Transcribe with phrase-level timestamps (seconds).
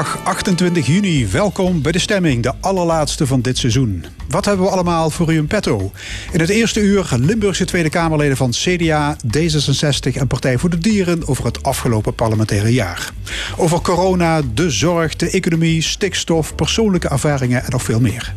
[0.00, 4.04] Zondag 28 juni, welkom bij de stemming, de allerlaatste van dit seizoen.
[4.28, 5.92] Wat hebben we allemaal voor u in petto?
[6.32, 11.28] In het eerste uur Limburgse Tweede Kamerleden van CDA, D66 en Partij voor de Dieren
[11.28, 13.12] over het afgelopen parlementaire jaar.
[13.56, 18.34] Over corona, de zorg, de economie, stikstof, persoonlijke ervaringen en nog veel meer.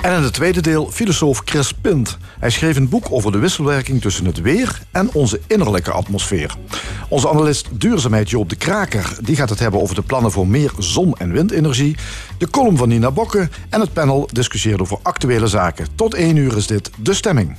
[0.00, 2.18] En in het tweede deel filosoof Chris Pint.
[2.38, 6.54] Hij schreef een boek over de wisselwerking tussen het weer en onze innerlijke atmosfeer.
[7.08, 10.72] Onze analist duurzaamheid Joop de Kraker die gaat het hebben over de plannen voor meer
[10.78, 11.96] zon- en windenergie.
[12.38, 15.86] De column van Nina Bokke en het panel discussieert over actuele zaken.
[15.94, 17.56] Tot één uur is dit De Stemming.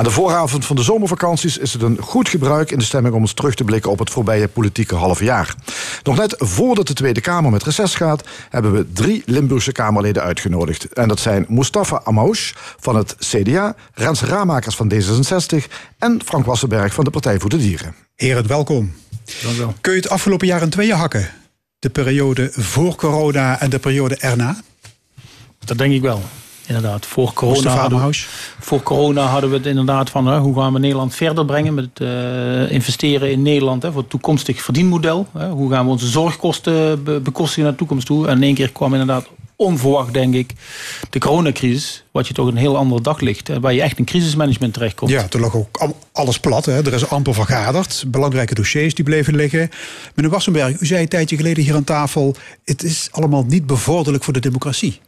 [0.00, 3.20] Aan de vooravond van de zomervakanties is het een goed gebruik in de stemming om
[3.20, 5.54] eens terug te blikken op het voorbije politieke half jaar.
[6.02, 10.92] Nog net voordat de Tweede Kamer met reces gaat, hebben we drie Limburgse Kamerleden uitgenodigd.
[10.92, 15.56] En dat zijn Mustafa Amouche van het CDA, Rens Ramakers van D66
[15.98, 17.94] en Frank Wassenberg van de Partij voor de Dieren.
[18.14, 18.94] Heren, welkom.
[19.42, 19.74] Dank wel.
[19.80, 21.30] Kun je het afgelopen jaar in tweeën hakken?
[21.78, 24.60] De periode voor corona en de periode erna?
[25.64, 26.22] Dat denk ik wel
[26.76, 27.06] inderdaad.
[27.06, 28.14] Voor corona, hadden,
[28.58, 31.88] voor corona hadden we het inderdaad van hè, hoe gaan we Nederland verder brengen met
[32.02, 35.26] uh, investeren in Nederland hè, voor het toekomstig verdienmodel.
[35.38, 38.26] Hè, hoe gaan we onze zorgkosten be bekostigen naar de toekomst toe.
[38.26, 40.52] En in één keer kwam inderdaad onverwacht, denk ik,
[41.10, 42.04] de coronacrisis.
[42.10, 43.48] Wat je toch een heel andere dag ligt.
[43.48, 45.10] Hè, waar je echt in crisismanagement terechtkomt.
[45.10, 46.64] Ja, toen lag ook alles plat.
[46.64, 46.86] Hè.
[46.86, 48.04] Er is amper vergaderd.
[48.06, 49.70] Belangrijke dossiers die bleven liggen.
[50.14, 52.34] Meneer Wassenberg, u zei een tijdje geleden hier aan tafel...
[52.64, 55.00] het is allemaal niet bevorderlijk voor de democratie.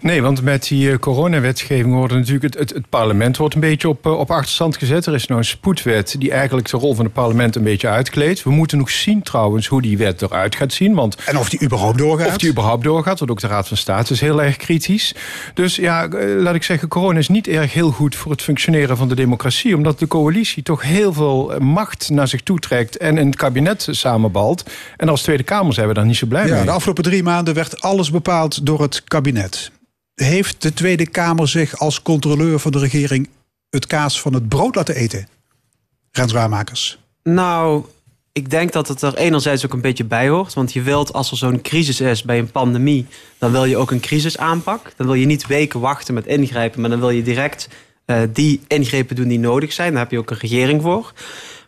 [0.00, 3.88] Nee, want met die uh, coronawetgeving wordt natuurlijk het, het, het, parlement wordt een beetje
[3.88, 5.06] op, uh, op achterstand gezet.
[5.06, 8.42] Er is nou een spoedwet die eigenlijk de rol van het parlement een beetje uitkleedt.
[8.42, 10.94] We moeten nog zien trouwens hoe die wet eruit gaat zien.
[10.94, 12.26] Want en of die überhaupt doorgaat?
[12.26, 15.14] Of die überhaupt doorgaat, want ook de Raad van State is heel erg kritisch.
[15.54, 18.96] Dus ja, uh, laat ik zeggen, corona is niet erg heel goed voor het functioneren
[18.96, 19.76] van de democratie.
[19.76, 23.88] Omdat de coalitie toch heel veel macht naar zich toe trekt en in het kabinet
[23.90, 24.64] samenbalt.
[24.96, 26.64] En als Tweede Kamer zijn we daar niet zo blij ja, mee.
[26.64, 29.35] De afgelopen drie maanden werd alles bepaald door het kabinet
[30.14, 33.28] heeft de Tweede Kamer zich als controleur van de regering
[33.70, 35.28] het kaas van het brood laten eten?
[36.10, 37.84] Rens Nou,
[38.32, 40.54] ik denk dat het er enerzijds ook een beetje bij hoort.
[40.54, 43.06] Want je wilt, als er zo'n crisis is bij een pandemie,
[43.38, 44.92] dan wil je ook een crisisaanpak.
[44.96, 47.68] Dan wil je niet weken wachten met ingrijpen, maar dan wil je direct
[48.06, 49.92] uh, die ingrepen doen die nodig zijn.
[49.92, 51.12] Daar heb je ook een regering voor.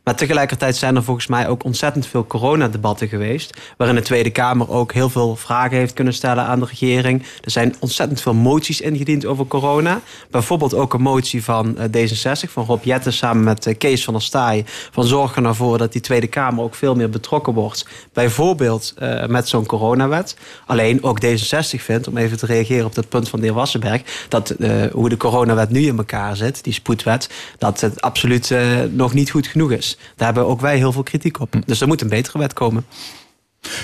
[0.08, 3.56] Maar tegelijkertijd zijn er volgens mij ook ontzettend veel coronadebatten geweest.
[3.76, 7.22] Waarin de Tweede Kamer ook heel veel vragen heeft kunnen stellen aan de regering.
[7.44, 10.00] Er zijn ontzettend veel moties ingediend over corona.
[10.30, 14.14] Bijvoorbeeld ook een motie van eh, D66, van Rob Jetten samen met eh, Kees van
[14.14, 14.64] der Staaij.
[14.66, 17.86] Van zorg er nou voor dat die Tweede Kamer ook veel meer betrokken wordt.
[18.12, 20.36] Bijvoorbeeld uh, met zo'n coronawet.
[20.66, 24.02] Alleen ook D66 vindt, om even te reageren op dat punt van de heer Wassenberg.
[24.28, 24.54] Dat
[24.92, 27.30] hoe de coronawet nu in elkaar zit, die spoedwet.
[27.58, 28.54] Dat het absoluut
[28.90, 29.97] nog niet goed genoeg is.
[30.16, 31.54] Daar hebben ook wij heel veel kritiek op.
[31.66, 32.86] Dus er moet een betere wet komen.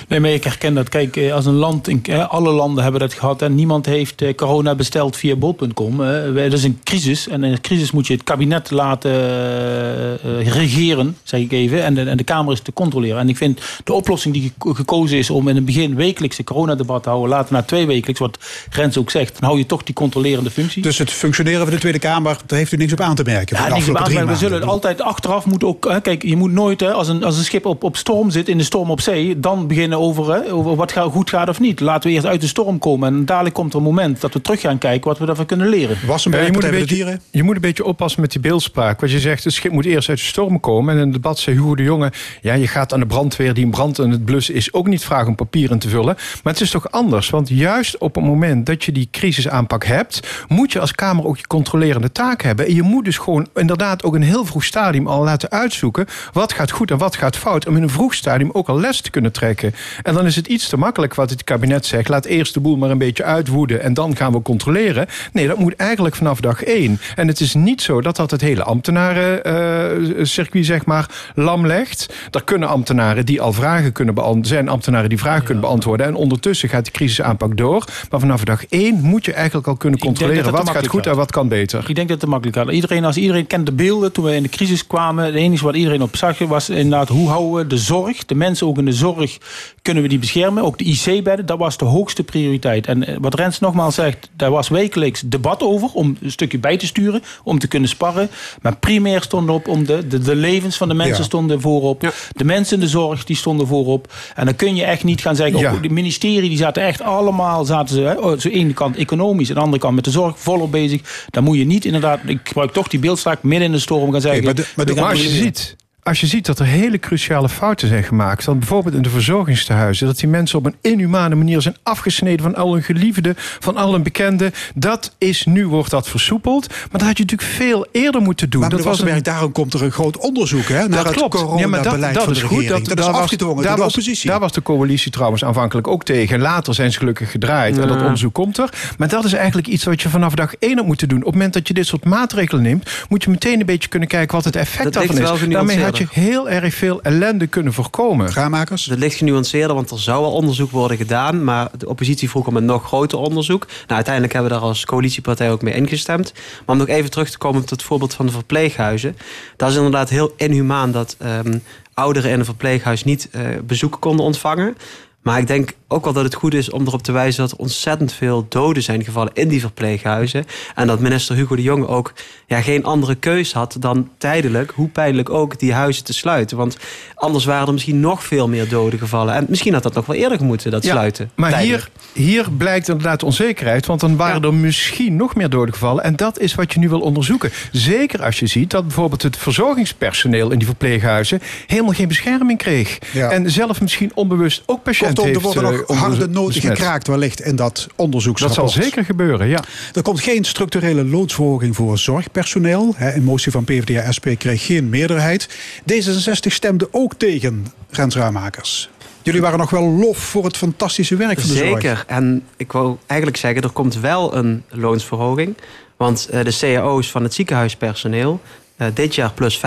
[0.09, 0.89] Nee, maar ik herken dat.
[0.89, 1.89] Kijk, eh, als een land,
[2.29, 3.43] alle landen hebben dat gehad.
[3.43, 5.97] En niemand heeft eh, corona besteld via bol.com.
[6.35, 7.29] Dat is een crisis.
[7.29, 11.85] En in een crisis moet je het kabinet laten eh, regeren, zeg ik even.
[11.85, 13.19] En de, en de Kamer is te controleren.
[13.19, 17.09] En ik vind de oplossing die gekozen is om in het begin wekelijkse coronadebat te
[17.09, 17.31] houden.
[17.31, 18.39] Later naar twee wekelijks, wat
[18.71, 19.41] Rens ook zegt.
[19.41, 20.83] Dan hou je toch die controlerende functie.
[20.83, 23.56] Dus het functioneren van de Tweede Kamer, daar heeft u niks op aan te merken.
[23.56, 24.33] Ja, niks op aan te merken.
[24.33, 25.99] We zullen altijd achteraf moeten ook.
[26.03, 28.65] Kijk, je moet nooit, als een, als een schip op, op storm zit, in de
[28.65, 29.41] storm op zee.
[29.41, 31.80] Dan beginnen over, hè, over wat goed gaat of niet.
[31.80, 33.14] Laten we eerst uit de storm komen.
[33.14, 35.69] En dadelijk komt er een moment dat we terug gaan kijken wat we daarvan kunnen
[35.69, 35.97] leren.
[36.06, 39.00] Was een ja, je, moet een beetje, je moet een beetje oppassen met die beeldspraak.
[39.00, 40.94] Wat je zegt, het schip moet eerst uit de storm komen.
[40.94, 42.12] En in het debat zei Hugo de Jonge...
[42.41, 44.72] ja, je gaat aan de brandweer die een brand in het blussen is...
[44.72, 46.16] ook niet vragen om papier in te vullen.
[46.42, 47.31] Maar het is toch anders.
[47.31, 50.44] Want juist op het moment dat je die crisisaanpak hebt...
[50.48, 52.66] moet je als Kamer ook je controlerende taak hebben.
[52.66, 56.06] En je moet dus gewoon inderdaad ook in een heel vroeg stadium al laten uitzoeken...
[56.32, 57.67] wat gaat goed en wat gaat fout.
[57.67, 59.54] Om in een vroeg stadium ook al les te kunnen trekken.
[60.03, 62.09] En dan is het iets te makkelijk wat het kabinet zegt.
[62.09, 65.06] Laat eerst de boel maar een beetje uitwoeden en dan gaan we controleren.
[65.33, 67.01] Nee, dat moet eigenlijk vanaf dag één.
[67.17, 72.15] En het is niet zo dat dat het hele ambtenarencircuit zeg maar lam legt.
[72.31, 74.47] Er kunnen ambtenaren die al vragen kunnen beantwoorden.
[74.47, 76.06] zijn ambtenaren die vragen kunnen beantwoorden.
[76.06, 77.85] En ondertussen gaat de crisisaanpak door.
[78.11, 81.31] Maar vanaf dag één moet je eigenlijk al kunnen controleren wat gaat goed en wat
[81.31, 81.85] kan beter.
[81.89, 82.71] Ik denk dat het makkelijk gaat.
[82.71, 85.25] Iedereen, als iedereen kent de beelden toen we in de crisis kwamen.
[85.25, 88.67] Het enige wat iedereen op zag was inderdaad hoe houden we de zorg, de mensen
[88.67, 89.39] ook in de zorg
[89.82, 90.62] kunnen we die beschermen.
[90.62, 92.87] Ook de IC-bedden, dat was de hoogste prioriteit.
[92.87, 95.88] En eh, wat Rens nogmaals zegt, daar was wekelijks debat over...
[95.93, 98.31] om een stukje bij te sturen, om te kunnen sparren.
[98.62, 102.12] Maar primair stond op om de, de, de levens van de mensen stonden voorop.
[102.32, 104.12] De mensen in de zorg, die stonden voorop.
[104.35, 105.58] En dan kun je echt niet gaan zeggen...
[105.58, 105.73] Ja.
[105.82, 107.64] de ministerie, die zaten echt allemaal...
[107.64, 110.38] zaten ze hè, oh, zo ene kant economisch, aan de andere kant met de zorg
[110.38, 111.26] volop bezig.
[111.31, 113.43] Dan moet je niet inderdaad, ik gebruik toch die beeldspraak...
[113.43, 114.44] midden in de storm gaan zeggen...
[114.44, 117.49] maar, de, maar, de, maar als je ziet als je ziet dat er hele cruciale
[117.49, 121.61] fouten zijn gemaakt, dan bijvoorbeeld in de verzorgingstehuizen, dat die mensen op een inhumane manier
[121.61, 126.09] zijn afgesneden van al hun geliefden, van al hun bekenden, dat is nu wordt dat
[126.09, 126.69] versoepeld.
[126.69, 128.61] Maar dat had je natuurlijk veel eerder moeten doen.
[128.61, 129.23] Maar dat was een...
[129.23, 132.69] daarom komt er een groot onderzoek hè, naar dat het coronabeleid ja, van de regering.
[132.69, 134.31] Dat, dat, is afgedwongen door de was, oppositie.
[134.31, 136.41] Daar was de coalitie trouwens aanvankelijk ook tegen.
[136.41, 138.69] Later zijn ze gelukkig gedraaid en dat onderzoek komt er.
[138.99, 141.19] Maar dat is eigenlijk iets wat je vanaf dag één had moeten doen.
[141.19, 144.09] Op het moment dat je dit soort maatregelen neemt, moet je meteen een beetje kunnen
[144.09, 145.49] kijken wat het effect daarvan is.
[145.49, 148.29] Daarmee had je heel erg veel ellende kunnen voorkomen.
[148.29, 148.85] Graanmakers?
[148.85, 151.44] Dat ligt genuanceerder, want er zou al onderzoek worden gedaan.
[151.44, 153.67] Maar de oppositie vroeg om een nog groter onderzoek.
[153.67, 156.32] Nou, uiteindelijk hebben we daar als coalitiepartij ook mee ingestemd.
[156.35, 159.17] Maar om nog even terug te komen op het voorbeeld van de verpleeghuizen.
[159.56, 161.62] Dat is inderdaad heel inhumaan dat um,
[161.94, 164.76] ouderen in een verpleeghuis niet uh, bezoeken konden ontvangen.
[165.25, 167.59] Maar ik denk ook wel dat het goed is om erop te wijzen dat er
[167.59, 170.44] ontzettend veel doden zijn gevallen in die verpleeghuizen.
[170.75, 172.12] En dat minister Hugo de Jong ook
[172.47, 176.56] ja, geen andere keus had dan tijdelijk, hoe pijnlijk ook, die huizen te sluiten.
[176.56, 176.79] Want
[177.15, 179.35] anders waren er misschien nog veel meer doden gevallen.
[179.35, 181.31] En misschien had dat nog wel eerder moeten, dat sluiten.
[181.35, 186.05] Maar hier, hier blijkt inderdaad onzekerheid, want dan waren er misschien nog meer doden gevallen.
[186.05, 187.50] En dat is wat je nu wil onderzoeken.
[187.73, 192.99] Zeker als je ziet dat bijvoorbeeld het verzorgingspersoneel in die verpleeghuizen helemaal geen bescherming kreeg.
[193.15, 197.40] En zelf misschien onbewust ook patiënten Kortom, er worden nog uh, harde noten gekraakt wellicht
[197.40, 198.61] in dat onderzoeksrapport.
[198.61, 199.64] Dat zal zeker gebeuren, ja.
[199.93, 202.94] Er komt geen structurele loonsverhoging voor zorgpersoneel.
[202.99, 205.49] Een motie van PvdA-SP kreeg geen meerderheid.
[205.93, 208.88] D66 stemde ook tegen, Rens
[209.22, 211.69] Jullie waren nog wel lof voor het fantastische werk van de Zeker.
[211.69, 211.82] zorg.
[211.82, 212.05] Zeker.
[212.06, 215.56] En ik wou eigenlijk zeggen, er komt wel een loonsverhoging.
[215.96, 218.40] Want uh, de cao's van het ziekenhuispersoneel...
[218.78, 219.60] Uh, dit jaar plus 5%,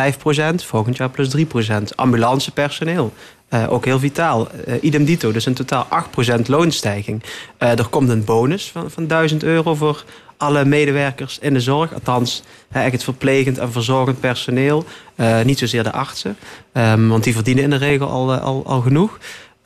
[0.55, 1.41] volgend jaar plus 3%.
[1.95, 3.13] Ambulancepersoneel
[3.49, 4.47] uh, ook heel vitaal.
[4.67, 5.87] Uh, idem dito, dus in totaal
[6.37, 7.23] 8% loonstijging.
[7.59, 10.03] Uh, er komt een bonus van, van 1000 euro voor
[10.37, 11.93] alle medewerkers in de zorg.
[11.93, 14.85] Althans, echt het verplegend en verzorgend personeel.
[15.43, 16.37] niet zozeer de artsen,
[16.73, 19.17] um, want die verdienen in de regel al, al, al genoeg.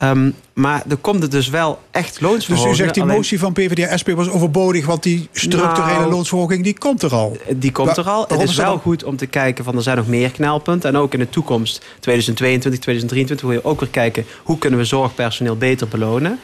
[0.02, 2.70] Um, maar er komt er dus wel echt loonsverhoging.
[2.70, 4.86] Dus u zegt die motie van PvdA-SP was overbodig...
[4.86, 7.36] want die structurele nou, loonsverhoging die komt er al.
[7.56, 8.24] Die komt er al.
[8.28, 10.90] Het is wel goed om te kijken van er zijn nog meer knelpunten.
[10.90, 13.46] En ook in de toekomst, 2022, 2023...
[13.46, 16.38] wil je ook weer kijken hoe kunnen we zorgpersoneel beter belonen.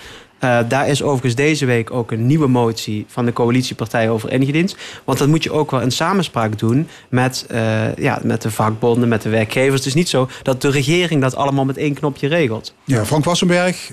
[0.44, 4.76] Uh, daar is overigens deze week ook een nieuwe motie van de coalitiepartijen over ingediend.
[5.04, 9.08] Want dat moet je ook wel in samenspraak doen met, uh, ja, met de vakbonden,
[9.08, 9.76] met de werkgevers.
[9.76, 12.74] Het is niet zo dat de regering dat allemaal met één knopje regelt.
[12.84, 13.90] Ja, Frank Wassenberg,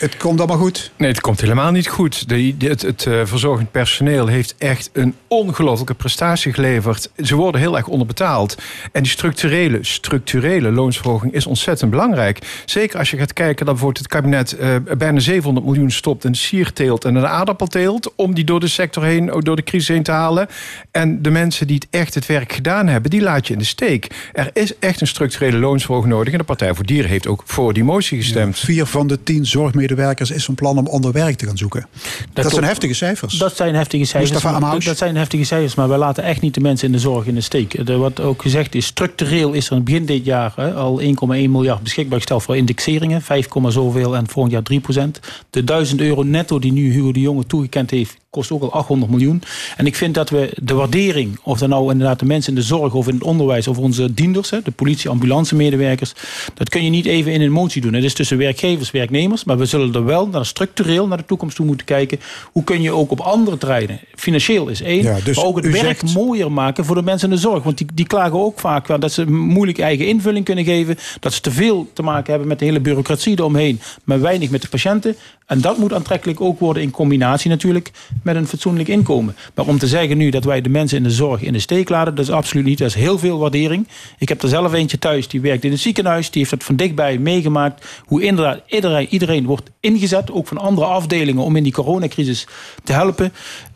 [0.00, 0.90] het komt allemaal goed?
[0.96, 2.28] Nee, het komt helemaal niet goed.
[2.28, 7.10] De, het het uh, verzorgend personeel heeft echt een ongelofelijke prestatie geleverd.
[7.16, 8.56] Ze worden heel erg onderbetaald.
[8.92, 12.62] En die structurele, structurele loonsverhoging is ontzettend belangrijk.
[12.64, 16.34] Zeker als je gaat kijken dat bijvoorbeeld het kabinet uh, bijna 700 miljoen stopt in
[16.34, 18.14] sierteelt en een aardappelteelt.
[18.14, 20.48] Om die door de sector heen, door de crisis heen te halen.
[20.90, 23.64] En de mensen die het echt het werk gedaan hebben, die laat je in de
[23.64, 24.30] steek.
[24.32, 26.32] Er is echt een structurele loonsverhoging nodig.
[26.32, 28.58] En de Partij voor Dieren heeft ook voor die motie gestemd.
[28.58, 31.56] Ja, vier van de tien zorgmedewerkers medewerkers is van plan om onder werk te gaan
[31.56, 31.86] zoeken.
[32.32, 33.38] Dat, dat zijn heftige cijfers.
[33.38, 34.42] Dat zijn heftige cijfers.
[34.42, 37.26] Maar, dat zijn heftige cijfers, maar we laten echt niet de mensen in de zorg
[37.26, 37.82] in de steek.
[37.84, 42.18] Wat ook gezegd is, structureel is er begin dit jaar hè, al 1,1 miljard beschikbaar
[42.18, 43.22] gesteld voor indexeringen.
[43.22, 45.20] 5, zoveel en volgend jaar 3 procent.
[45.50, 49.10] De 1000 euro netto die nu Hugo de Jonge toegekend heeft, kost ook al 800
[49.10, 49.42] miljoen.
[49.76, 52.66] En ik vind dat we de waardering, of dat nou inderdaad de mensen in de
[52.66, 56.12] zorg of in het onderwijs of onze dienders, de politie, ambulance medewerkers,
[56.54, 57.92] dat kun je niet even in een motie doen.
[57.92, 61.56] Het is tussen werkgevers, werknemers, maar we zullen er wel naar structureel naar de toekomst
[61.56, 62.20] toe moeten kijken.
[62.52, 65.70] Hoe kun je ook op andere terreinen, financieel is één, ja, dus maar ook het
[65.70, 67.62] werk mooier maken voor de mensen in de zorg.
[67.62, 71.40] Want die, die klagen ook vaak dat ze moeilijk eigen invulling kunnen geven, dat ze
[71.40, 75.16] te veel te maken hebben met de hele bureaucratie eromheen, maar weinig met de patiënten.
[75.50, 77.90] En dat moet aantrekkelijk ook worden in combinatie natuurlijk
[78.22, 79.36] met een fatsoenlijk inkomen.
[79.54, 81.88] Maar om te zeggen nu dat wij de mensen in de zorg in de steek
[81.88, 82.78] laten, dat is absoluut niet.
[82.78, 83.88] Dat is heel veel waardering.
[84.18, 86.30] Ik heb er zelf eentje thuis, die werkt in het ziekenhuis.
[86.30, 87.86] Die heeft dat van dichtbij meegemaakt.
[88.04, 92.46] Hoe inderdaad iedereen, iedereen wordt ingezet, ook van andere afdelingen, om in die coronacrisis
[92.84, 93.32] te helpen.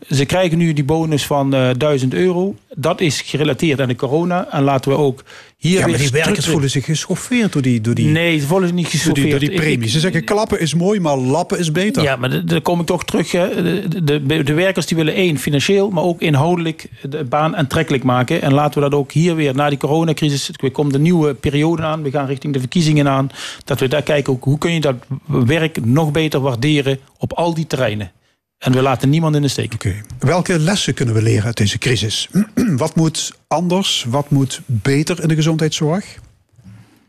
[0.09, 2.55] Ze krijgen nu die bonus van uh, eh, 1000 euro.
[2.75, 4.47] Dat is gerelateerd aan de corona.
[4.51, 5.23] En laten we ook
[5.57, 7.81] hier ja, maar die werkers voelen zich geschoffeerd door die...
[7.81, 9.29] Door die nee, ze voelen zich niet geschoffeerd.
[9.29, 9.91] Door die, door die premies.
[9.91, 12.03] Ze zeggen klappen is mooi, maar lappen is beter.
[12.03, 13.29] Ja, maar dan kom ik toch terug.
[13.29, 18.41] De, de, de, werkers die willen één, financieel, maar ook inhoudelijk de baan aantrekkelijk maken.
[18.41, 21.81] En laten we dat ook hier weer, na die coronacrisis, er komt een nieuwe periode
[21.81, 22.03] aan.
[22.03, 23.29] We gaan richting de verkiezingen aan.
[23.63, 24.95] Dat we daar kijken, ook, hoe kun je dat
[25.27, 28.11] werk nog beter waarderen op al die terreinen.
[28.57, 29.73] En we laten niemand in de steek.
[29.73, 30.03] Okay.
[30.19, 32.29] Welke lessen kunnen we leren uit deze crisis?
[32.77, 34.05] wat moet anders?
[34.07, 36.05] Wat moet beter in de gezondheidszorg?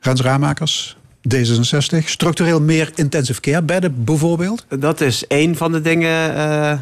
[0.00, 0.96] Rens Raamakers,
[1.34, 2.04] D66.
[2.04, 4.66] Structureel meer intensive care bedden bijvoorbeeld?
[4.68, 6.36] Dat is één van de dingen uh,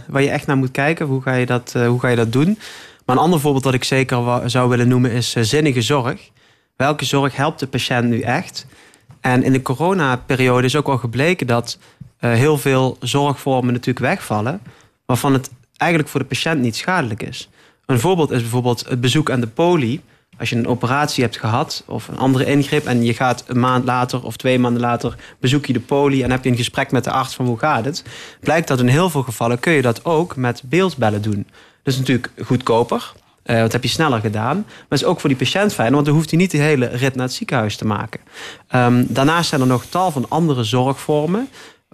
[0.08, 1.06] waar je echt naar moet kijken.
[1.06, 2.58] Hoe ga je dat, uh, hoe ga je dat doen?
[3.04, 6.30] Maar een ander voorbeeld dat ik zeker zou willen noemen is uh, zinnige zorg.
[6.76, 8.66] welke zorg helpt de patiënt nu echt?
[9.20, 11.78] En in de coronaperiode is ook al gebleken dat
[12.28, 14.60] heel veel zorgvormen natuurlijk wegvallen,
[15.06, 17.48] waarvan het eigenlijk voor de patiënt niet schadelijk is.
[17.86, 20.00] Een voorbeeld is bijvoorbeeld het bezoek aan de poli.
[20.38, 23.84] Als je een operatie hebt gehad of een andere ingreep en je gaat een maand
[23.84, 27.04] later of twee maanden later bezoek je de poli en heb je een gesprek met
[27.04, 28.04] de arts van hoe gaat het,
[28.40, 31.46] blijkt dat in heel veel gevallen kun je dat ook met beeldbellen doen.
[31.82, 33.12] Dat is natuurlijk goedkoper,
[33.44, 34.56] uh, dat heb je sneller gedaan.
[34.56, 37.14] Maar is ook voor die patiënt fijn, want dan hoeft hij niet de hele rit
[37.14, 38.20] naar het ziekenhuis te maken.
[38.74, 41.48] Um, daarnaast zijn er nog tal van andere zorgvormen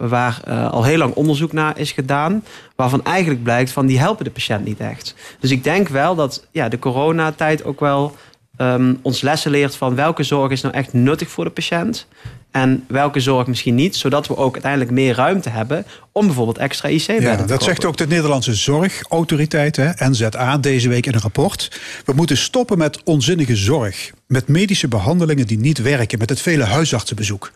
[0.09, 2.45] waar uh, al heel lang onderzoek naar is gedaan,
[2.77, 5.15] waarvan eigenlijk blijkt van die helpen de patiënt niet echt.
[5.41, 8.17] Dus ik denk wel dat ja, de coronatijd ook wel
[8.59, 12.07] um, ons lessen leert van welke zorg is nou echt nuttig voor de patiënt
[12.51, 16.89] en welke zorg misschien niet, zodat we ook uiteindelijk meer ruimte hebben om bijvoorbeeld extra
[16.89, 21.21] IC-bedden ja, te Dat zegt ook de Nederlandse Zorgautoriteit, hè, NZA, deze week in een
[21.21, 21.81] rapport.
[22.05, 26.65] We moeten stoppen met onzinnige zorg, met medische behandelingen die niet werken, met het vele
[26.65, 27.53] huisartsenbezoek.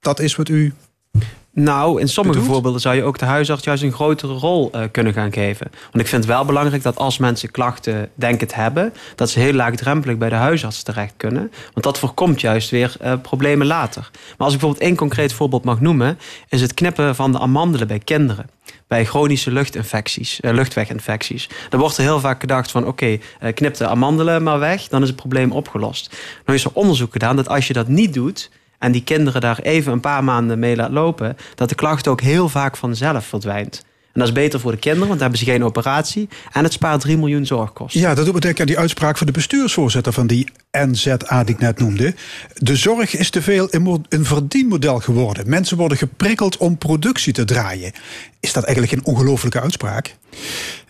[0.00, 0.74] Dat is wat u
[1.62, 5.12] nou, in sommige voorbeelden zou je ook de huisarts juist een grotere rol uh, kunnen
[5.12, 5.66] gaan geven.
[5.70, 9.40] Want ik vind het wel belangrijk dat als mensen klachten denken te hebben, dat ze
[9.40, 11.52] heel laagdrempelig bij de huisarts terecht kunnen.
[11.72, 14.10] Want dat voorkomt juist weer uh, problemen later.
[14.12, 17.86] Maar als ik bijvoorbeeld één concreet voorbeeld mag noemen, is het knippen van de amandelen
[17.86, 18.50] bij kinderen
[18.86, 21.48] bij chronische luchtinfecties, uh, luchtweginfecties.
[21.68, 25.02] Dan wordt er heel vaak gedacht van oké, okay, knip de amandelen maar weg, dan
[25.02, 26.16] is het probleem opgelost.
[26.46, 29.58] Nu is er onderzoek gedaan dat als je dat niet doet, en die kinderen daar
[29.58, 33.86] even een paar maanden mee laat lopen, dat de klacht ook heel vaak vanzelf verdwijnt.
[34.12, 36.28] En dat is beter voor de kinderen, want dan hebben ze geen operatie.
[36.52, 38.00] En het spaart 3 miljoen zorgkosten.
[38.00, 41.78] Ja, dat doet aan die uitspraak van de bestuursvoorzitter van die NZA die ik net
[41.78, 42.14] noemde.
[42.54, 43.68] De zorg is te veel
[44.08, 45.48] een verdienmodel geworden.
[45.48, 47.92] Mensen worden geprikkeld om productie te draaien.
[48.40, 50.16] Is dat eigenlijk een ongelofelijke uitspraak?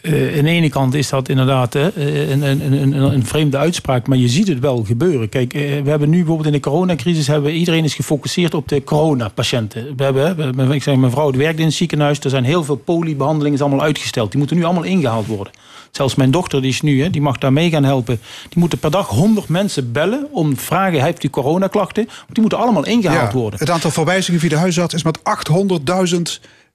[0.03, 1.85] Uh, aan de ene kant is dat inderdaad uh,
[2.31, 5.29] een, een, een, een, vreemde uitspraak, maar je ziet het wel gebeuren.
[5.29, 8.85] Kijk, uh, we hebben nu bijvoorbeeld in de coronacrisis, hebben, iedereen is gefocust op de
[8.85, 9.97] coronapatiënten.
[9.97, 13.61] We hebben, ik zeg, mijn vrouw werkt in het ziekenhuis, er zijn heel veel poliebehandelingen
[13.61, 14.31] allemaal uitgesteld.
[14.31, 15.53] Die moeten nu allemaal ingehaald worden.
[15.91, 18.21] Zelfs mijn dochter, die is nu, hè, die mag daar mee gaan helpen.
[18.49, 22.09] Die moeten per dag 100 mensen bellen om vragen: heeft u coronaklachten?
[22.29, 23.59] Die moeten allemaal ingehaald ja, worden.
[23.59, 26.21] Het aantal verwijzingen via de huisarts is met 800.000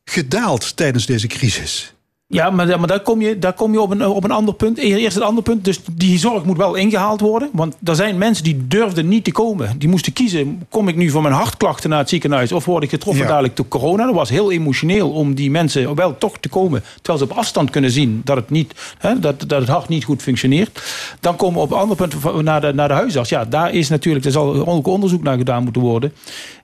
[0.03, 1.93] gedaald tijdens deze crisis.
[2.33, 4.77] Ja, maar, maar daar kom je, daar kom je op, een, op een ander punt.
[4.77, 5.65] Eerst het andere punt.
[5.65, 7.49] Dus die zorg moet wel ingehaald worden.
[7.51, 9.77] Want er zijn mensen die durfden niet te komen.
[9.77, 10.65] Die moesten kiezen.
[10.69, 12.51] Kom ik nu voor mijn hartklachten naar het ziekenhuis?
[12.51, 14.05] Of word ik getroffen dadelijk door corona?
[14.05, 16.83] Dat was heel emotioneel om die mensen wel toch te komen.
[17.01, 20.03] Terwijl ze op afstand kunnen zien dat het, niet, hè, dat, dat het hart niet
[20.03, 20.83] goed functioneert.
[21.19, 23.29] Dan komen we op een ander punt naar de, naar de huisarts.
[23.29, 26.13] Ja, daar is natuurlijk, er zal ook onderzoek naar gedaan moeten worden.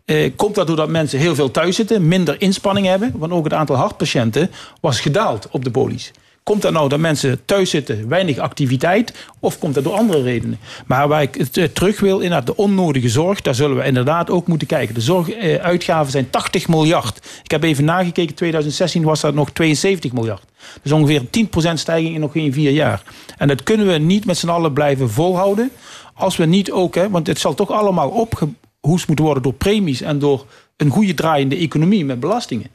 [0.09, 3.13] Eh, komt dat doordat mensen heel veel thuis zitten, minder inspanning hebben?
[3.15, 4.51] Want ook het aantal hartpatiënten
[4.81, 6.11] was gedaald op de polies.
[6.43, 9.13] Komt dat nou dat mensen thuis zitten, weinig activiteit?
[9.39, 10.59] Of komt dat door andere redenen?
[10.85, 14.29] Maar waar ik het, eh, terug wil, inderdaad, de onnodige zorg, daar zullen we inderdaad
[14.29, 14.95] ook moeten kijken.
[14.95, 17.17] De zorguitgaven zijn 80 miljard.
[17.43, 20.43] Ik heb even nagekeken, 2016 was dat nog 72 miljard.
[20.81, 23.03] Dus ongeveer 10% stijging in nog geen vier jaar.
[23.37, 25.71] En dat kunnen we niet met z'n allen blijven volhouden.
[26.13, 28.47] Als we niet ook, hè, want het zal toch allemaal opge
[29.07, 30.45] moeten worden door premies en door
[30.79, 32.67] een goede draaiende economie met belastingen.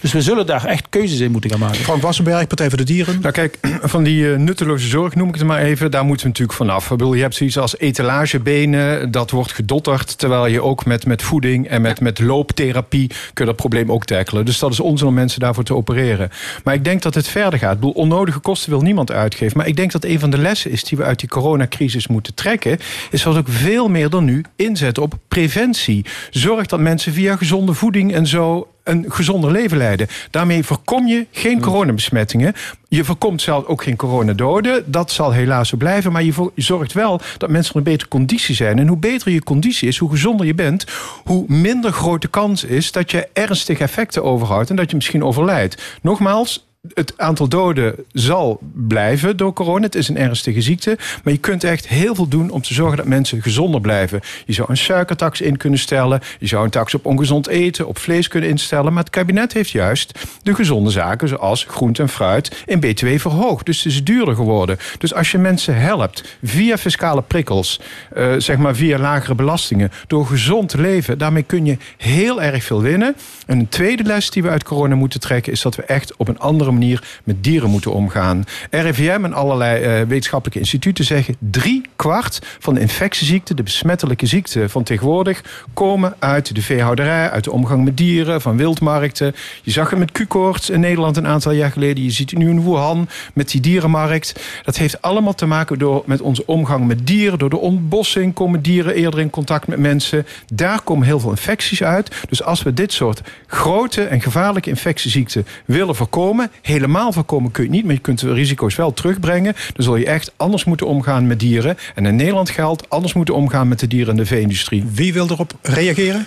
[0.00, 1.76] Dus we zullen daar echt keuzes in moeten gaan maken.
[1.76, 3.18] Frank Wassenberg, Partij voor de Dieren.
[3.20, 6.32] Nou kijk, van die uh, nutteloze zorg noem ik het maar even, daar moeten we
[6.32, 6.90] natuurlijk vanaf.
[6.90, 11.22] Ik bedoel, je hebt zoiets als etalagebenen, dat wordt gedotterd, terwijl je ook met, met
[11.22, 14.44] voeding en met, met looptherapie kun je dat probleem ook tackelen.
[14.44, 16.30] Dus dat is onzin om mensen daarvoor te opereren.
[16.64, 17.74] Maar ik denk dat het verder gaat.
[17.74, 19.56] Ik bedoel, onnodige kosten wil niemand uitgeven.
[19.56, 22.34] Maar ik denk dat een van de lessen is die we uit die coronacrisis moeten
[22.34, 22.78] trekken,
[23.10, 26.04] is dat we ook veel meer dan nu inzetten op preventie.
[26.30, 30.06] Zorg dat mensen via gezondheid gezonde voeding en zo een gezonder leven leiden.
[30.30, 32.54] Daarmee voorkom je geen coronabesmettingen.
[32.88, 34.84] Je voorkomt zelf ook geen coronadoden.
[34.86, 36.12] Dat zal helaas zo blijven.
[36.12, 38.78] Maar je zorgt wel dat mensen in een betere conditie zijn.
[38.78, 40.84] En hoe beter je conditie is, hoe gezonder je bent...
[41.24, 44.70] hoe minder grote kans is dat je ernstige effecten overhoudt...
[44.70, 45.82] en dat je misschien overlijdt.
[46.02, 49.84] Nogmaals, het aantal doden zal blijven door corona.
[49.84, 50.98] Het is een ernstige ziekte.
[51.24, 54.20] Maar je kunt echt heel veel doen om te zorgen dat mensen gezonder blijven.
[54.46, 56.20] Je zou een suikertax in kunnen stellen.
[56.38, 58.92] Je zou een tax op ongezond eten, op vlees kunnen instellen.
[58.92, 63.66] Maar het kabinet heeft juist de gezonde zaken, zoals groente en fruit, in BTW verhoogd.
[63.66, 64.78] Dus het is duurder geworden.
[64.98, 67.80] Dus als je mensen helpt via fiscale prikkels,
[68.16, 72.64] uh, zeg maar via lagere belastingen, door gezond te leven, daarmee kun je heel erg
[72.64, 73.16] veel winnen.
[73.46, 76.28] En een tweede les die we uit corona moeten trekken, is dat we echt op
[76.28, 78.44] een andere manier met dieren moeten omgaan.
[78.70, 81.36] RIVM en allerlei uh, wetenschappelijke instituten zeggen...
[81.38, 85.66] drie kwart van de infectieziekten, de besmettelijke ziekten van tegenwoordig...
[85.74, 89.34] komen uit de veehouderij, uit de omgang met dieren, van wildmarkten.
[89.62, 92.04] Je zag het met Q-koorts in Nederland een aantal jaar geleden.
[92.04, 94.40] Je ziet het nu in Wuhan met die dierenmarkt.
[94.62, 97.38] Dat heeft allemaal te maken door, met onze omgang met dieren.
[97.38, 100.26] Door de ontbossing komen dieren eerder in contact met mensen.
[100.52, 102.10] Daar komen heel veel infecties uit.
[102.28, 106.50] Dus als we dit soort grote en gevaarlijke infectieziekten willen voorkomen...
[106.62, 109.54] helemaal voorkomen kun je niet, maar je kunt de risico's wel terugbrengen.
[109.74, 111.76] Dan zul je echt anders moeten omgaan met dieren.
[111.94, 114.84] En in Nederland geldt anders moeten omgaan met de dieren in de vee-industrie.
[114.92, 116.26] Wie wil erop reageren?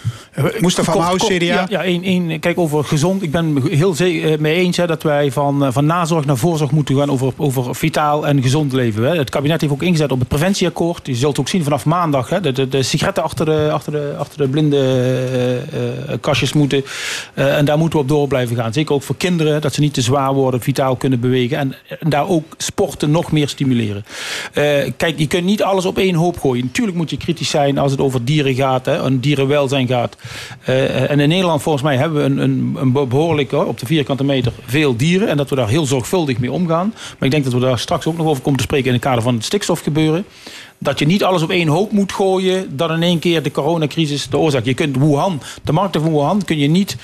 [0.60, 1.46] Mustafa Maus, CDA?
[1.46, 3.24] Ja, ja één, één, kijk, over gezond.
[3.24, 6.72] Ik ben heel eh, mee eens hè, dat wij van, eh, van nazorg naar voorzorg
[6.72, 9.04] moeten gaan over, over vitaal en gezond leven.
[9.04, 9.18] Hè.
[9.18, 11.08] Het kabinet heeft ook ingezet op het preventieakkoord.
[11.08, 14.14] Je zult ook zien vanaf maandag hè, de, de, de sigaretten achter de, achter de,
[14.18, 14.74] achter de blinde
[15.74, 16.86] uh, kastjes moeten.
[17.36, 18.74] Uh, en daar moeten we op door blijven gaan.
[18.74, 21.58] Zeker ook voor kinderen, dat ze niet te zwaar worden, vitaal kunnen bewegen.
[21.58, 24.06] En, daar ook sporten nog meer stimuleren.
[24.98, 26.66] kijk, je kunt niet alles op één hoop gooien.
[26.66, 30.18] Natuurlijk moet je kritisch zijn als het over dieren gaat, hè, en dierenwelzijn gaat.
[30.66, 32.94] en in Nederland volgens mij hebben we een, een, een
[33.68, 35.28] op de vierkante meter veel dieren.
[35.28, 36.94] En dat we daar heel zorgvuldig mee omgaan.
[36.96, 39.04] Maar ik denk dat we daar straks ook nog over komen te spreken in het
[39.04, 40.26] kader van het stikstofgebeuren.
[40.78, 42.78] Dat je niet alles op één hoop moet gooien.
[42.78, 44.66] Dat in één keer de coronacrisis de oorzaak.
[44.66, 46.98] Je kunt Wuhan, de markten van Wuhan kun je niet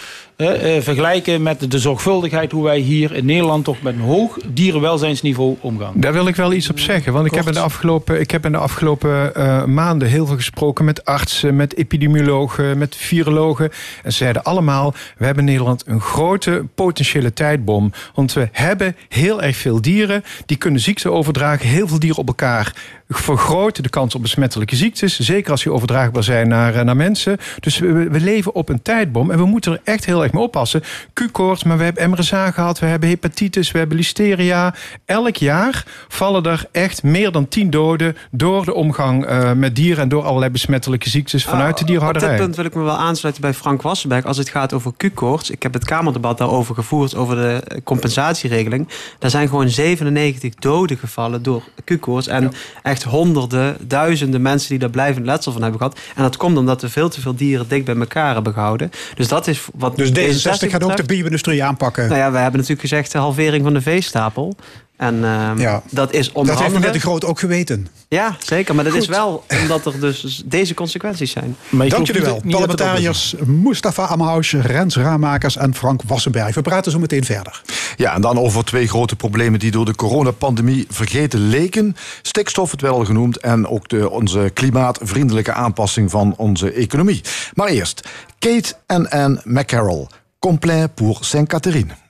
[0.81, 5.93] vergelijken met de zorgvuldigheid hoe wij hier in Nederland toch met een hoog dierenwelzijnsniveau omgaan.
[5.95, 7.13] Daar wil ik wel iets op zeggen.
[7.13, 10.35] Want ik heb in de afgelopen, ik heb in de afgelopen uh, maanden heel veel
[10.35, 13.69] gesproken met artsen, met epidemiologen, met virologen.
[14.03, 17.91] En ze zeiden allemaal: we hebben in Nederland een grote potentiële tijdbom.
[18.13, 22.27] Want we hebben heel erg veel dieren die kunnen ziekte overdragen, heel veel dieren op
[22.27, 22.73] elkaar
[23.15, 25.19] vergroot de kans op besmettelijke ziektes.
[25.19, 27.37] Zeker als die overdraagbaar zijn naar, naar mensen.
[27.59, 30.43] Dus we, we leven op een tijdbom en we moeten er echt heel erg mee
[30.43, 30.83] oppassen.
[31.13, 34.73] Q-koorts, maar we hebben MRSA gehad, we hebben hepatitis, we hebben listeria.
[35.05, 40.03] Elk jaar vallen er echt meer dan tien doden door de omgang uh, met dieren
[40.03, 42.29] en door allerlei besmettelijke ziektes vanuit de dierhouderij.
[42.29, 44.91] Op dit punt wil ik me wel aansluiten bij Frank Wassenberg als het gaat over
[44.97, 45.49] Q-koorts.
[45.49, 48.87] Ik heb het Kamerdebat daarover gevoerd over de compensatieregeling.
[49.19, 52.49] Daar zijn gewoon 97 doden gevallen door Q-koorts en ja.
[52.83, 55.99] echt honderden, duizenden mensen die daar blijvend letsel van hebben gehad.
[56.15, 58.91] En dat komt omdat we veel te veel dieren dik bij elkaar hebben gehouden.
[59.15, 62.07] Dus dat is wat dus D66 gaat ook de bio-industrie aanpakken.
[62.07, 64.55] Nou ja, we hebben natuurlijk gezegd de halvering van de veestapel.
[65.01, 65.81] En uh, ja.
[65.89, 67.87] dat is Dat heeft meneer De Groot ook geweten.
[68.07, 68.75] Ja, zeker.
[68.75, 69.01] Maar dat Goed.
[69.01, 71.55] is wel omdat er dus deze consequenties zijn.
[71.69, 72.41] Dank jullie wel.
[72.49, 76.55] Parlementariërs Mustafa Amhaus, Rens Raamakers en Frank Wassenberg.
[76.55, 77.61] We praten zo meteen verder.
[77.95, 81.95] Ja, en dan over twee grote problemen die door de coronapandemie vergeten leken.
[82.21, 87.21] Stikstof, het wel al genoemd, en ook de, onze klimaatvriendelijke aanpassing van onze economie.
[87.53, 88.07] Maar eerst,
[88.39, 90.07] Kate en Anne McCarroll.
[90.39, 92.00] Complet pour Saint-Catherine.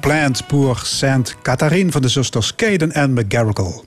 [0.00, 3.82] Complaint pour Saint Catherine van de zusters Caden en McGarrigle.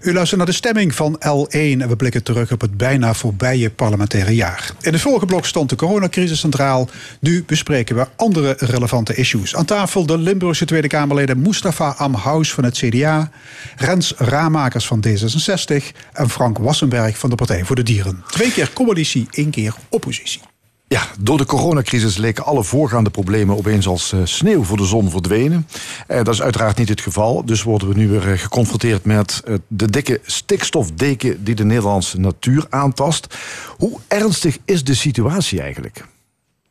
[0.00, 3.70] U luistert naar de stemming van L1 en we blikken terug op het bijna voorbije
[3.70, 4.70] parlementaire jaar.
[4.80, 6.88] In het vorige blok stond de coronacrisis centraal.
[7.20, 9.54] Nu bespreken we andere relevante issues.
[9.56, 13.30] Aan tafel de Limburgse Tweede Kamerleden Mustafa Amhaus van het CDA,
[13.76, 18.24] Rens Ramakers van D66 en Frank Wassenberg van de Partij voor de Dieren.
[18.28, 20.40] Twee keer coalitie, één keer oppositie.
[20.88, 25.10] Ja, door de coronacrisis leken alle voorgaande problemen opeens als eh, sneeuw voor de zon
[25.10, 25.66] verdwenen.
[26.06, 27.44] Eh, dat is uiteraard niet het geval.
[27.44, 32.66] Dus worden we nu weer eh, geconfronteerd met de dikke stikstofdeken die de Nederlandse natuur
[32.68, 33.36] aantast.
[33.76, 36.04] Hoe ernstig is de situatie eigenlijk?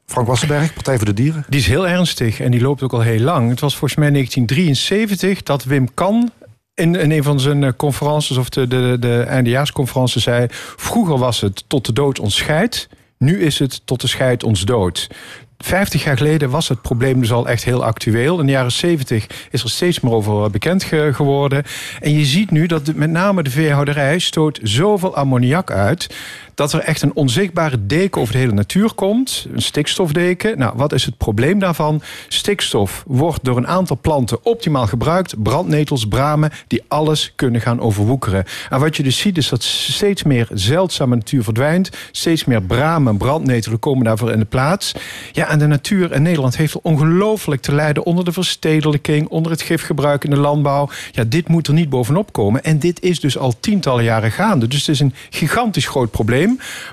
[0.05, 1.45] Frank Wassenberg, Partij voor de Dieren.
[1.49, 3.49] Die is heel ernstig en die loopt ook al heel lang.
[3.49, 6.31] Het was volgens mij 1973 dat Wim Kan
[6.73, 10.47] in, een van zijn conferences of de, de, de eindejaarsconferentie zei...
[10.75, 14.61] vroeger was het tot de dood ons scheidt, nu is het tot de scheid ons
[14.65, 15.07] dood.
[15.57, 18.39] 50 jaar geleden was het probleem dus al echt heel actueel.
[18.39, 21.63] In de jaren 70 is er steeds meer over bekend ge- geworden.
[21.99, 26.07] En je ziet nu dat met name de veehouderij stoot zoveel ammoniak uit
[26.57, 29.47] dat er echt een onzichtbare deken over de hele natuur komt.
[29.53, 30.57] Een stikstofdeken.
[30.57, 32.01] Nou, wat is het probleem daarvan?
[32.27, 35.43] Stikstof wordt door een aantal planten optimaal gebruikt.
[35.43, 38.43] Brandnetels, bramen, die alles kunnen gaan overwoekeren.
[38.69, 41.89] En wat je dus ziet is dat steeds meer zeldzame natuur verdwijnt.
[42.11, 44.91] Steeds meer bramen en brandnetelen komen daarvoor in de plaats.
[45.31, 49.61] Ja, en de natuur in Nederland heeft ongelooflijk te lijden onder de verstedelijking, onder het
[49.61, 50.89] gifgebruik in de landbouw.
[51.11, 52.63] Ja, dit moet er niet bovenop komen.
[52.63, 54.67] En dit is dus al tientallen jaren gaande.
[54.67, 56.45] Dus het is een gigantisch groot probleem.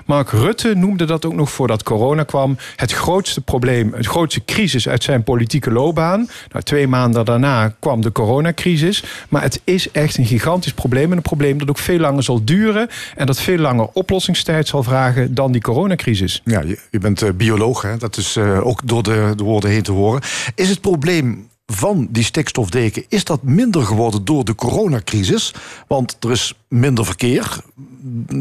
[0.05, 2.57] Mark Rutte noemde dat ook nog voordat corona kwam.
[2.75, 6.29] Het grootste probleem, het grootste crisis uit zijn politieke loopbaan.
[6.51, 9.03] Nou, twee maanden daarna kwam de coronacrisis.
[9.29, 11.11] Maar het is echt een gigantisch probleem.
[11.11, 12.89] En een probleem dat ook veel langer zal duren.
[13.15, 16.41] En dat veel langer oplossingstijd zal vragen dan die coronacrisis.
[16.43, 17.97] Ja, je, bent eh, bioloog, hè?
[17.97, 20.21] dat is eh, ook door de, de woorden heen te horen.
[20.55, 25.53] Is het probleem van die stikstofdeken, is dat minder geworden door de coronacrisis?
[25.87, 27.61] Want er is minder verkeer,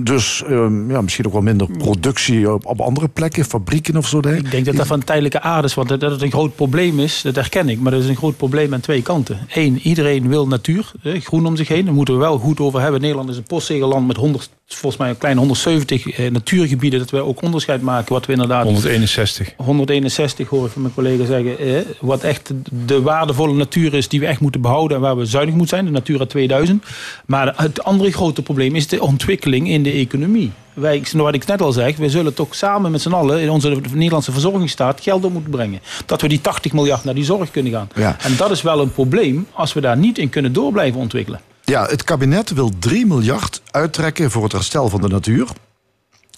[0.02, 4.18] dus ehm, ja, misschien ook wel minder productie op, op andere plekken, fabrieken of zo.
[4.18, 7.00] Ik denk dat dat van tijdelijke aard is, want dat dat het een groot probleem
[7.00, 7.80] is, dat herken ik.
[7.80, 9.38] Maar dat is een groot probleem aan twee kanten.
[9.48, 11.84] Eén, iedereen wil natuur, hè, groen om zich heen.
[11.84, 13.00] Daar moeten we wel goed over hebben.
[13.00, 16.98] Nederland is een postzegelland met 100, volgens mij een klein 170 eh, natuurgebieden.
[16.98, 18.64] Dat we ook onderscheid maken wat we inderdaad...
[18.64, 19.54] 161.
[19.56, 21.58] 161 hoor ik van mijn collega zeggen.
[21.58, 22.52] Eh, wat echt
[22.87, 25.84] de waardevolle natuur is die we echt moeten behouden en waar we zuinig moeten zijn.
[25.84, 26.84] De Natura 2000.
[27.26, 30.52] Maar het andere grote probleem is de ontwikkeling in de economie.
[30.72, 33.80] Wij, wat ik net al zeg, we zullen toch samen met z'n allen in onze
[33.92, 35.80] Nederlandse verzorgingsstaat geld op moeten brengen.
[36.06, 37.88] Dat we die 80 miljard naar die zorg kunnen gaan.
[37.94, 38.16] Ja.
[38.20, 41.40] En dat is wel een probleem als we daar niet in kunnen door blijven ontwikkelen.
[41.64, 45.48] Ja, het kabinet wil 3 miljard uittrekken voor het herstel van de natuur.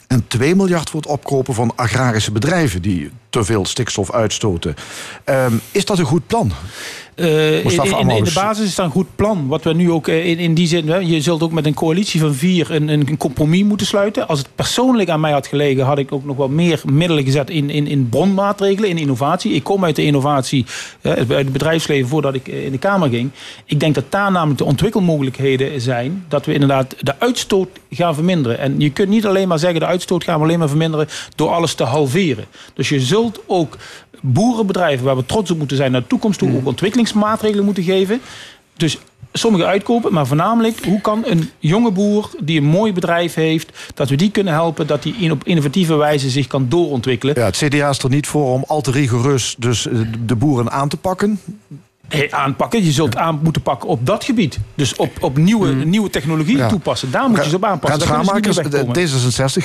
[0.06, 4.74] En 2 miljard voor het opkopen van agrarische bedrijven die te veel stikstof uitstoten.
[5.24, 6.52] Ehm, is dat een goed plan?
[7.16, 9.46] Eh, in, Mustafa in, in de basis is dat een goed plan.
[9.46, 10.88] Wat we nu ook eh, in, in die zin.
[10.88, 14.28] hè, Je zult ook met een coalitie van vier een, een compromis moeten sluiten.
[14.28, 17.50] Als het persoonlijk aan mij had gelegen, had ik ook nog wat meer middelen gezet
[17.50, 19.52] in, in, in bronmaatregelen, in innovatie.
[19.52, 20.66] Ik kom uit de innovatie,
[21.00, 23.30] eh, uit het bedrijfsleven voordat ik eh, in de Kamer ging.
[23.64, 26.24] Ik denk dat daar namelijk de ontwikkelmogelijkheden zijn.
[26.28, 28.58] Dat we inderdaad de uitstoot gaan verminderen.
[28.58, 31.48] En je kunt niet alleen maar zeggen de uitstoot gaan we alleen maar verminderen door
[31.48, 32.44] alles te halveren.
[32.74, 33.76] Dus je zult ook
[34.20, 36.64] boerenbedrijven waar we trots op moeten zijn naar de toekomst toe ook
[37.06, 38.20] ontwikkelingsmaatregelen moeten geven.
[38.76, 38.98] Dus
[39.32, 44.08] sommige uitkopen, maar voornamelijk hoe kan een jonge boer die een mooi bedrijf heeft, dat
[44.08, 47.34] we die kunnen helpen dat die op innovatieve wijze zich kan doorontwikkelen.
[47.38, 49.86] Ja, het CDA is er niet voor om al te rigoureus dus
[50.26, 51.40] de boeren aan te pakken.
[52.08, 52.84] Eh, aanpakken.
[52.84, 54.58] Je zult aan moeten pakken op dat gebied.
[54.74, 56.68] Dus op, op nieuwe, nieuwe technologie Ja.
[56.68, 57.10] toepassen.
[57.10, 58.70] Daar moet je ze op aanpassen.
[58.70, 58.86] De-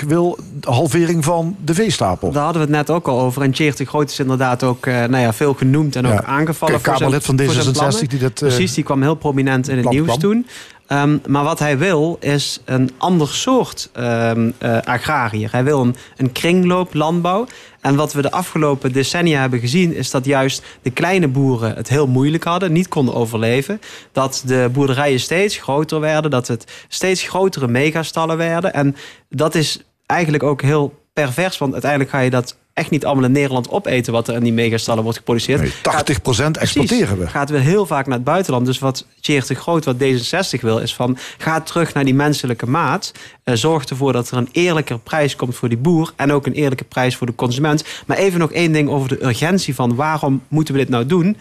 [0.02, 2.32] D66 wil de halvering van de veestapel.
[2.32, 3.42] Daar hadden we het net ook al over.
[3.42, 6.14] En Tjeerd de Groot is inderdaad ook eh, nou ja, veel genoemd en Ja.
[6.14, 6.80] ook aangevallen.
[6.82, 8.08] K- Kamerlid van voor zijn D66 plannen.
[8.10, 10.20] die dat, eh, Precies, die kwam heel prominent in het nieuws kwam.
[10.20, 10.48] toen.
[10.88, 15.52] Ehm, maar wat hij wil is een ander soort ehm, eh, agrariër.
[15.52, 17.46] Hij wil een, een kringlooplandbouw.
[17.82, 19.96] En wat we de afgelopen decennia hebben gezien...
[19.96, 22.72] is dat juist de kleine boeren het heel moeilijk hadden.
[22.72, 23.82] Niet konden overleven.
[24.12, 26.32] Dat de boerderijen steeds groter werden.
[26.32, 28.74] Dat het steeds grotere megastallen werden.
[28.74, 28.96] En
[29.30, 31.58] dat is eigenlijk ook heel pervers.
[31.58, 34.14] Want uiteindelijk ga je dat echt niet allemaal in Nederland opeten...
[34.14, 35.62] wat er in die megastallen wordt geproduceerd.
[35.62, 37.28] Nee, 80% exporteren we.
[37.28, 38.66] Gaat weer heel vaak naar het buitenland.
[38.66, 41.18] Dus wat Tjeerd de Groot, wat D66 wil, is van...
[41.38, 43.12] ga terug naar die menselijke maat.
[43.44, 46.14] Eh, zorg ervoor dat er een eerlijker prijs komt voor die boer...
[46.16, 47.84] en ook een eerlijke prijs voor de consument.
[48.06, 49.96] Maar even nog één ding over de urgentie van...
[49.96, 51.38] waarom moeten we dit nou doen?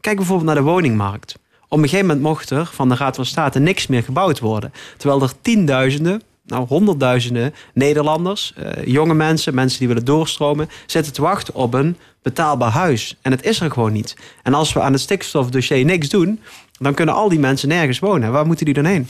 [0.00, 1.34] Kijk bijvoorbeeld naar de woningmarkt.
[1.68, 4.72] Op een gegeven moment mocht er van de Raad van State niks meer gebouwd worden.
[4.96, 11.22] Terwijl er tienduizenden nou, honderdduizenden Nederlanders, eh, jonge mensen, mensen die willen doorstromen, zitten te
[11.22, 13.16] wachten op een betaalbaar huis.
[13.22, 14.16] En het is er gewoon niet.
[14.42, 16.40] En als we aan het stikstofdossier niks doen,
[16.80, 18.32] dan kunnen al die mensen nergens wonen.
[18.32, 19.08] Waar moeten die dan heen?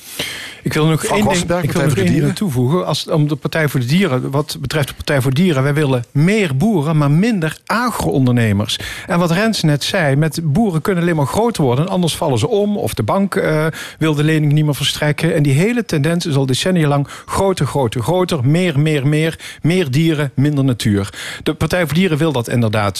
[0.63, 2.87] Ik wil nog één ding, ik wil nog één ding toevoegen.
[2.87, 5.75] Als het om de Partij voor de Dieren, wat betreft de Partij voor Dieren, wij
[5.75, 8.79] willen meer boeren, maar minder agro-ondernemers.
[9.07, 12.49] En wat Rens net zei, met boeren kunnen alleen maar groter worden, anders vallen ze
[12.49, 13.67] om, of de bank eh,
[13.99, 15.35] wil de lening niet meer verstrekken.
[15.35, 19.91] En die hele tendens is al decennia lang groter, groter, groter, meer, meer, meer, meer
[19.91, 21.13] dieren, minder natuur.
[21.43, 23.00] De Partij voor Dieren wil dat inderdaad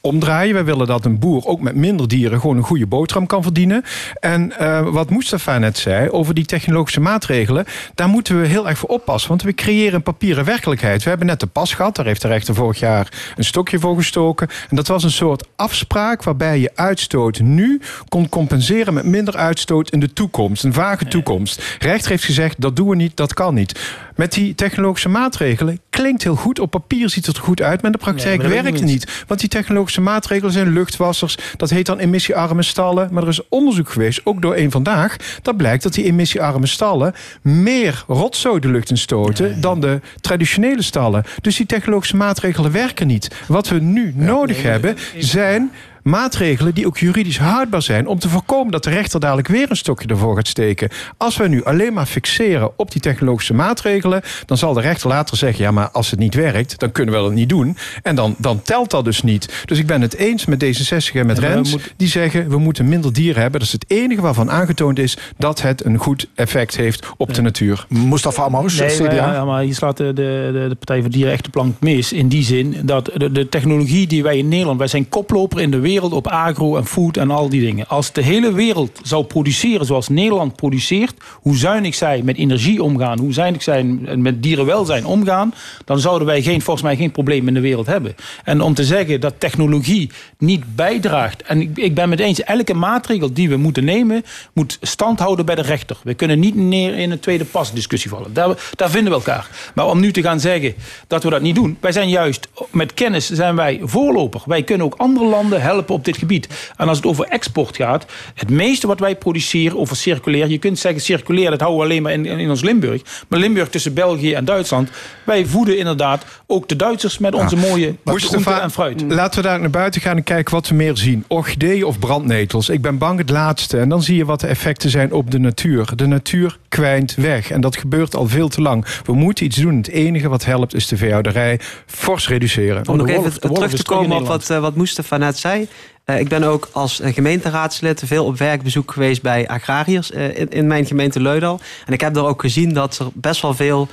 [0.00, 0.54] omdraaien.
[0.54, 3.84] Wij willen dat een boer ook met minder dieren gewoon een goede boterham kan verdienen.
[4.20, 8.78] En eh, wat Mustafa net zei over die technologische maatregelen, daar moeten we heel erg
[8.78, 9.28] voor oppassen.
[9.28, 11.02] Want we creëren een papieren werkelijkheid.
[11.02, 13.96] We hebben net de pas gehad, daar heeft de rechter vorig jaar een stokje voor
[13.96, 14.48] gestoken.
[14.70, 19.90] En dat was een soort afspraak waarbij je uitstoot nu kon compenseren met minder uitstoot
[19.90, 20.64] in de toekomst.
[20.64, 21.56] Een vage toekomst.
[21.56, 23.80] De rechter heeft gezegd dat doen we niet, dat kan niet.
[24.16, 26.58] Met die technologische maatregelen klinkt heel goed.
[26.58, 28.82] Op papier ziet het er goed uit, maar in de praktijk werkt het niet.
[28.82, 29.24] niet.
[29.26, 31.36] Want die technologische maatregelen zijn luchtwassers.
[31.56, 33.08] Dat heet dan emissiearme stallen.
[33.12, 35.16] Maar er is onderzoek geweest, ook door één vandaag.
[35.42, 41.24] Dat blijkt dat die emissiearme stallen meer rotzooi de lucht instoten dan de traditionele stallen.
[41.40, 43.30] Dus die technologische maatregelen werken niet.
[43.46, 45.70] Wat we nu nodig hebben zijn
[46.02, 49.76] maatregelen die ook juridisch houdbaar zijn om te voorkomen dat de rechter dadelijk weer een
[49.76, 50.88] stokje ervoor gaat steken.
[51.16, 55.36] Als we nu alleen maar fixeren op die technologische maatregelen, dan zal de rechter later
[55.36, 57.76] zeggen: ja, maar als het niet werkt, dan kunnen we het niet doen.
[58.02, 59.62] En dan, dan telt dat dus niet.
[59.64, 63.12] Dus ik ben het eens met D66 en met Rens, die zeggen: we moeten minder
[63.12, 63.60] dieren hebben.
[63.60, 67.42] Dat is het enige waarvan aangetoond is dat het een goed effect heeft op de
[67.42, 67.86] natuur.
[67.88, 69.04] Mustafa Amous, Nee, CDA.
[69.04, 72.12] maar, ja, maar hier slaat de, de, de Partij voor Dieren echt de plank mis.
[72.12, 74.78] In die zin dat de, de technologie die wij in Nederland...
[74.78, 77.88] Wij zijn koploper in de wereld op agro en food en al die dingen.
[77.88, 81.14] Als de hele wereld zou produceren zoals Nederland produceert...
[81.32, 83.18] hoe zuinig zij met energie omgaan...
[83.18, 83.82] hoe zuinig zij
[84.16, 85.54] met dierenwelzijn omgaan...
[85.84, 88.16] dan zouden wij geen, volgens mij geen probleem in de wereld hebben.
[88.44, 91.42] En om te zeggen dat technologie niet bijdraagt...
[91.42, 94.24] en ik, ik ben met eens, elke maatregel die we moeten nemen...
[94.52, 95.96] moet stand houden bij de rechter.
[96.02, 98.32] We kunnen niet neer in een tweede pas discussie vallen.
[98.32, 99.48] Daar, daar vinden we elkaar.
[99.74, 100.74] Maar om nu te gaan zeggen
[101.06, 101.76] dat we dat niet doen...
[101.80, 104.42] wij zijn juist, met kennis zijn wij voorloper.
[104.46, 106.72] Wij kunnen ook andere landen helpen op dit gebied.
[106.76, 108.06] En als het over export gaat...
[108.34, 110.48] het meeste wat wij produceren over circulair...
[110.48, 113.02] je kunt zeggen circulair, dat houden we alleen maar in, in ons Limburg.
[113.28, 114.90] Maar Limburg tussen België en Duitsland...
[115.24, 119.02] wij voeden inderdaad ook de Duitsers met onze mooie groenten en fruit.
[119.08, 121.24] Laten we daar naar buiten gaan en kijken wat we meer zien.
[121.26, 122.68] Orchideeën of brandnetels.
[122.68, 123.78] Ik ben bang het laatste.
[123.78, 125.96] En dan zie je wat de effecten zijn op de natuur.
[125.96, 127.50] De natuur kwijnt weg.
[127.50, 128.86] En dat gebeurt al veel te lang.
[129.04, 129.76] We moeten iets doen.
[129.76, 132.88] Het enige wat helpt is de veehouderij fors reduceren.
[132.88, 135.67] Om nog even terug te komen op wat, eh, wat Mustafa net zei.
[136.08, 140.66] Eh, ik ben ook als eh, gemeenteraadslid veel op werkbezoek geweest bij agrariërs eh, in,
[140.66, 141.60] mijn gemeente Leudal.
[141.86, 143.88] En ik heb daar ook gezien dat er best wel veel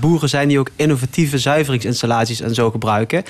[0.00, 3.22] boeren zijn die ook innovatieve zuiveringsinstallaties en zo gebruiken.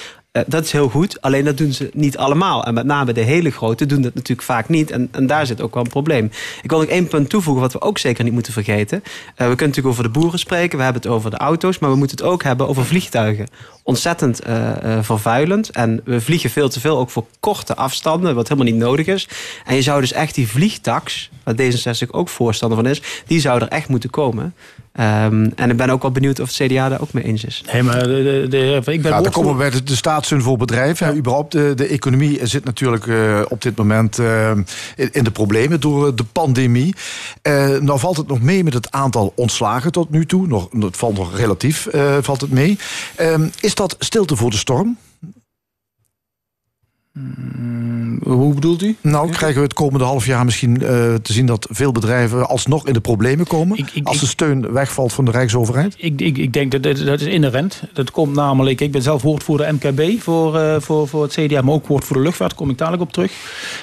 [0.46, 2.64] Dat is heel goed, alleen dat doen ze niet allemaal.
[2.64, 4.90] En met name de hele grote doen dat natuurlijk vaak niet.
[4.90, 6.30] En, daar zit ook wel een probleem.
[6.62, 9.02] Ik wil nog één punt toevoegen wat we ook zeker niet moeten vergeten.
[9.02, 11.96] We kunnen natuurlijk over de boeren spreken, we hebben het over de auto's, maar we
[11.96, 13.46] moeten het ook hebben over vliegtuigen.
[13.94, 15.70] Ontzettend eh, eh, vervuilend.
[15.70, 19.28] En we vliegen veel te veel, ook voor korte afstanden, wat helemaal niet nodig is.
[19.66, 23.60] En je zou dus echt die vliegtax, waar D66 ook voorstander van is, die zou
[23.60, 24.54] er echt moeten komen.
[24.92, 27.64] Ehm, en ik ben ook wel benieuwd of het CDA daar ook mee eens is.
[27.72, 29.96] Nee, maar de, de, de- ik ben Ja, dan woordvoerder- komen we bij de, de
[29.96, 31.06] staatssteun voor bedrijven.
[31.06, 31.14] Ja.
[31.14, 34.50] überhaupt de, de economie zit natuurlijk eh, op dit moment eh,
[34.96, 36.94] in, in de problemen door eh, de pandemie.
[37.42, 40.46] Eh, nou valt het nog mee met het aantal ontslagen tot nu toe.
[40.46, 42.78] Nog, het valt nog relatief eh, valt het mee.
[43.16, 44.96] Ehm, is dat stilte voor de storm?
[48.22, 48.96] Hoe bedoelt u?
[49.00, 52.86] Nou, krijgen we het komende half jaar misschien eh, te zien dat veel bedrijven alsnog
[52.86, 53.78] in de problemen komen.
[53.78, 55.94] Ik- ik- als de steun wegvalt van de Rijksoverheid?
[55.98, 57.82] Ik, ik, ik denk dat dat, is inherent.
[57.92, 61.74] Dat komt namelijk, ik ben zelf woordvoerder MKB voor, eh, voor, voor het CDA, maar
[61.74, 63.32] ook woordvoerder luchtvaart, daar kom ik dadelijk op terug.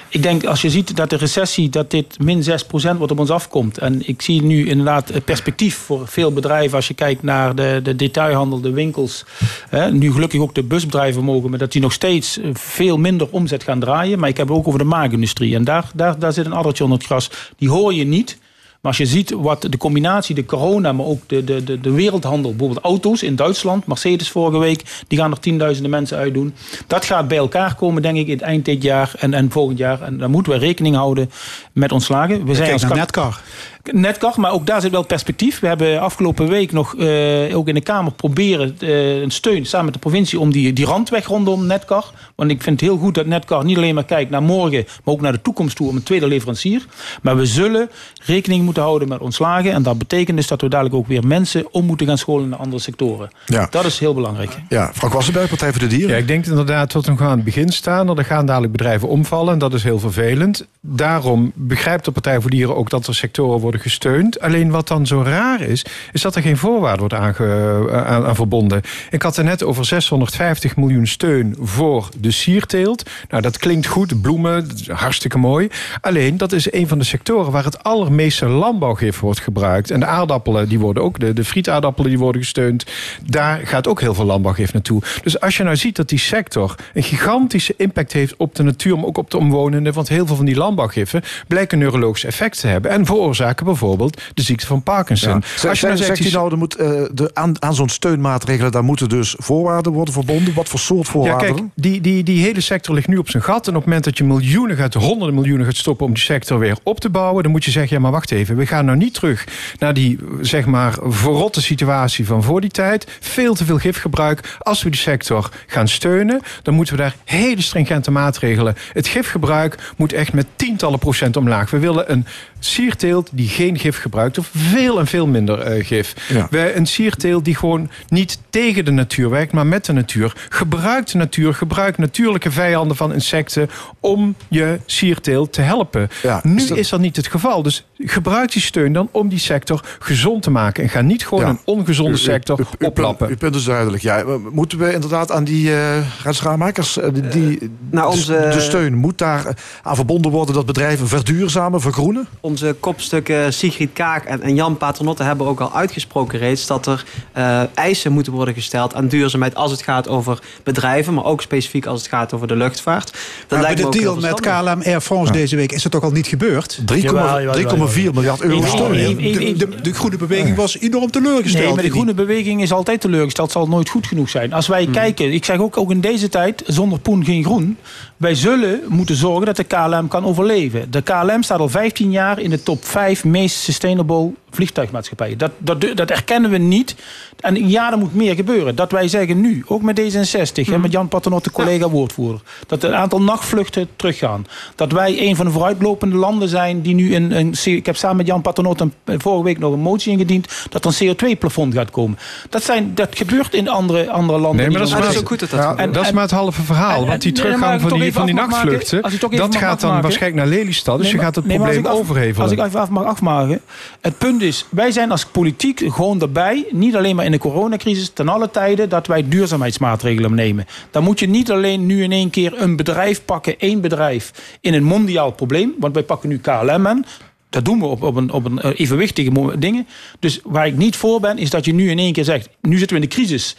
[0.10, 3.30] Ik denk als je ziet dat de recessie, dat dit min 6% wat op ons
[3.30, 3.78] afkomt.
[3.78, 7.96] En ik zie nu inderdaad perspectief voor veel bedrijven als je kijkt naar de, de
[7.96, 9.26] detailhandel, de winkels.
[9.70, 13.64] Hè, nu gelukkig ook de busbedrijven mogen, maar dat die nog steeds veel minder omzet
[13.64, 14.20] gaan draaien.
[14.20, 15.56] Maar ik heb het ook over de maakindustrie.
[15.56, 17.30] En daar, daar, daar zit een addertje onder het gras.
[17.58, 18.38] Die hoor je niet.
[18.82, 21.92] Maar als je ziet wat de combinatie, de corona, maar ook de, de, de, de
[21.92, 26.54] wereldhandel, bijvoorbeeld auto's in Duitsland, Mercedes vorige week, die gaan er tienduizenden mensen uitdoen.
[26.88, 29.78] Dat gaat bij elkaar komen, denk ik, in het eind dit jaar en, en volgend
[29.78, 30.02] jaar.
[30.02, 31.32] En daar moeten we rekening houden
[31.74, 32.46] met ontslagen.
[32.46, 33.42] We zijn Kijk als naar kap- Netcar.
[33.91, 35.60] Netcar, maar ook daar zit wel perspectief.
[35.60, 39.86] We hebben afgelopen week nog eh, ook in de Kamer proberen eh, een steun samen
[39.86, 42.12] met de provincie om die, die randweg rondom Netcar.
[42.36, 45.13] Want ik vind het heel goed dat Netcar niet alleen maar kijkt naar morgen, maar
[45.13, 46.86] ook naar de toekomst toe om een tweede leverancier.
[47.21, 47.89] Maar we zullen
[48.26, 49.71] rekening moeten houden met ontslagen.
[49.71, 52.60] En dat betekent dus dat we dadelijk ook weer mensen om moeten gaan scholen naar
[52.60, 53.30] andere sectoren.
[53.45, 53.67] Ja.
[53.69, 54.58] Dat is heel belangrijk.
[54.69, 56.10] Ja, Frank Wassenberg, Partij voor de Dieren.
[56.10, 58.17] Ja, ik denk inderdaad dat we nog aan het begin staan.
[58.17, 60.65] Er gaan dadelijk bedrijven omvallen en dat is heel vervelend.
[60.82, 64.40] Daarom begrijpt de Partij voor Dieren ook dat er sectoren worden gesteund.
[64.40, 68.36] Alleen wat dan zo raar is, is dat er geen voorwaarden wordt aange, aan, aan
[68.36, 68.82] verbonden.
[69.10, 73.10] Ik had er net over 650 miljoen steun voor de sierteelt.
[73.30, 75.68] Nou, dat klinkt goed, bloemen, hartstikke mooi.
[76.02, 79.92] Alleen, dat is een van de sectoren waar het allermeeste landbouwgif wordt gebruikt.
[79.92, 82.86] En de aardappelen, die worden ook, de, de frietaardappelen, die worden gesteund.
[83.26, 85.02] Daar gaat ook heel veel landbouwgif naartoe.
[85.24, 88.96] Dus als je nou ziet dat die sector een gigantische impact heeft op de natuur,
[88.96, 92.68] maar ook op de omwonenden, want heel veel van die landbouwgiffen blijken neurologische effecten te
[92.68, 95.44] hebben en veroorzaken bijvoorbeeld de ziekte van Parkinson.
[95.62, 95.70] Ja.
[95.70, 98.84] Als je nou zegt zegt, nou, er moet, eh, de, aan, aan zo'n steunmaatregelen, daar
[98.84, 100.54] moeten dus voorwaarden worden verbonden.
[100.54, 101.56] Wat voor soort Ja, voorwaarden?
[101.56, 103.68] kijk, die, die, die hele sector ligt nu op zijn gat.
[103.68, 106.60] En op het moment dat je miljoenen gaat, honderden miljoenen gaat stoppen om die sector
[106.60, 108.56] weer op te bouwen, dan moet je zeggen: ja, maar wacht even.
[108.56, 109.48] We gaan nou niet terug
[109.80, 113.18] naar die, zeg maar, verrotte situatie van voor die tijd.
[113.20, 114.58] Veel te veel gifgebruik.
[114.60, 118.76] Als we die sector gaan steunen, dan moeten we daar hele stringente maatregelen.
[118.94, 121.70] Het gifgebruik moet echt met tientallen procent omlaag.
[121.70, 122.26] We willen een
[122.60, 126.13] sierteelt die geen gif gebruikt, of veel en veel minder eh, gif.
[126.30, 126.48] Ja.
[126.50, 130.34] Wij, een sierteelt die gewoon niet tegen de natuur werkt, maar met de natuur.
[130.50, 136.10] Gebruikt de natuur, gebruikt natuurlijke vijanden van insecten om je sierteelt te helpen.
[136.24, 137.63] Ja, nu is dat- is dat niet het geval.
[137.63, 140.84] Dus gebruik die steun dan om die sector gezond te maken.
[140.84, 141.50] En ga niet gewoon Ja.
[141.50, 143.28] een ongezonde U- u- sector u- u- uw oplappen.
[143.30, 144.04] Uw punt is duidelijk.
[144.04, 148.62] Ja, moeten we inderdaad aan die uh, raadsraammakers, eh, die, die, nou, de- onze- de
[148.62, 149.46] steun, moet daar
[149.84, 152.28] aan verbonden worden dat bedrijven verduurzamen, vergroenen?
[152.48, 157.06] Onze kopstukken Sigrid Kaak en, en Jan Paternotte hebben ook al uitgesproken reeds dat er
[157.32, 161.86] eh, eisen moeten worden gesteld aan duurzaamheid als het gaat over bedrijven, maar ook specifiek
[161.86, 163.12] als het gaat over de luchtvaart.
[163.48, 164.40] Dat Maar bij de deal met.
[164.40, 166.80] KLM Air France deze week is het ook al niet gebeurd.
[166.80, 168.12] 3,4 Jawel, jawel, jawel.
[168.14, 169.18] miljard euro steun.
[169.18, 171.66] De, de, de groene beweging was enorm teleurgesteld.
[171.66, 173.52] Nee, maar de groene beweging is altijd teleurgesteld.
[173.52, 174.54] Zal nooit goed genoeg zijn.
[174.54, 177.78] Als wij kijken, ik zeg ook, ook in deze tijd, zonder poen geen groen.
[178.18, 180.92] Wij zullen moeten zorgen dat de KLM kan overleven.
[180.92, 185.38] De KLM staat al 15 jaar in de top 5 meest sustainable vliegtuigmaatschappijen.
[185.38, 186.96] Dat, dat, dat erkennen we niet.
[187.39, 188.76] En ja, er moet meer gebeuren.
[188.76, 192.91] Dat wij zeggen nu, ook met D66 en met Jan Paternotte, collega woordvoerder, dat het
[192.91, 194.46] aantal nachtvluchten teruggaan.
[194.76, 198.17] Dat wij een van de vooruitlopende landen zijn die nu een, een ik heb samen
[198.17, 201.91] met Jan Paternotte een- vorige week nog een motie ingediend dat er een CO2-plafond gaat
[201.91, 202.17] komen.
[202.50, 204.56] Dat, zijn, dat gebeurt in andere, andere landen.
[204.62, 205.93] Nee, maar dat is Maar is ook goed dat dat Ja, gebeurt.
[205.93, 207.02] dat is En- maar het halve verhaal.
[207.02, 209.02] en- want die teruggang van die, van die nachtvluchten...
[209.02, 210.98] Als ik toch even dat gaat dan waarschijnlijk naar Lelystad.
[210.98, 212.41] Dus Nee, je gaat het probleem overhevelen.
[212.43, 213.62] Als ik even af mag afmaken.
[214.02, 216.66] Het punt is, wij zijn als politiek gewoon erbij.
[216.72, 218.10] Niet alleen maar in de coronacrisis.
[218.10, 220.66] Ten alle tijden dat wij duurzaamheidsmaatregelen nemen.
[220.92, 223.60] Dan moet je niet alleen nu in één keer een bedrijf pakken.
[223.60, 225.74] één bedrijf in een mondiaal probleem.
[225.80, 227.06] Want wij pakken nu KLM aan.
[227.50, 229.88] Dat doen we op, op een, op een eh, evenwichtige dingen.
[230.20, 232.50] Dus waar ik niet voor ben, is dat je nu in één keer zegt...
[232.62, 233.56] nu zitten we in de crisis.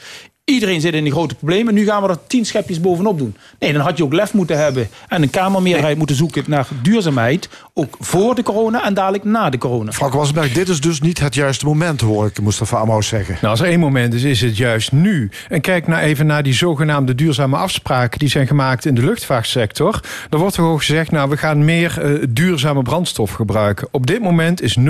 [0.48, 1.74] Iedereen zit in die grote problemen.
[1.74, 3.36] Nu gaan we er tien schepjes bovenop doen.
[3.58, 4.88] Nee, dan had je ook lef moeten hebben.
[5.08, 7.48] En een Kamermeerderheid moeten zoeken naar duurzaamheid.
[7.74, 9.92] Ook voor de corona en dadelijk na de corona.
[9.92, 13.34] Frank Wassenberg, dit is dus niet het juiste moment, hoor ik Mustafa Amous zeggen.
[13.34, 15.30] Nou, als er één moment is, is het juist nu.
[15.48, 18.18] En kijk nou even naar die zogenaamde duurzame afspraken...
[18.18, 20.00] die zijn gemaakt in de luchtvaartsector.
[20.30, 23.88] Er wordt gewoon gezegd, nou, we gaan meer eh, duurzame brandstof gebruiken.
[23.90, 24.84] Op dit moment is 0,05%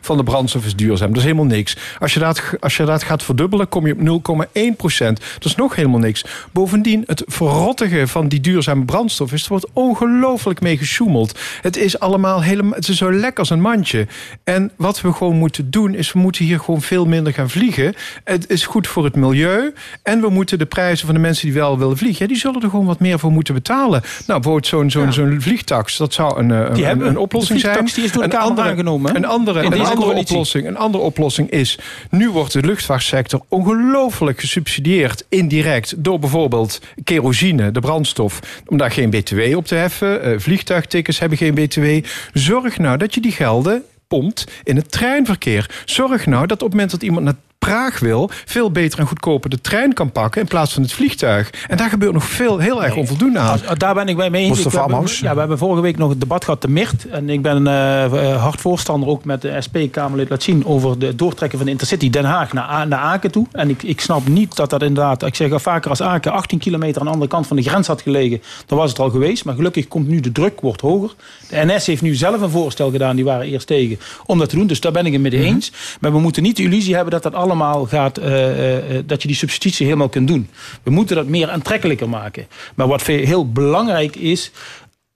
[0.00, 1.08] van de brandstof is duurzaam.
[1.08, 1.76] Dat is helemaal niks.
[1.98, 5.76] Als je dat, als je dat gaat verdubbelen, kom je op 0,1% Dat is nog
[5.76, 6.24] helemaal niks.
[6.52, 9.32] Bovendien, het verrottigen van die duurzame brandstof...
[9.32, 11.38] is er wordt ongelooflijk mee gesjoemeld.
[11.60, 12.72] Het is allemaal helemaal...
[12.72, 14.06] Het is zo lekker als een mandje.
[14.44, 15.94] En wat we gewoon moeten doen...
[15.94, 17.94] is we moeten hier gewoon veel minder gaan vliegen.
[18.24, 19.72] Het is goed voor het milieu.
[20.02, 22.22] En we moeten de prijzen van de mensen die wel willen vliegen...
[22.22, 24.02] Ja, die zullen er gewoon wat meer voor moeten betalen.
[24.02, 25.96] Nou, bijvoorbeeld zo'n zo'n zo'n vliegtax...
[25.96, 27.84] dat zou een, eh, een, oplossing zijn.
[27.84, 29.16] die is door de Een andere- aangenomen?
[29.16, 31.78] Een andere, een andere oplossing, een andere oplossing is...
[32.10, 35.24] nu wordt de luchtvaartsector ongelooflijk gesubsidieerd...
[35.28, 38.40] indirect door bijvoorbeeld kerosine, de brandstof...
[38.66, 40.22] om daar geen btw op te heffen.
[40.22, 41.84] Eh, vliegtuigtickets hebben geen btw.
[42.32, 45.82] Zorg nou dat je die gelden pompt in het treinverkeer.
[45.84, 47.34] Zorg nou dat op het moment dat iemand naar
[47.64, 51.50] Praag wil, veel beter en goedkoper de trein kan pakken in plaats van het vliegtuig.
[51.68, 53.50] En daar gebeurt nog veel, heel erg onvoldoende aan.
[53.50, 54.58] Als- daar ben ik bij mee eens.
[54.58, 55.08] Ik- we hebben-?
[55.20, 57.08] Ja, we hebben vorige week nog het debat gehad te Mirt.
[57.08, 60.66] En ik ben eh, hard voorstander ook met de SP-Kamerlid laat zien...
[60.66, 63.46] over de doortrekken van de Intercity Den Haag naar, naar Aken toe.
[63.52, 65.22] En ik, ik snap niet dat dat inderdaad...
[65.22, 67.86] Ik zeg al vaker, als Aken 18 kilometer aan de andere kant van de grens
[67.86, 68.42] had gelegen...
[68.66, 69.44] dan was het al geweest.
[69.44, 71.14] Maar gelukkig komt nu de druk, wordt hoger.
[71.48, 73.98] De NS heeft nu zelf een voorstel gedaan, die waren eerst tegen...
[74.26, 75.72] om dat te doen, dus daar ben ik het mee eens.
[76.00, 77.52] Maar we moeten niet de illusie hebben dat dat allemaal
[77.86, 78.18] gaat...
[78.18, 80.48] eh, eh, eh, dat je die substitutie helemaal kunt doen.
[80.82, 82.46] We moeten dat meer aantrekkelijker maken.
[82.74, 84.50] Maar wat heel belangrijk is...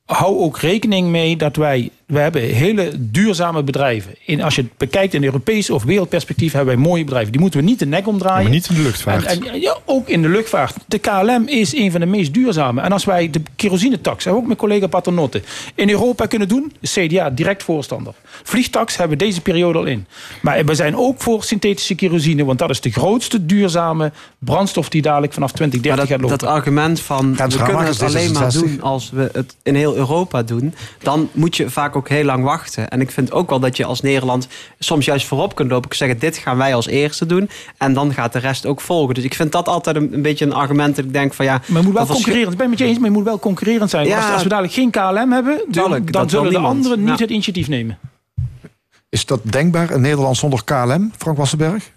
[0.05, 1.91] hou ook rekening mee dat wij...
[2.09, 4.15] we hebben hele duurzame bedrijven.
[4.25, 6.53] In, als je het bekijkt in Europees of wereldperspectief...
[6.53, 7.33] hebben wij mooie bedrijven.
[7.33, 8.43] Die moeten we niet de nek omdraaien.
[8.43, 9.25] Maar niet in de luchtvaart.
[9.25, 10.77] En, en, ja, ook in de luchtvaart.
[10.87, 12.81] De KLM is een van de meest duurzame.
[12.81, 15.43] En als wij de kerosinetax, hebben we ook mijn collega Paternotte...
[15.75, 18.15] in Europa kunnen doen, de CDA direct voorstander.
[18.43, 20.07] Vliegtax hebben we deze periode al in.
[20.43, 22.45] Maar we zijn ook voor synthetische kerosine...
[22.45, 24.89] want dat is de grootste duurzame brandstof...
[24.89, 26.47] die dadelijk vanaf 2030 Maar gaat dat, lopen.
[26.47, 28.59] dat argument van we kunnen het alleen maar D66.
[28.59, 32.45] doen als we het in heel Europa doen, dan moet je vaak ook heel lang
[32.45, 32.89] wachten.
[32.89, 35.91] En ik vind ook wel dat je als Nederland soms juist voorop kunt lopen.
[35.91, 37.51] Ik zeggen, dit gaan wij als eerste doen.
[37.79, 39.15] En dan gaat de rest ook volgen.
[39.15, 41.61] Dus ik vind dat altijd een, een beetje een argument dat ik denk van ja.
[41.67, 42.53] Maar moet wel concurrerend.
[42.53, 44.07] Ik ben het met je eens, maar moet wel concurrerend zijn.
[44.07, 44.17] Ja.
[44.17, 47.15] als, als we dadelijk geen KLM hebben, dan, dan zullen de anderen niet Ja.
[47.23, 47.99] het initiatief nemen.
[49.09, 51.91] Is dat denkbaar in Nederland zonder KLM, Frank Wassenberg?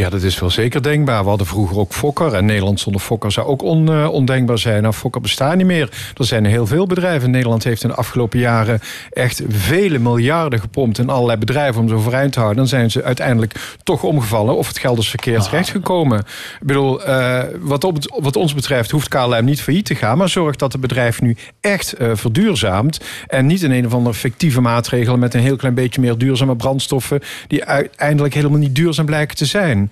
[0.00, 1.22] Ja, dat is wel zeker denkbaar.
[1.22, 2.34] We hadden vroeger ook Fokker.
[2.34, 4.82] En Nederland zonder Fokker zou ook on, eh, ondenkbaar zijn.
[4.82, 5.88] Nou, Fokker bestaat niet meer.
[6.16, 7.30] Er zijn heel veel bedrijven.
[7.30, 8.80] Nederland heeft in de afgelopen jaren
[9.10, 12.58] echt vele miljarden gepompt in allerlei bedrijven om ze overeind te houden.
[12.58, 16.18] Dan zijn ze uiteindelijk toch omgevallen of het geld is verkeerd terechtgekomen.
[16.18, 20.18] Ik bedoel, eh, wat, op het- wat ons betreft hoeft KLM niet failliet te gaan.
[20.18, 23.00] Maar zorg dat het bedrijf nu echt eh, verduurzaamt.
[23.26, 26.56] En niet in een of andere fictieve maatregelen met een heel klein beetje meer duurzame
[26.56, 27.20] brandstoffen.
[27.48, 29.89] die uiteindelijk helemaal niet duurzaam blijken te zijn.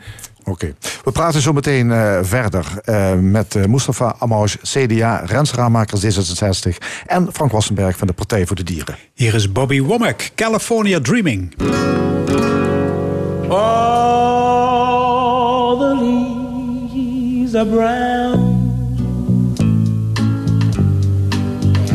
[0.49, 0.75] Oké.
[1.05, 6.77] We praten zo meteen eh, verder eh, met eh, Mustafa Amous, CDA, Rens Ramakers D66
[7.07, 8.97] en Frank Wassenberg van de Partij voor de Dieren.
[9.15, 11.55] Hier is Bobby Womack, California Dreaming.
[13.49, 13.79] All
[15.79, 18.57] the leaves are brown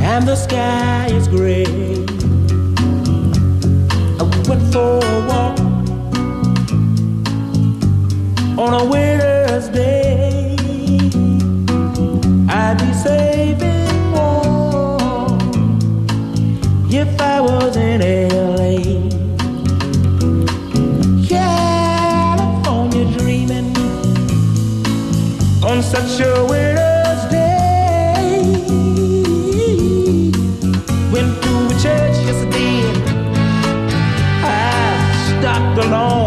[0.03, 1.65] and the sky is gray.
[4.19, 5.62] I went for a walk
[8.57, 10.55] on a winter's day.
[12.49, 15.39] I'd be saving warm
[16.89, 19.09] if I was in LA.
[21.27, 23.75] California dreaming
[25.63, 28.39] on such a winter's day.
[31.11, 32.83] Went to a church yesterday.
[34.43, 36.22] I stopped along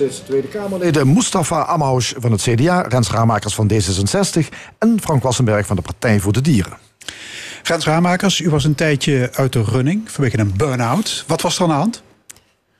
[0.00, 4.48] steeds de Tweede Kamerleden Mustafa Amhoush van het CDA, Rens Ramakers van D66
[4.78, 6.76] en Frank Wassenberg van de Partij voor de Dieren.
[7.62, 11.24] Rens Ramakers, u was een tijdje uit de running vanwege een burn-out.
[11.26, 12.02] Wat was er aan de hand?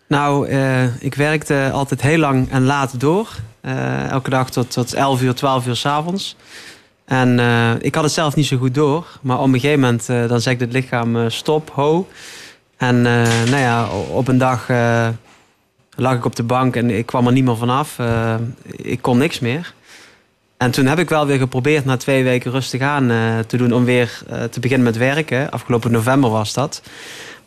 [0.07, 3.29] Nou, eh, ik werkte altijd heel lang en laat door.
[3.61, 6.37] Eh, elke dag tot, tot 11 uur, 12 uur s'avonds.
[7.05, 9.19] En eh, ik had het zelf niet zo goed door.
[9.23, 12.07] Maar op een gegeven moment eh, dan zegt het lichaam stop, ho.
[12.81, 15.09] En eh, nou ja, op een dag eh,
[16.01, 17.99] lag ik op de bank en ik kwam er niet meer vanaf.
[17.99, 18.35] Eh,
[18.77, 19.75] ik kon niks meer.
[20.57, 23.73] En toen heb ik wel weer geprobeerd na twee weken rustig aan eh, te doen
[23.73, 25.51] om weer eh, te beginnen met werken.
[25.51, 26.83] Afgelopen november was dat.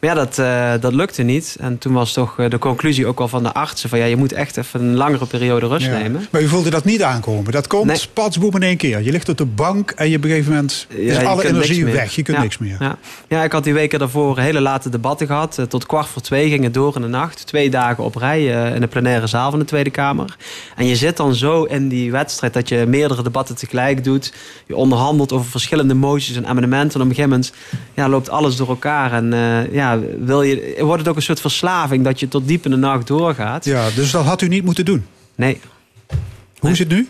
[0.04, 1.56] Maar ja, dat, eh, dat lukte niet.
[1.60, 3.90] En toen was toch eh, de conclusie ook wel van de artsen...
[3.90, 5.98] van ja, je moet echt even een langere periode rust Ja.
[5.98, 6.28] nemen.
[6.32, 7.52] Maar u voelde dat niet aankomen.
[7.52, 8.00] Dat komt Nee.
[8.14, 9.02] patsboem in één keer.
[9.02, 12.16] Je ligt op de bank en je op een gegeven moment is alle energie weg.
[12.16, 12.78] Je kunt Ja, niks meer.
[12.80, 12.98] Ja.
[13.28, 15.58] ja, ik had die weken daarvoor hele late debatten gehad.
[15.58, 17.48] Eh, Tot kwart voor twee ging het door in de nacht.
[17.48, 18.44] Twee dagen op rij
[18.76, 20.36] in de plenaire zaal van de Tweede Kamer.
[20.76, 24.34] En je zit dan zo in die wedstrijd dat je meerdere debatten tegelijk doet.
[24.68, 27.00] Je onderhandelt over verschillende moties en amendementen.
[27.00, 27.54] En op een gegeven moment
[27.94, 29.14] ja, loopt alles door elkaar.
[29.14, 29.34] En
[29.72, 32.78] ja, wil je, wordt het ook een soort verslaving dat je tot diep in de
[32.78, 33.66] nacht doorgaat.
[33.66, 35.06] Ja, dus dat had u niet moeten doen.
[35.36, 35.60] Nee,
[36.60, 37.08] Hoe is het nu?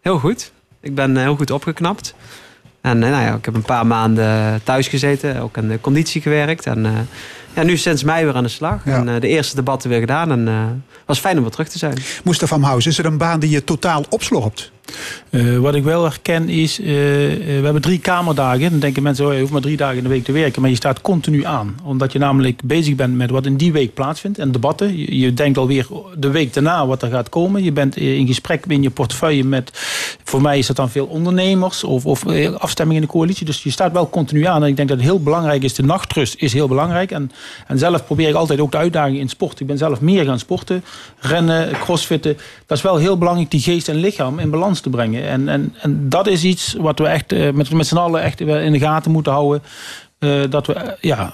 [0.00, 0.52] Heel goed.
[0.80, 2.14] Ik ben eh, heel goed opgeknapt.
[2.80, 6.20] En eh, nou ja, ik heb een paar maanden thuis gezeten, ook aan de conditie
[6.20, 6.66] gewerkt.
[6.66, 6.92] En eh,
[7.54, 8.84] ja, nu sinds mei weer aan de slag.
[8.84, 9.04] Ja.
[9.04, 10.30] En de eerste debatten weer gedaan.
[10.30, 10.54] En eh
[11.06, 11.98] was fijn om weer terug te zijn.
[12.24, 14.70] Mustafa Amhaus, is het een baan die je totaal opslorpt?
[15.30, 18.70] Eh, wat ik wel herken is, eh, eh, we hebben drie kamerdagen.
[18.70, 20.60] Dan denken mensen, oh, je hoeft maar drie dagen in de week te werken.
[20.60, 21.76] Maar je staat continu aan.
[21.82, 24.38] Omdat je namelijk bezig bent met wat in die week plaatsvindt.
[24.38, 24.98] En debatten.
[24.98, 27.62] Je, je denkt alweer de week daarna wat er gaat komen.
[27.62, 29.70] Je bent in gesprek in je portefeuille met,
[30.24, 31.84] voor mij is dat dan veel ondernemers.
[31.84, 32.26] Of, of
[32.58, 33.46] afstemming in de coalitie.
[33.46, 34.62] Dus je staat wel continu aan.
[34.62, 35.74] En ik denk dat het heel belangrijk is.
[35.74, 37.10] De nachtrust is heel belangrijk.
[37.10, 37.30] En,
[37.66, 39.60] en zelf probeer ik altijd ook de uitdaging in sport.
[39.60, 40.84] Ik ben zelf meer gaan sporten.
[41.18, 42.36] Rennen, crossfitten.
[42.66, 45.28] Dat is wel heel belangrijk, die geest en lichaam in balans te brengen.
[45.28, 48.40] En, en, en dat is iets wat we echt eh, met, met z'n allen echt
[48.40, 49.62] in de gaten moeten houden.
[50.18, 51.32] Eh, dat we, eh, ja,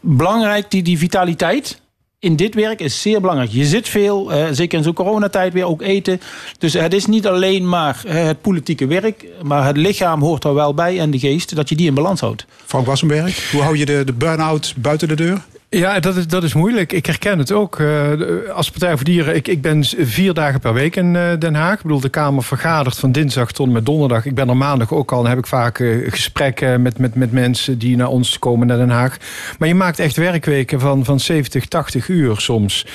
[0.00, 1.80] belangrijk, die, die vitaliteit
[2.18, 3.50] in dit werk is zeer belangrijk.
[3.50, 6.20] Je zit veel, zeker in zo'n coronatijd weer, ook eten.
[6.58, 10.74] Dus het is niet alleen maar het politieke werk, maar het lichaam hoort er wel
[10.74, 12.46] bij en de geest, dat je die in balans houdt.
[12.66, 15.42] Frank Wassenberg, hoe hou je de, de burn-out buiten de deur?
[15.76, 16.92] Ja, dat is, dat is moeilijk.
[16.92, 17.80] Ik herken het ook.
[17.80, 18.12] Eh,
[18.54, 21.76] als Partij voor Dieren, ik, ik ben vier dagen per week in eh, Den Haag.
[21.76, 24.26] Ik bedoel, de Kamer vergadert van dinsdag tot en met donderdag.
[24.26, 27.32] Ik ben er maandag ook al en heb ik vaak eh, gesprekken met, met, met
[27.32, 29.16] mensen die naar ons komen naar Den Haag.
[29.58, 32.86] Maar je maakt echt werkweken van, van 70, 80 uur soms.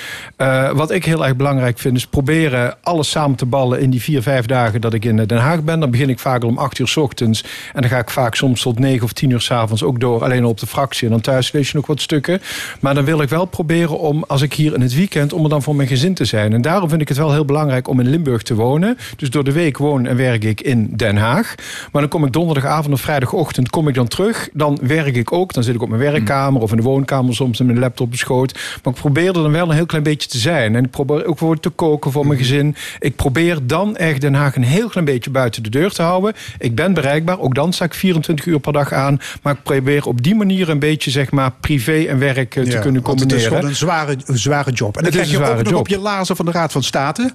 [0.73, 4.21] Wat ik heel erg belangrijk vind, is proberen alles samen te ballen in die vier,
[4.21, 5.80] vijf dagen dat ik in Den Haag ben.
[5.80, 7.43] Dan begin ik vaak om acht uur s ochtends.
[7.73, 10.23] En dan ga ik vaak soms tot negen of tien uur s avonds ook door.
[10.23, 11.05] Alleen al op de fractie.
[11.05, 12.41] En dan thuis lees je nog wat stukken.
[12.80, 15.49] Maar dan wil ik wel proberen om, als ik hier in het weekend, om er
[15.49, 16.53] dan voor mijn gezin te zijn.
[16.53, 18.97] En daarom vind ik het wel heel belangrijk om in Limburg te wonen.
[19.16, 21.55] Dus door de week woon en werk ik in Den Haag.
[21.91, 24.49] Maar dan kom ik donderdagavond of vrijdagochtend kom ik dan terug.
[24.53, 25.53] Dan werk ik ook.
[25.53, 28.51] Dan zit ik op mijn werkkamer of in de woonkamer soms met mijn laptop op.
[28.84, 30.76] Maar ik probeer er dan wel een heel klein beetje te zijn.
[30.76, 32.76] En ik probeer ook voor te koken voor mijn gezin.
[32.99, 36.34] Ik probeer dan echt Den Haag een heel klein beetje buiten de deur te houden.
[36.59, 37.39] Ik ben bereikbaar.
[37.39, 39.20] Ook dan sta ik 24 uur per dag aan.
[39.41, 42.80] Maar ik probeer op die manier een beetje zeg maar privé en werk te Ja,
[42.80, 43.58] kunnen want het is combineren.
[43.58, 43.76] gewoon een
[44.06, 44.97] zware, een zware job.
[44.97, 47.32] En dan krijg je ook nog op je lazen van de Raad van State.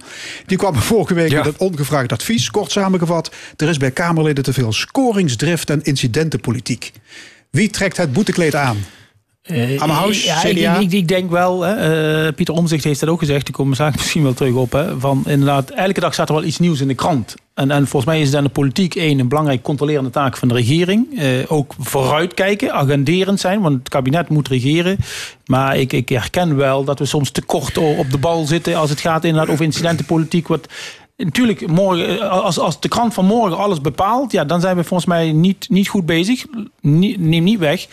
[0.47, 1.37] Die kwam vorige week Ja.
[1.37, 2.51] met een ongevraagd advies.
[2.51, 6.93] Kort samengevat, er is bij Kamerleden te veel scoringsdrift en incidentenpolitiek.
[7.51, 8.77] Wie trekt het boetekleed aan?
[9.79, 13.47] Ammerhuis, ja, ik, ik, ik denk wel, hè, eh, Pieter Omzicht heeft dat ook gezegd,
[13.47, 14.73] daar komen straks misschien wel terug op.
[14.73, 17.35] Hè, van inderdaad, elke dag staat er wel iets nieuws in de krant.
[17.55, 20.49] En, en volgens mij is het aan de politiek één een belangrijk controlerende taak van
[20.49, 21.19] de regering.
[21.19, 24.97] Eh, ook vooruitkijken, agenderend zijn, want het kabinet moet regeren.
[25.47, 28.91] Maar ik, ik herken wel dat we soms te kort op de bal zitten als
[28.91, 30.49] het gaat inderdaad over incidentenpolitiek.
[30.49, 30.69] Wat,
[31.17, 35.09] Natuurlijk, morgen, als, als de krant van morgen alles bepaalt, ja, dan zijn we volgens
[35.09, 36.45] mij niet, niet goed bezig.
[36.81, 37.87] Nie- neem niet weg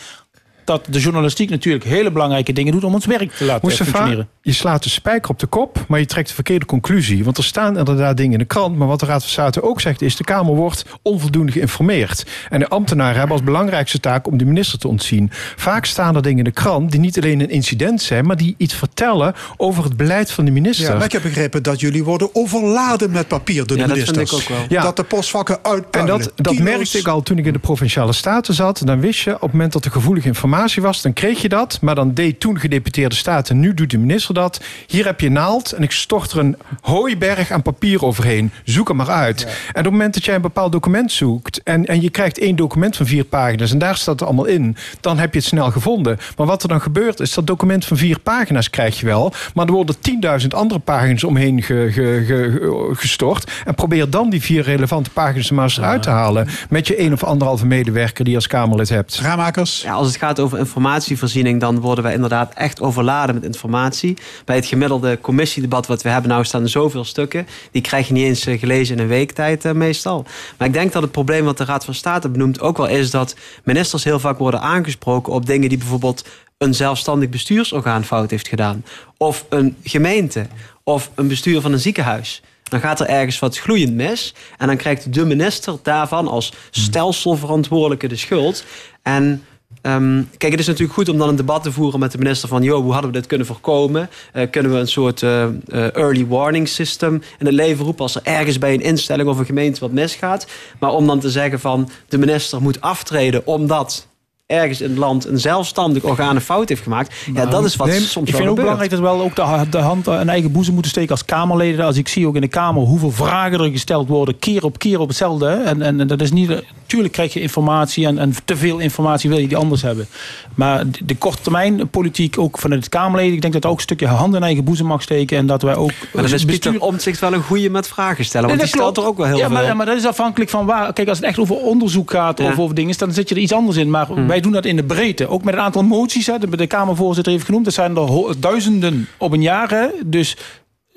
[0.68, 4.28] dat de journalistiek natuurlijk hele belangrijke dingen doet om ons werk te laten Mustafa, functioneren.
[4.42, 7.24] je slaat de spijker op de kop, maar je trekt de verkeerde conclusie.
[7.24, 8.76] Want er staan inderdaad dingen in de krant.
[8.76, 10.16] Maar wat de Raad van State ook zegt is...
[10.16, 12.26] de Kamer wordt onvoldoende geïnformeerd.
[12.48, 15.30] En de ambtenaren hebben als belangrijkste taak om de minister te ontzien.
[15.56, 18.26] Vaak staan er dingen in de krant die niet alleen een incident zijn...
[18.26, 20.86] maar die iets vertellen over het beleid van de minister.
[20.90, 23.96] Ja, maar ik heb begrepen dat jullie worden overladen met papier door de Ja, dat
[23.96, 24.44] vind ministers.
[24.44, 24.66] ik ook wel.
[24.68, 24.82] Ja.
[24.82, 26.18] Dat de postvakken En uitpuilen.
[26.18, 28.82] dat, dat merkte ik al toen ik in de provinciale staten zat.
[28.84, 31.48] Dan wist je op het moment dat er gevoelige informatie informatie was, dan kreeg je
[31.48, 31.78] dat.
[31.80, 34.60] Maar dan deed toen gedeputeerde staten, nu doet de minister dat.
[34.86, 38.50] Hier heb je naald en ik stort er een hooiberg aan papier overheen.
[38.64, 39.42] Zoek hem maar uit.
[39.42, 41.62] En op het moment dat jij een bepaald document zoekt...
[41.62, 43.72] En, en je krijgt één document van vier pagina's...
[43.72, 46.18] en daar staat het allemaal in, dan heb je het snel gevonden.
[46.36, 49.32] Maar wat er dan gebeurt, is dat document van vier pagina's krijg je wel...
[49.54, 49.96] maar er worden
[50.40, 53.50] 10.000 andere pagina's omheen ge- ge- ge- gestort...
[53.64, 56.48] en probeer dan die vier relevante pagina's maar eens uit te halen...
[56.68, 59.18] met je één of anderhalve medewerker die je als Kamerlid hebt.
[59.18, 59.82] Raammakers?
[59.82, 64.16] Ja, als het gaat over informatievoorziening, dan worden wij inderdaad echt overladen met informatie.
[64.44, 67.46] Bij het gemiddelde commissiedebat wat we hebben nou staan er zoveel stukken.
[67.70, 70.26] Die krijg je niet eens eh, gelezen in een week tijd eh, meestal.
[70.58, 73.10] Maar ik denk dat het probleem wat de Raad van State benoemt ook wel is
[73.10, 76.24] dat ministers heel vaak worden aangesproken op dingen die bijvoorbeeld
[76.58, 78.84] een zelfstandig bestuursorgaan fout heeft gedaan.
[79.16, 80.46] Of een gemeente.
[80.84, 82.42] Of een bestuur van een ziekenhuis.
[82.68, 84.34] Dan gaat er ergens wat gloeiend mis.
[84.58, 88.64] En dan krijgt de minister daarvan als stelselverantwoordelijke de schuld.
[89.02, 89.44] En
[89.82, 92.48] ehm, kijk, het is natuurlijk goed om dan een debat te voeren met de minister
[92.48, 92.62] van...
[92.62, 94.10] joh, hoe hadden we dit kunnen voorkomen?
[94.32, 95.50] Eh, kunnen we een soort eh, eh,
[95.96, 98.02] early warning system in het leven roepen...
[98.02, 100.46] als er ergens bij een instelling of een gemeente wat misgaat?
[100.78, 104.06] Maar om dan te zeggen van de minister moet aftreden omdat
[104.48, 107.14] ergens in het land een zelfstandig orgaan een fout heeft gemaakt.
[107.34, 108.56] ja, dat is wat Nee, soms ik vind ook gebeurt.
[108.56, 111.84] belangrijk dat we wel ook de, de hand aan eigen boezem moeten steken als Kamerleden.
[111.84, 115.00] Als ik zie ook in de Kamer hoeveel vragen er gesteld worden, keer op keer
[115.00, 115.48] op hetzelfde.
[115.48, 116.62] En, en, en dat is niet.
[116.86, 120.06] Tuurlijk krijg je informatie en, en te veel informatie wil je die anders hebben.
[120.54, 123.82] Maar de, de korte termijn politiek, ook vanuit het Kamerleden, ik denk dat ook een
[123.82, 125.38] stukje hand in eigen boezem mag steken.
[125.38, 125.90] En dat wij ook.
[126.12, 128.46] Maar dan is bestuur- Pieter Omtzigt wel een goeie met vragen stellen.
[128.48, 129.52] Want Nee, die stelt er ook wel heel ja, veel.
[129.54, 130.92] maar, ja, maar dat is afhankelijk van waar.
[130.92, 132.46] Kijk, als het echt over onderzoek gaat Ja.
[132.50, 133.90] of over dingen, dan zit je er iets anders in.
[133.90, 134.26] Maar Hmm.
[134.26, 135.28] wij doen dat in de breedte.
[135.28, 136.26] Ook met een aantal moties.
[136.26, 137.64] Hè, de, Kamervoorzitter heeft genoemd.
[137.64, 139.70] Dat zijn er duizenden op een jaar.
[139.70, 139.86] Hè.
[140.06, 140.36] Dus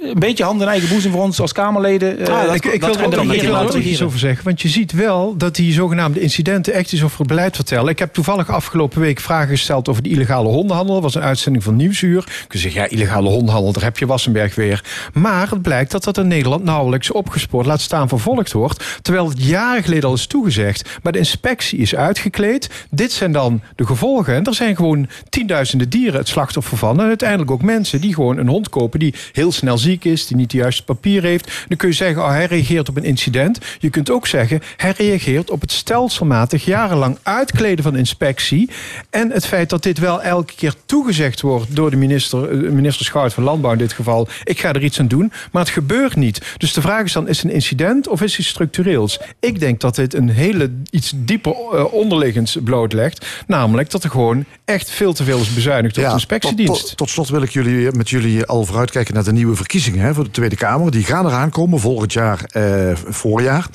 [0.02, 2.20] een beetje hand in eigen boezem voor ons als Kamerleden.
[2.20, 4.44] eh, Ah, dat- ik, ik dat wil er ook ik wil er iets over zeggen.
[4.44, 7.90] Want je ziet wel dat die zogenaamde incidenten echt iets over het beleid vertellen.
[7.90, 10.94] Ik heb toevallig afgelopen week vragen gesteld over de illegale hondenhandel.
[10.94, 12.46] Dat was een uitzending van Nieuwsuur.
[12.50, 14.84] Ik zeg, ja, illegale hondenhandel, daar heb je Wassenberg weer.
[15.14, 19.00] Maar het blijkt dat dat in Nederland nauwelijks opgespoord, laat staan vervolgd wordt.
[19.02, 20.90] Terwijl het jaren geleden al is toegezegd.
[21.04, 22.70] Maar de inspectie is uitgekleed.
[22.90, 24.36] Dit zijn dan de gevolgen.
[24.36, 27.00] En er zijn gewoon tienduizenden dieren het slachtoffer van.
[27.00, 30.38] En uiteindelijk ook mensen die gewoon een hond kopen die heel snel ziek is, die
[30.38, 31.52] niet de juiste papier heeft.
[31.68, 33.60] Dan kun je zeggen, oh, hij reageert op een incident.
[33.80, 38.70] Je kunt ook zeggen, hij reageert op het stelselmatig jarenlang uitkleden van de inspectie.
[39.10, 43.06] En het feit dat dit wel elke keer toegezegd wordt door de minister, eh, minister
[43.06, 44.28] Schout van Landbouw in dit geval.
[44.44, 46.42] Ik ga er iets aan doen, maar het gebeurt niet.
[46.58, 49.20] Dus de vraag is dan, is het een incident of is het structureels?
[49.40, 53.26] Ik denk dat dit een hele iets dieper eh, onderliggends blootlegt.
[53.48, 56.88] Namelijk dat er gewoon echt veel te veel is bezuinigd op de tot, inspectiedienst.
[56.88, 60.14] tot, tot slot wil ik jullie met jullie al vooruitkijken naar de nieuwe verkiezingen hè,
[60.14, 60.92] voor de Tweede Kamer.
[60.92, 62.64] Die gaan eraan komen volgend jaar, eh,
[63.10, 63.68] voorjaar.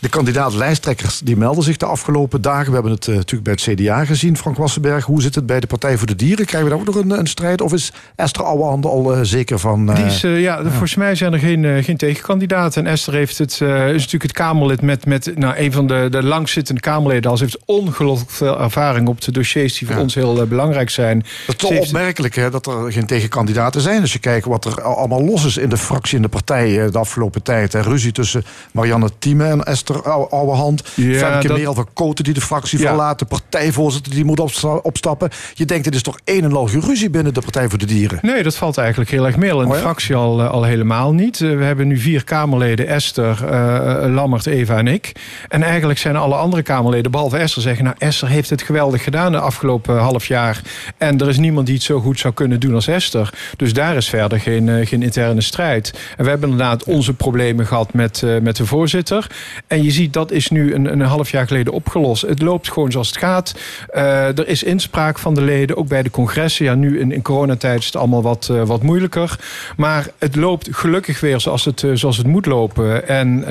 [0.00, 2.66] De kandidaat-lijsttrekkers die melden zich de afgelopen dagen.
[2.66, 5.04] We hebben het eh, natuurlijk bij het CDA gezien, Frank Wassenberg.
[5.04, 6.46] Hoe zit het bij de Partij voor de Dieren?
[6.46, 7.60] Krijgen we daar ook nog een, een strijd?
[7.60, 9.88] Of is Esther Ouwehand al eh, zeker van...
[9.90, 12.84] eh, Die is, ja, Volgens mij zijn er geen, geen tegenkandidaten.
[12.86, 16.22] En Esther heeft het, is natuurlijk het Kamerlid met, met nou, een van de, de
[16.22, 17.30] langzittende Kamerleden.
[17.30, 20.02] Als heeft ongelooflijk veel ervaring op de dossiers die voor Ja.
[20.02, 21.18] ons heel belangrijk zijn.
[21.46, 24.00] Dat is toch opmerkelijk hè, dat er geen tegenkandidaten zijn.
[24.00, 26.84] Als je kijkt wat er al- allemaal los is in de fractie en de partij
[26.84, 27.72] eh, de afgelopen tijd.
[27.72, 27.80] Hè.
[27.80, 30.82] Ruzie tussen Marianne Thieme en Esther Ou- Ouwehand.
[30.94, 32.86] Ja, Femke dat- Merel van Koten die de fractie Ja.
[32.88, 33.18] verlaat.
[33.18, 35.30] De partijvoorzitter die moet opsta- opstappen.
[35.54, 38.18] Je denkt, dit is toch een en al geruzie binnen de Partij voor de Dieren.
[38.22, 39.50] Nee, dat valt eigenlijk heel erg mee.
[39.50, 39.80] In de Oh ja?
[39.80, 41.40] fractie al, eh, al helemaal niet.
[41.40, 42.86] Eh, we hebben nu vier Kamerleden.
[42.88, 45.12] Esther, eh, Lammert, Eva en ik.
[45.48, 47.84] En eigenlijk zijn alle andere Kamerleden, behalve Esther, zeggen...
[47.84, 50.60] nou, Esther heeft het geweldig gedaan de afgelopen half jaar.
[50.98, 53.34] En er is niemand die het zo goed zou kunnen doen als Esther.
[53.56, 55.92] Dus daar is verder geen, geen interne strijd.
[56.16, 59.26] En we hebben inderdaad onze problemen gehad met, eh, met de voorzitter.
[59.66, 62.22] En je ziet, dat is nu een, een half jaar geleden opgelost.
[62.22, 63.54] Het loopt gewoon zoals het gaat.
[63.88, 66.64] Eh, er is inspraak van de leden, ook bij de congressen.
[66.64, 69.38] Ja, nu in, in coronatijd is het allemaal wat, eh, wat moeilijker.
[69.76, 73.08] Maar het loopt gelukkig weer zoals het, zoals het moet lopen.
[73.08, 73.44] En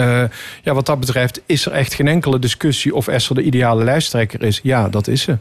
[0.64, 2.96] ja, wat dat betreft is er echt geen enkele discussie...
[2.96, 4.60] of Esther de ideale lijsttrekker is.
[4.64, 5.38] Ja, dat is ze.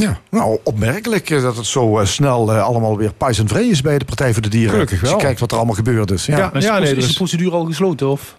[0.00, 3.68] Ja, nou, opmerkelijk eh, dat het zo eh, snel eh, allemaal weer pais en vree
[3.70, 4.70] is bij de Partij voor de Dieren.
[4.70, 5.24] Gelukkig Als je wel.
[5.24, 6.26] kijkt wat er allemaal gebeurd is.
[6.26, 6.36] Ja.
[6.36, 6.52] Ja.
[6.54, 8.08] Is, nee, is er de is- procedure al gesloten?
[8.08, 8.36] Of?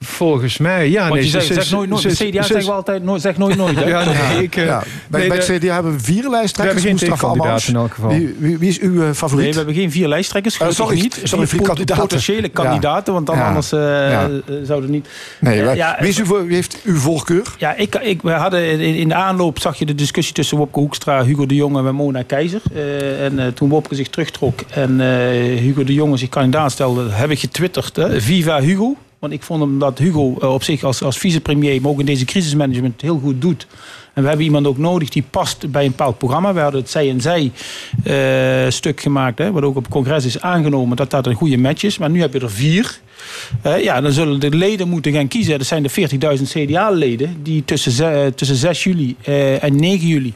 [0.00, 1.00] Volgens mij, ja.
[1.02, 2.02] Want nee, je zegt, ze- zeg ze- nooit nooit.
[2.06, 3.76] CDA ze- zeggen we altijd nooit, zeg nooit nooit.
[3.76, 3.84] hè?
[3.88, 6.20] Ja, nee, ik, eh, Ja, bij, nee, bij de- het CDA hebben we vier we
[6.22, 6.82] hebben lijsttrekkers.
[6.82, 6.98] geen
[7.68, 8.10] in elk geval.
[8.10, 9.42] Wie, wie, wie is uw eh, favoriet?
[9.44, 10.56] Nee, we hebben geen vier lijsttrekkers.
[10.56, 11.20] Gelukkig sorry, niet.
[11.24, 12.02] sorry, vier kandidaten.
[12.02, 12.48] Potentiële Ja.
[12.52, 13.46] kandidaten, want dan Ja.
[13.46, 14.28] anders eh Ja.
[14.46, 15.08] eh, zouden niet...
[15.40, 17.42] nee, wij- wie, is uw, wie heeft uw voorkeur?
[17.58, 20.78] Ja, ik, ik, we hadden in, in de aanloop zag je de discussie tussen Wopke
[20.78, 22.60] Hoekstra, Hugo de Jonge en Mona Keizer.
[22.74, 27.10] Eh, en eh, toen Wopke zich terugtrok en eh, Hugo de Jonge zich kandidaat stelde,
[27.10, 27.98] heb ik getwitterd.
[28.16, 28.96] Viva Hugo.
[29.18, 32.06] Want ik vond hem dat Hugo eh, op zich als, als vicepremier, maar ook in
[32.06, 33.66] deze crisismanagement heel goed doet.
[34.14, 36.54] En we hebben iemand ook nodig die past bij een bepaald programma.
[36.54, 37.52] We hadden het zij en zij
[38.04, 41.56] eh, stuk gemaakt, hè, wat ook op het congres is aangenomen, dat dat een goede
[41.56, 41.98] match is.
[41.98, 43.00] Maar nu heb je er vier.
[43.62, 45.58] Eh, ja, dan zullen de leden moeten gaan kiezen.
[45.58, 45.90] Dat zijn de
[46.38, 49.16] 40.000 CDA-leden die tussen, tussen 6 juli
[49.60, 50.34] en 9 juli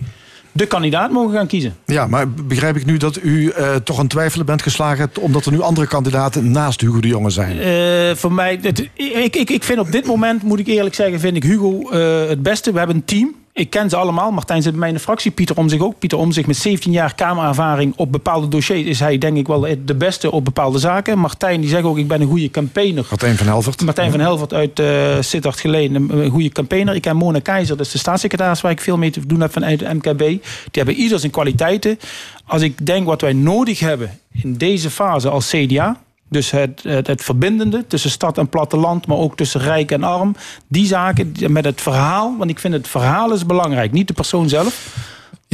[0.53, 1.75] de kandidaat mogen gaan kiezen.
[1.87, 5.11] Ja, maar begrijp ik nu dat u eh, toch aan twijfelen bent geslagen...
[5.21, 7.59] omdat er nu andere kandidaten naast Hugo de Jonge zijn?
[7.59, 11.21] Eh, voor mij, het- ik, ik, ik vind op dit moment, moet ik eerlijk zeggen,
[11.21, 12.73] vind ik Hugo eh, het beste.
[12.73, 13.35] We hebben een team.
[13.55, 14.31] Ik ken ze allemaal.
[14.31, 15.31] Martijn zit bij mij in de fractie.
[15.31, 15.99] Pieter Omzig ook.
[15.99, 19.95] Pieter Omzig met 17 jaar kamerervaring op bepaalde dossiers is hij denk ik wel de
[19.95, 21.19] beste op bepaalde zaken.
[21.19, 23.07] Martijn die zegt ook ik ben een goede campaigner.
[23.09, 23.83] Martijn van Helvert.
[23.83, 26.95] Martijn van Helvert uit uh, Sittard Geleen, een, een goede campaigner.
[26.95, 29.53] Ik ken Mona Keizer, dat is de staatssecretaris waar ik veel mee te doen heb
[29.53, 30.19] vanuit de MKB.
[30.19, 30.41] Die
[30.71, 31.99] hebben ieder zijn kwaliteiten.
[32.47, 36.01] Als ik denk wat wij nodig hebben in deze fase als CDA...
[36.33, 40.37] Dus het, het, het, verbindende tussen stad en platteland, maar ook tussen rijk en arm.
[40.69, 44.49] Die zaken met het verhaal, want ik vind het verhaal is belangrijk, niet de persoon
[44.49, 44.91] zelf.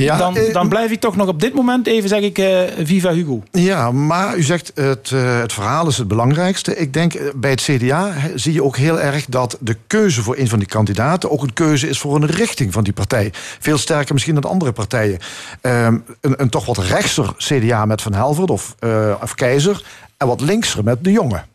[0.05, 3.13] Ja, dan, dan, blijf ik toch nog op dit moment even, zeg ik, uh, Viva
[3.13, 3.43] Hugo.
[3.51, 6.77] Ja, maar u zegt het, uh, het verhaal is het belangrijkste.
[6.77, 10.37] Ik denk uh, bij het CDA zie je ook heel erg dat de keuze voor
[10.37, 13.33] een van die kandidaten ook een keuze is voor een richting van die partij.
[13.59, 15.19] Veel sterker misschien dan andere partijen.
[15.61, 18.75] een, een, toch wat rechtser CDA met Van Helvert of,
[19.23, 19.83] of Keizer
[20.19, 21.47] en wat linkser met de jongen.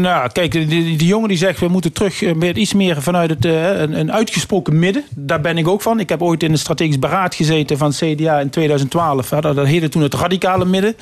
[0.00, 3.80] Nou, kijk, die, jongen die zegt we moeten terug met iets meer vanuit het, uh,
[3.80, 5.04] een, een, uitgesproken midden.
[5.14, 6.00] Daar ben ik ook van.
[6.00, 9.30] Ik heb ooit in het strategisch beraad gezeten van CDA in 2012.
[9.30, 10.96] Hè, dat, dat heette toen het radicale midden.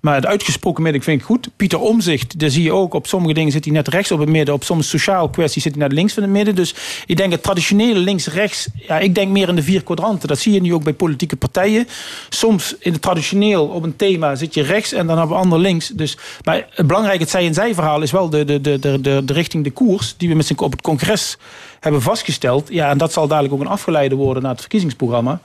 [0.00, 1.48] Maar het uitgesproken midden vind ik goed.
[1.56, 2.94] Pieter Omzicht, daar zie je ook.
[2.94, 4.54] Op sommige dingen zit hij net rechts op het midden.
[4.54, 6.54] Op sommige sociaal kwesties zit hij net links van het midden.
[6.54, 6.74] Dus
[7.06, 8.68] ik denk het traditionele links-rechts.
[8.74, 10.28] Ja, ik denk meer in de vier kwadranten.
[10.28, 11.88] Dat zie je nu ook bij politieke partijen.
[12.28, 15.58] Soms in het traditioneel op een thema zit je rechts en dan hebben we ander
[15.58, 15.88] links.
[15.88, 19.00] Dus, maar het belangrijke, het zij en zij verhaal is wel de, de, de, de,
[19.00, 20.14] de, de richting, de koers.
[20.16, 21.36] Die we met z'n op het congres
[21.80, 22.68] hebben vastgesteld.
[22.70, 25.40] Ja, en dat zal dadelijk ook een afgeleide worden naar het verkiezingsprogramma.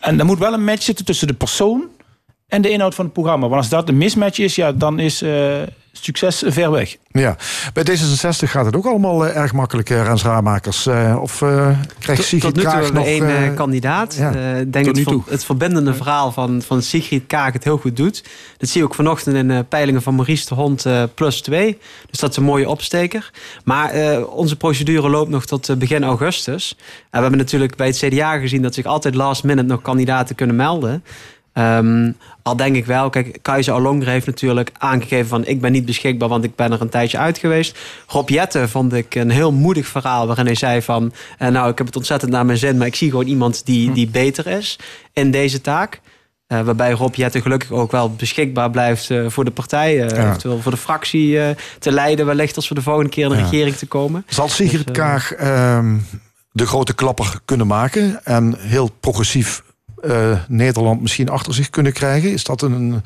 [0.00, 1.84] En er moet wel een match zitten tussen de persoon
[2.48, 3.48] en de inhoud van het programma.
[3.48, 5.56] Want als dat een mismatch is, ja, dan is uh,
[5.92, 6.96] succes ver weg.
[7.10, 7.36] Ja,
[7.72, 10.86] bij D66 gaat het ook allemaal uh, erg makkelijk, uh, Rens Raamakers.
[11.20, 11.44] of
[11.98, 13.04] krijgt Sigrid Tot nu toe Kaag nog...
[13.04, 14.14] één kandidaat.
[14.14, 14.30] ja.
[14.56, 18.24] Ik denk het, het verbindende verhaal van, van Sigrid Kaag het heel goed doet.
[18.56, 21.78] Dat zie je ook vanochtend in de peilingen van Maurice de Hond plus 2.
[22.10, 23.30] Dus dat is een mooie opsteker.
[23.64, 26.76] Maar onze procedure loopt nog tot begin augustus.
[26.78, 28.62] En we hebben natuurlijk bij het CDA gezien...
[28.62, 31.02] dat zich altijd last minute nog kandidaten kunnen melden...
[31.58, 35.84] Um, al denk ik wel, kijk, Keizer Alongre heeft natuurlijk aangegeven van ik ben niet
[35.84, 37.78] beschikbaar, want ik ben er een tijdje uit geweest.
[38.06, 41.78] Rob Jette vond ik een heel moedig verhaal waarin hij zei van, uh, nou ik
[41.78, 44.78] heb het ontzettend naar mijn zin, maar ik zie gewoon iemand die, die beter is
[45.12, 46.00] in deze taak.
[46.48, 50.26] Uh, waarbij Rob Jette gelukkig ook wel beschikbaar blijft uh, voor de partij, uh, ja.
[50.26, 51.38] eventueel voor de fractie
[51.78, 53.42] te leiden, wellicht als we de volgende keer in de ja.
[53.42, 54.24] regering te komen.
[54.28, 55.96] Zal Sigrid dus, Kaag ehm,
[56.52, 59.62] de grote klapper kunnen maken en heel progressief
[60.04, 62.32] uh, Nederland misschien achter zich kunnen krijgen?
[62.32, 63.02] Is dat een.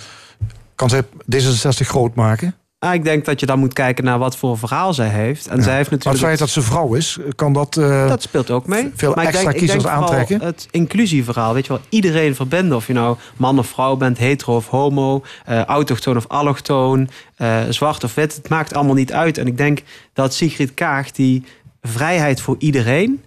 [0.74, 2.54] Kan zij D66 groot maken?
[2.82, 5.46] Ah, ik denk dat je dan moet kijken naar wat voor verhaal zij heeft.
[5.46, 5.62] En ja.
[5.62, 6.24] zij heeft Maar natuurlijk.
[6.24, 7.76] het feit dat ze vrouw is, kan dat.
[7.76, 8.90] Uh, dat speelt ook mee.
[8.94, 10.40] Veel maar extra ik denk, kiezers ik denk aantrekken.
[10.40, 12.76] Het inclusieverhaal, weet je wel, iedereen verbinden.
[12.76, 17.60] Of je nou man of vrouw bent, hetero of homo, uh, autochtoon of allochtoon, uh,
[17.68, 18.36] zwart of wit.
[18.36, 19.38] Het maakt allemaal niet uit.
[19.38, 19.82] En ik denk
[20.12, 21.44] dat Sigrid Kaag die
[21.82, 23.22] vrijheid voor iedereen.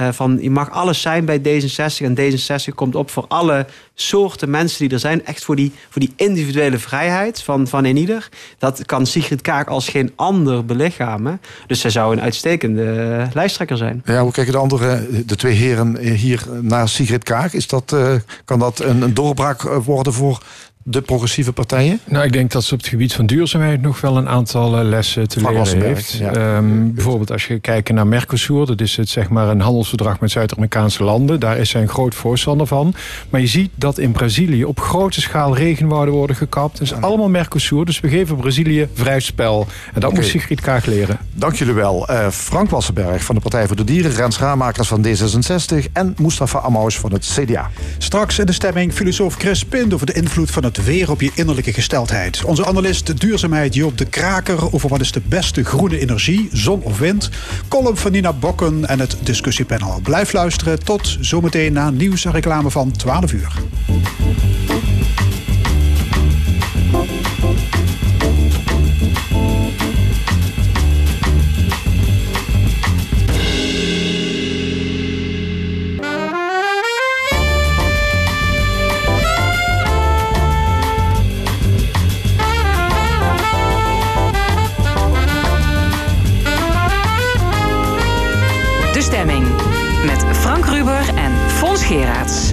[0.00, 4.50] Uh, van je mag alles zijn bij D66 en D66 komt op voor alle soorten
[4.50, 5.24] mensen die er zijn.
[5.24, 8.28] Echt voor die, voor die individuele vrijheid van, van ieder.
[8.58, 11.40] Dat kan Sigrid Kaag als geen ander belichamen.
[11.66, 14.02] Dus zij zou een uitstekende lijsttrekker zijn.
[14.04, 17.54] Ja, hoe kijken de andere, de twee heren hier naar Sigrid Kaag?
[17.54, 17.96] Is dat,
[18.44, 20.42] kan dat een, een doorbraak worden voor
[20.88, 22.00] de progressieve partijen?
[22.04, 25.28] Nou, ik denk dat ze op het gebied van duurzaamheid nog wel een aantal lessen
[25.28, 26.12] te Van leren heeft.
[26.12, 26.56] ja.
[26.56, 30.30] Um, bijvoorbeeld als je kijkt naar Mercosur, dat is het, zeg maar een handelsverdrag met
[30.30, 31.40] Zuid-Amerikaanse landen.
[31.40, 32.94] Daar is zij een groot voorstander van.
[33.30, 36.78] Maar je ziet dat in Brazilië op grote schaal regenwouden worden gekapt.
[36.78, 39.66] Dat is allemaal Mercosur, dus we geven Brazilië vrij spel.
[39.94, 40.20] En dat Oké.
[40.20, 41.18] moet Sigrid Kaag leren.
[41.34, 42.10] Dank jullie wel.
[42.10, 46.58] Uh, Frank Wassenberg van de Partij voor de Dieren, Rens Raamakers van D66 en Mustafa
[46.58, 47.70] Amous van het CDA.
[47.98, 51.30] Straks in de stemming filosoof Chris Pind over de invloed van het weer op je
[51.34, 52.44] innerlijke gesteldheid.
[52.44, 56.98] Onze analist duurzaamheid Joop de Kraker over wat is de beste groene energie, zon of
[56.98, 57.30] wind.
[57.68, 60.00] Column van Nina Bokken en het discussiepanel.
[60.02, 63.52] Blijf luisteren tot zometeen na nieuws en reclame van 12 uur.
[89.06, 89.46] Stemming.
[90.04, 92.52] Met Frank Ruber en Fons Geraerts.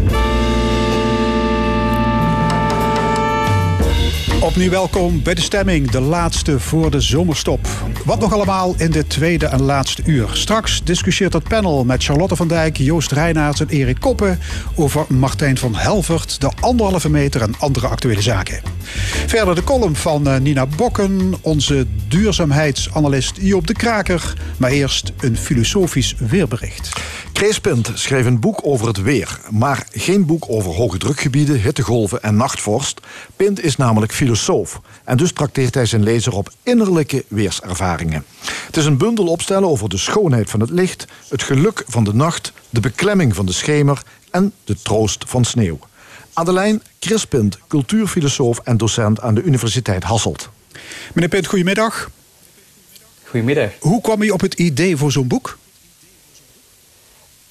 [4.44, 7.68] Opnieuw welkom bij de stemming, de laatste voor de zomerstop.
[8.06, 10.30] Wat nog allemaal in dit tweede en laatste uur.
[10.34, 14.40] Straks discussieert het panel met Charlotte van Dijk, Joost Reinaerts en Erik Koppen
[14.76, 18.62] over Martijn van Helvert, de anderhalve meter en andere actuele zaken.
[19.28, 25.38] Verder de column van eh, Nina Bokken, onze duurzaamheidsanalist Joop de Kraker, maar eerst een
[25.38, 26.92] filosofisch weerbericht.
[27.62, 32.36] Pint schreef een boek over het weer, maar geen boek over hoge drukgebieden, hittegolven en
[32.36, 33.00] nachtvorst.
[33.36, 38.26] Pint is namelijk filosoof en dus trakteert hij zijn lezer op innerlijke weerservaringen.
[38.66, 42.14] Het is een bundel opstellen over de schoonheid van het licht, het geluk van de
[42.14, 45.80] nacht, de beklemming van de schemer en de troost van sneeuw.
[46.34, 50.50] Aan de lijn Chris Pint, cultuurfilosoof en docent aan de Universiteit Hasselt.
[51.14, 52.10] Meneer Pint, goedemiddag.
[53.24, 53.70] Goedemiddag.
[53.80, 55.58] Hoe kwam u op het idee voor zo'n boek?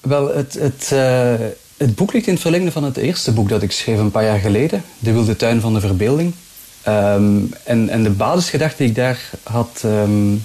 [0.03, 1.33] Wel, het, het, eh,
[1.77, 4.23] het boek ligt in het verlengde van het eerste boek dat ik schreef een paar
[4.23, 4.83] jaar geleden.
[4.99, 6.33] De Wilde Tuin van de Verbeelding.
[6.81, 10.35] Ehm, en, en de basisgedachte die ik daar had, ehm,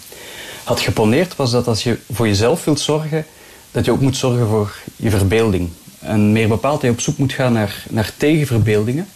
[0.65, 3.27] had geponeerd was dat als je voor jezelf wilt zorgen,
[3.71, 5.69] dat je ook moet zorgen voor je verbeelding.
[5.99, 9.09] En meer bepaald dat je op zoek moet gaan naar, naar tegenverbeeldingen.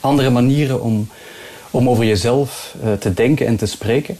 [0.00, 1.08] Andere manieren om,
[1.70, 4.18] om over jezelf eh, te denken en te spreken.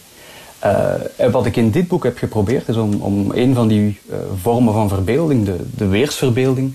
[1.17, 4.17] En wat ik in dit boek heb geprobeerd is om, om een van die uh,
[4.43, 6.73] vormen van verbeelding, de, de weersverbeelding,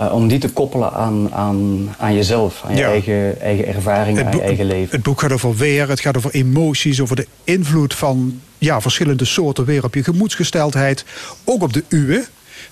[0.00, 2.88] uh, om die te koppelen aan, aan, aan jezelf, aan je Ja.
[2.88, 4.94] eigen, eigen ervaring, aan je eigen leven.
[4.94, 9.24] Het boek gaat over weer, het gaat over emoties, over de invloed van ja, verschillende
[9.24, 11.04] soorten weer op je gemoedsgesteldheid,
[11.44, 12.24] ook op de uwe.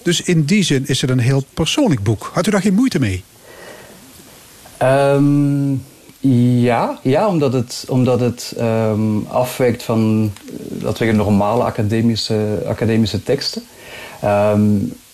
[0.03, 2.31] Dus in die zin is het een heel persoonlijk boek.
[2.33, 3.25] Had u daar geen moeite mee?
[4.77, 5.73] Ehm,
[6.31, 13.23] ja, ja, omdat het, omdat het ehm, afwijkt van, eh, laten we normale academische, academische
[13.23, 13.63] teksten.
[14.21, 14.63] Ehm,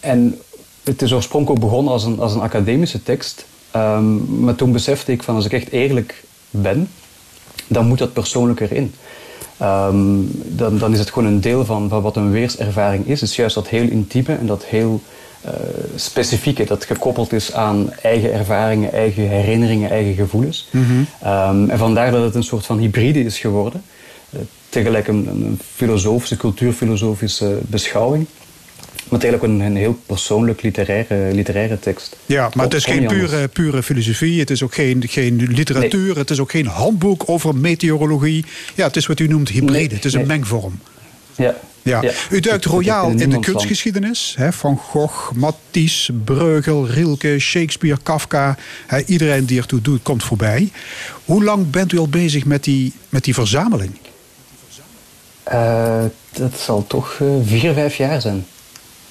[0.01, 0.39] en
[0.85, 3.47] het is oorspronkelijk begonnen als een, als een academische tekst.
[3.71, 6.89] Ehm, maar toen besefte ik van als ik echt eerlijk ben,
[7.67, 8.95] dan moet dat persoonlijk erin.
[10.47, 13.21] Dan, dan is het gewoon een deel van, van wat een weerservaring is.
[13.21, 15.01] Het is juist dat heel intieme en dat heel
[15.41, 15.53] eh,
[15.97, 20.69] specifieke, dat gekoppeld is aan eigen ervaringen, eigen herinneringen, eigen gevoelens.
[21.23, 23.83] Ehm, en vandaar dat het een soort van hybride is geworden.
[24.31, 28.27] Eh, tegelijk een, een filosofische, cultuurfilosofische beschouwing.
[29.09, 32.17] Maar eigenlijk een, een heel persoonlijk literaire, literaire tekst.
[32.27, 36.31] Ja, maar het is geen pure, pure filosofie, het is ook geen, geen literatuur, het
[36.31, 38.45] is ook geen handboek over meteorologie.
[38.75, 40.81] Ja, het is wat u noemt hybride, Nee, het is een mengvorm.
[41.37, 41.55] Ja.
[41.83, 42.03] Ja.
[42.03, 42.13] Ja.
[42.31, 44.35] U duikt royaal in de kunstgeschiedenis.
[44.39, 48.57] Hè, van Gogh, Matisse, Breugel, Rilke, Shakespeare, Kafka.
[48.87, 50.71] Hè, iedereen die ertoe doet, komt voorbij.
[51.25, 53.91] Hoe lang bent u al bezig met die, met die verzameling?
[55.43, 58.47] Eh, dat zal toch eh, vier, vijf jaar zijn.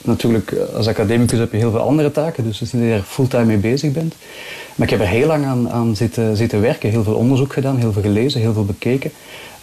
[0.02, 2.92] Natuurlijk, eh, als academicus heb je heel veel andere taken, dus het is niet dat
[2.92, 4.16] je er fulltime mee bezig bent.
[4.76, 7.78] Maar ik heb er heel lang aan, aan zitten, zitten werken, heel veel onderzoek gedaan,
[7.78, 9.12] heel veel gelezen, heel veel bekeken.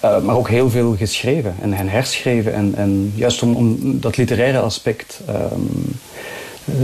[0.01, 2.55] Eh, maar ook heel veel geschreven en, en herschreven.
[2.55, 5.61] En, en juist om, om dat literaire aspect ehm,
[6.65, 6.75] eh,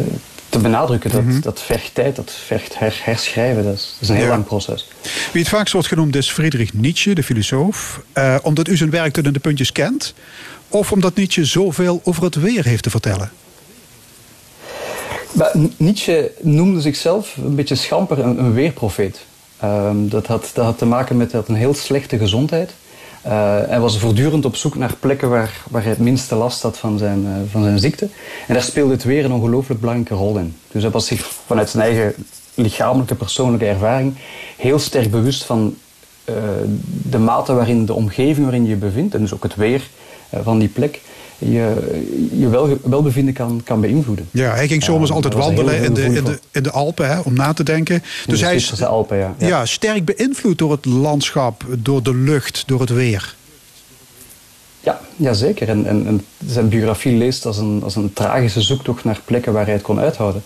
[0.48, 3.64] te benadrukken, dat, dat vergt tijd, dat vergt her- herschrijven.
[3.64, 4.30] Dat is, dat is een heel Ja.
[4.30, 4.88] lang proces.
[5.32, 8.00] Wie het vaakst wordt genoemd is Friedrich Nietzsche, de filosoof.
[8.12, 10.14] Eh, omdat u zijn werk tot in de puntjes kent?
[10.68, 13.30] Of omdat Nietzsche zoveel over het weer heeft te vertellen?
[15.32, 19.18] Maar Nietzsche noemde zichzelf een beetje schamper een, een weerprofeet.
[19.58, 22.70] Ehm, dat, had, dat had te maken met een heel slechte gezondheid.
[23.22, 26.78] Eh, hij was voortdurend op zoek naar plekken waar, waar hij het minste last had
[26.78, 28.08] van zijn, eh, van zijn ziekte.
[28.46, 30.56] En daar speelde het weer een ongelooflijk belangrijke rol in.
[30.70, 32.14] Dus hij was zich vanuit zijn eigen
[32.54, 34.14] lichamelijke, persoonlijke ervaring
[34.56, 35.76] heel sterk bewust van
[36.24, 36.34] eh,
[37.02, 39.88] de mate waarin de omgeving waarin je je bevindt, en dus ook het weer
[40.42, 41.00] van die plek,
[41.50, 44.28] je, je wel, welbevinden kan, kan beïnvloeden.
[44.30, 47.08] Ja, hij ging zomers Ja, altijd wandelen heel in de, in, de, in de Alpen
[47.08, 48.02] hè, om na te denken.
[48.26, 49.34] Dus de hij is Alpen, ja.
[49.38, 49.66] ja.
[49.66, 53.34] sterk beïnvloed door het landschap, door de lucht, door het weer.
[54.80, 55.68] Ja, ja zeker.
[55.68, 59.64] En, en, en zijn biografie leest als een, als een tragische zoektocht naar plekken waar
[59.64, 60.42] hij het kon uithouden.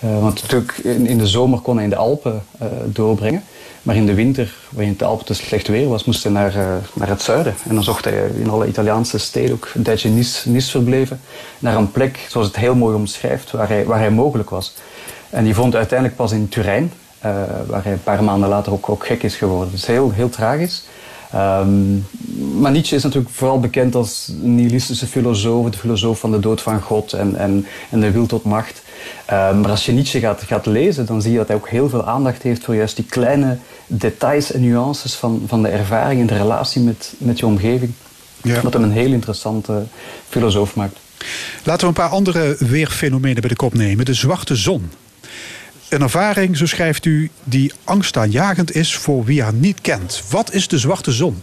[0.00, 3.44] Eh, want natuurlijk, in, in de zomer kon hij in de Alpen eh, doorbrengen.
[3.86, 6.74] Maar in de winter, waarin het Alpen te slecht weer was, moest hij naar, eh,
[6.92, 7.54] naar het zuiden.
[7.68, 10.08] En dan zocht hij in alle Italiaanse steden, ook een tijdje
[10.44, 11.20] Nice verbleven,
[11.58, 14.74] naar een plek, zoals het heel mooi omschrijft, waar hij, waar hij mogelijk was.
[15.30, 17.30] En die vond uiteindelijk pas in Turijn, eh,
[17.66, 19.70] waar hij een paar maanden later ook, ook gek is geworden.
[19.70, 20.84] Dus heel, heel tragisch.
[21.32, 21.94] Ehm,
[22.60, 26.80] maar Nietzsche is natuurlijk vooral bekend als nihilistische filosoof, de filosoof van de dood van
[26.80, 28.82] God en, en, en de wil tot macht.
[29.26, 31.88] Ehm, maar als je Nietzsche gaat, gaat lezen, dan zie je dat hij ook heel
[31.88, 36.26] veel aandacht heeft voor juist die kleine details en nuances van, van de ervaring en
[36.26, 37.92] de relatie met, met je omgeving.
[38.42, 38.60] Ja.
[38.60, 39.82] Wat hem een heel interessante
[40.28, 40.96] filosoof maakt.
[41.62, 44.04] Laten we een paar andere weerfenomenen bij de kop nemen.
[44.04, 44.90] De zwarte zon.
[45.88, 50.22] Een ervaring, zo schrijft u, die angstaanjagend is voor wie haar niet kent.
[50.30, 51.42] Wat is de zwarte zon?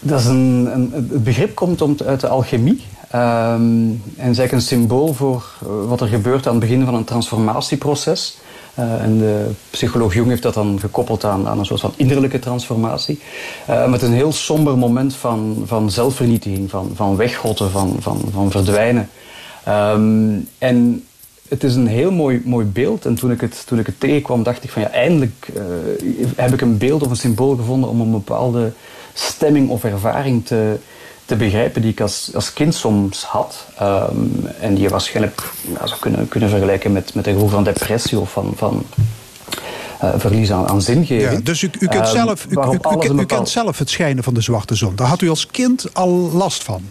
[0.00, 2.84] Dat is een, een, het begrip komt om- uit de alchemie.
[3.10, 7.04] Ehm, en is een symbool voor eh, wat er gebeurt aan het begin van een
[7.04, 8.38] transformatieproces.
[8.74, 12.38] Eh, en de psycholoog Jung heeft dat dan gekoppeld aan, aan een soort van innerlijke
[12.38, 13.20] transformatie.
[13.66, 18.50] Eh, met een heel somber moment van, van zelfvernietiging, van, van wegrotten, van, van, van
[18.50, 19.08] verdwijnen.
[19.64, 21.04] Ehm, en
[21.48, 23.06] het is een heel mooi, mooi beeld.
[23.06, 25.52] En toen ik, het, toen ik het tegenkwam, dacht ik van ja, eindelijk
[26.36, 28.72] heb ik een beeld of een symbool gevonden om een bepaalde
[29.12, 30.78] stemming of ervaring te,
[31.26, 33.66] te begrijpen die ik als, als kind soms had.
[33.78, 34.16] Ehm,
[34.60, 38.18] en die je waarschijnlijk ja, zou kunnen, kunnen vergelijken met, met een gevoel van depressie
[38.18, 38.86] of van, van
[40.00, 41.32] eh, verlies aan, aan zingeving.
[41.32, 42.56] Ja, dus u, u, kunt Ehm, zelf, u,
[43.20, 44.96] u, kent zelf het schijnen van de zwarte zon.
[44.96, 46.82] Daar had u als kind al last van.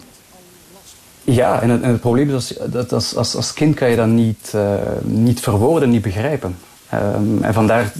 [1.24, 4.06] Ja, en het, en het probleem is dat als, als, als kind kan je dat
[4.06, 6.56] niet, eh, niet verwoorden, niet begrijpen.
[6.88, 7.92] Ehm, en vandaar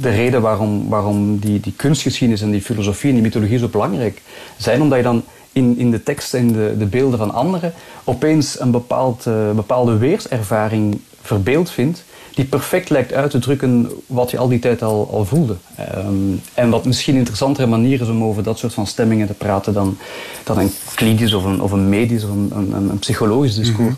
[0.00, 4.22] de reden waarom, waarom die, die kunstgeschiedenis en die filosofie en die mythologie zo belangrijk
[4.56, 4.82] zijn.
[4.82, 5.24] Omdat je dan
[5.54, 7.72] in, in de teksten en de, de beelden van anderen
[8.04, 14.30] opeens een bepaald, eh, bepaalde weerservaring verbeeld vindt die perfect lijkt uit te drukken wat
[14.30, 15.56] je al die tijd al, al voelde.
[15.76, 16.14] Ehm,
[16.54, 19.72] en wat misschien een interessantere manier is om over dat soort van stemmingen te praten
[19.72, 19.96] dan,
[20.44, 23.94] dan een klinisch of een, of een medisch of een, een, een psychologisch discours.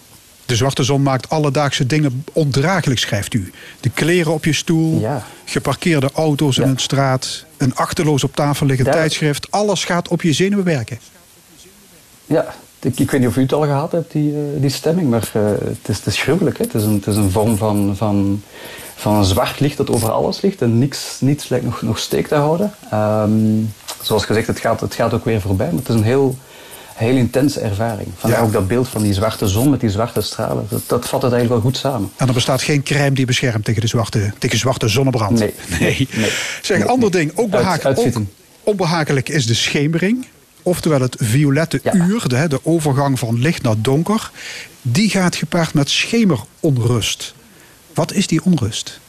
[0.46, 3.50] De zwarte zon maakt alledaagse dingen ondraaglijk, schrijft u.
[3.80, 5.22] De kleren op je stoel, Ja.
[5.44, 9.50] geparkeerde auto's in een straat, een achterloos op tafel liggend Daar- tijdschrift.
[9.50, 10.98] Alles gaat op je zenuwen werken.
[12.26, 15.10] Ja, ik, ik weet niet of u het al gehad hebt, die, eh, die stemming,
[15.10, 16.58] maar eh, het, is, het is gruwelijk.
[16.58, 16.64] Hè?
[16.64, 18.42] Het, is een, het is een vorm van, van,
[18.96, 22.26] van een zwart licht dat over alles ligt en niks, niets lijkt nog, nog steek
[22.28, 22.72] te houden.
[22.90, 23.30] Ehm,
[24.02, 26.36] zoals gezegd, het gaat, het gaat ook weer voorbij, maar het is een heel,
[26.94, 28.08] heel intense ervaring.
[28.16, 28.46] Vandaar Ja.
[28.46, 30.66] ook dat beeld van die zwarte zon met die zwarte stralen.
[30.68, 32.10] Dat, dat vat het eigenlijk wel goed samen.
[32.16, 35.38] En er bestaat geen crème die beschermt tegen de zwarte, tegen zwarte zonnebrand.
[35.38, 36.08] Nee, nee.
[36.16, 36.30] nee.
[36.62, 38.12] Zeg, Nee, ander ding, ook, behaak- ook
[38.62, 40.26] onbehagelijk is de schemering.
[40.66, 41.94] Oftewel het violette Ja.
[41.94, 44.30] uur, de, de overgang van licht naar donker.
[44.82, 47.34] Die gaat gepaard met schemeronrust.
[47.94, 49.00] Wat is die onrust?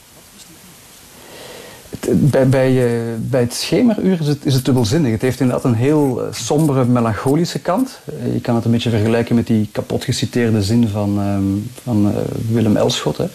[1.88, 5.10] Het- Bij, bij, eh, bij het schemeruur is het, is het dubbelzinnig.
[5.12, 7.98] Het heeft inderdaad een heel eh, sombere, melancholische kant.
[8.04, 11.42] Eh, je kan het een beetje vergelijken met die kapot geciteerde zin van, ehm,
[11.82, 13.16] van eh, Willem Elschot.
[13.16, 13.26] Hè.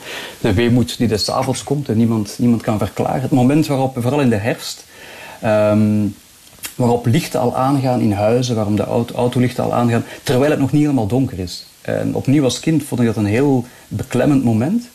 [0.42, 3.22] De weemoed die des avonds komt en niemand, niemand kan verklaren.
[3.22, 4.86] Het moment waarop, vooral in de herfst,
[5.42, 6.06] ehm,
[6.76, 10.72] waarop lichten al aangaan in huizen, waarom de auto, autolichten al aangaan, terwijl het nog
[10.72, 11.66] niet helemaal donker is.
[11.82, 14.90] En opnieuw als kind vond ik dat een heel beklemmend moment.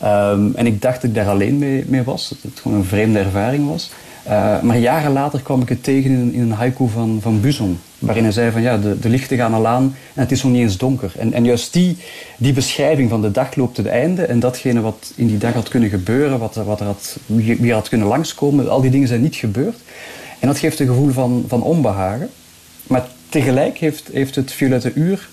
[0.00, 2.84] Ehm, en ik dacht dat ik daar alleen mee, mee was, dat het gewoon een
[2.84, 3.90] vreemde ervaring was.
[4.22, 7.78] Eh, maar jaren later kwam ik het tegen in, een- haiku van, van Buzon.
[7.98, 9.82] Waarin hij zei van ja, de, lichten gaan al aan
[10.14, 11.12] en het is nog niet eens donker.
[11.18, 11.96] En, en juist die,
[12.36, 14.24] die beschrijving van de dag loopt ten einde.
[14.24, 17.88] En datgene wat in die dag had kunnen gebeuren, wat, wat er had, wie had
[17.88, 19.76] kunnen langskomen, al die dingen zijn niet gebeurd.
[20.40, 22.30] En dat geeft een gevoel van, van onbehagen.
[22.86, 25.28] Maar tegelijk heeft, heeft het violette uur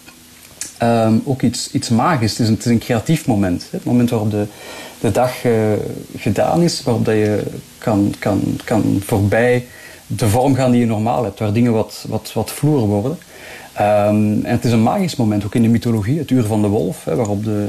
[0.77, 2.37] ehm, ook iets, iets magisch.
[2.37, 3.67] Het is, een, creatief moment.
[3.69, 4.45] Het moment waarop de,
[4.99, 5.53] de dag eh,
[6.17, 7.43] gedaan is, waarop dat je
[7.77, 9.65] kan, kan, kan voorbij
[10.07, 13.17] de vorm gaan die je normaal hebt, waar dingen wat, wat, wat vloer worden.
[13.77, 16.67] Ehm, en het is een magisch moment, ook in de mythologie, het uur van de
[16.67, 17.67] wolf, hè, waarop de,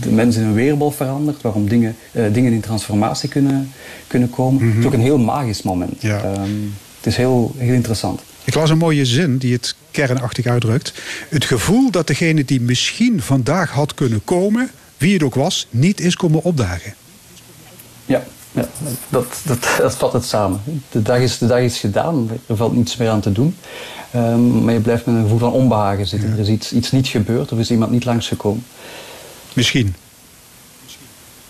[0.00, 3.72] de mens in een weerwolf verandert, waarom dingen, eh, dingen in transformatie kunnen,
[4.06, 4.68] kunnen komen.
[4.68, 6.02] Het is ook een heel magisch moment.
[6.02, 6.22] Ja.
[6.22, 6.50] Ehm,
[6.96, 8.20] het is heel, heel interessant.
[8.44, 10.92] Ik las een mooie zin die het kernachtig uitdrukt.
[11.28, 16.00] Het gevoel dat degene die misschien vandaag had kunnen komen, wie het ook was, niet
[16.00, 16.94] is komen opdagen.
[18.06, 18.68] Ja, ja
[19.08, 20.60] dat, dat, dat vat het samen.
[20.90, 23.56] De dag, is, de dag is gedaan, er valt niets meer aan te doen.
[24.14, 26.32] Ehm, maar je blijft met een gevoel van onbehagen zitten.
[26.32, 28.64] Er is iets, iets niet gebeurd of is iemand niet langsgekomen.
[29.52, 29.94] Misschien.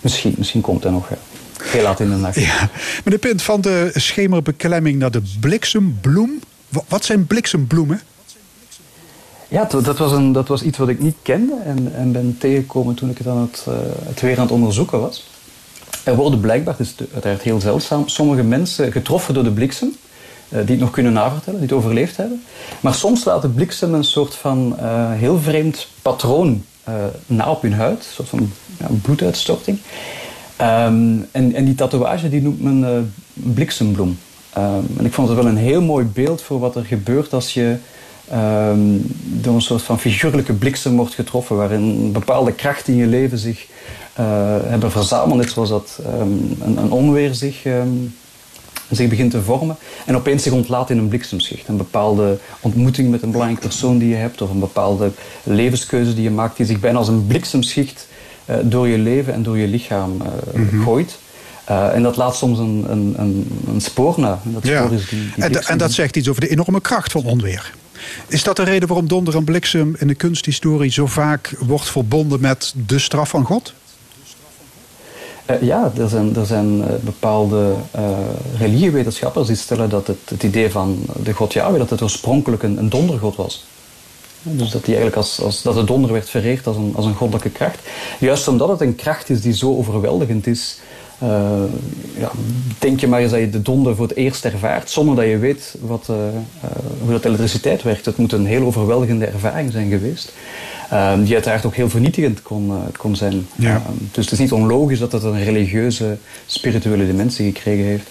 [0.00, 1.08] Misschien, misschien komt er nog.
[1.08, 1.16] Ja.
[1.62, 2.40] Heel laat in de nacht.
[2.40, 2.70] Ja.
[3.04, 6.40] Meneer Pint, van de schemerbeklemming naar de bliksembloem.
[6.68, 8.00] Wa- Wat zijn bliksembloemen?
[9.48, 12.94] Ja, dat, was een, dat was iets wat ik niet kende en, en ben tegengekomen
[12.94, 13.74] toen ik het, aan het, eh,
[14.08, 15.28] het weer aan het onderzoeken was.
[16.02, 19.94] Er worden blijkbaar, het is de- uiteraard heel zeldzaam, sommige mensen getroffen door de bliksem,
[20.60, 22.42] die het nog kunnen navertellen, die het overleefd hebben.
[22.80, 26.94] Maar soms laat de bliksem een soort van eh, heel vreemd patroon eh,
[27.26, 28.52] na op hun huid, een soort van
[29.02, 29.78] bloeduitstorting.
[30.56, 33.00] Ehm, en, en die tatoeage die noemt men eh,
[33.32, 34.18] bliksembloem.
[34.52, 37.54] Ehm, en ik vond het wel een heel mooi beeld voor wat er gebeurt als
[37.54, 37.76] je
[38.30, 43.38] ehm, door een soort van figuurlijke bliksem wordt getroffen, waarin bepaalde krachten in je leven
[43.38, 43.66] zich
[44.12, 44.24] eh,
[44.64, 47.62] hebben verzameld, net zoals dat een, een onweer zich
[48.90, 49.76] zich begint te vormen
[50.06, 51.68] en opeens zich ontlaat in een bliksemschicht.
[51.68, 55.10] Een bepaalde ontmoeting met een belangrijk persoon die je hebt of een bepaalde
[55.42, 58.06] levenskeuze die je maakt die zich bijna als een bliksemschicht
[58.44, 61.18] eh, door je leven en door je lichaam eh, gooit.
[61.64, 64.40] Eh, en dat laat soms een, een, een, een spoor na.
[64.44, 64.82] Dat Ja.
[64.84, 67.24] spoor is die, die En, da- en dat zegt iets over de enorme kracht van
[67.24, 67.72] onweer.
[68.28, 72.40] Is dat de reden waarom donder en bliksem in de kunsthistorie zo vaak wordt verbonden
[72.40, 73.72] met de straf van God?
[75.46, 78.08] Eh, ja, er zijn, er zijn eh, bepaalde eh,
[78.58, 82.78] religiewetenschappers die stellen dat het, het idee van de god Yahweh, dat het oorspronkelijk een,
[82.78, 83.64] een dondergod was.
[84.42, 87.14] Dus dat, die eigenlijk als, als, dat de donder werd vereerd als een, als een
[87.14, 87.78] goddelijke kracht.
[88.20, 90.78] Juist omdat het een kracht is die zo overweldigend is,
[92.18, 92.30] ja,
[92.78, 95.38] denk je maar eens dat je de donder voor het eerst ervaart, zonder dat je
[95.38, 96.06] weet wat,
[97.02, 98.04] hoe dat elektriciteit werkt.
[98.04, 100.32] Het moet een heel overweldigende ervaring zijn geweest,
[100.90, 103.46] eh, die uiteraard ook heel vernietigend kon, eh, kon zijn.
[103.56, 103.74] Ja.
[103.74, 103.82] Eh,
[104.12, 108.10] dus het is niet onlogisch dat het een religieuze, spirituele dimensie gekregen heeft.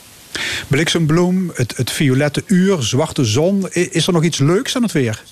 [0.67, 3.67] Bliksembloem, het, het violette uur, zwarte zon.
[3.71, 5.23] Is er nog iets leuks aan het weer?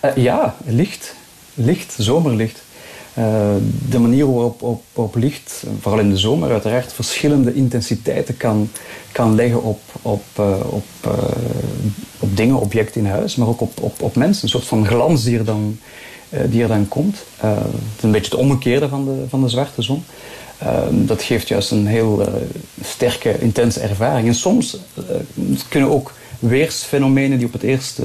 [0.00, 1.14] Eh, ja, licht.
[1.54, 2.62] Licht, zomerlicht.
[3.18, 3.54] Eh,
[3.88, 8.70] de manier waarop op, op licht, vooral in de zomer, uiteraard verschillende intensiteiten kan,
[9.12, 11.10] kan leggen op, op, eh, op, eh,
[12.18, 14.42] op dingen, objecten in huis, maar ook op, op, op mensen.
[14.42, 15.78] Een soort van glans die er dan,
[16.48, 17.16] die er dan komt.
[17.36, 17.58] Het
[17.96, 20.04] is een beetje het omgekeerde van de, van de zwarte zon.
[20.90, 22.28] Dat geeft juist een heel
[22.82, 24.28] sterke, intense ervaring.
[24.28, 24.78] En soms
[25.68, 28.02] kunnen ook weersfenomenen die op het eerste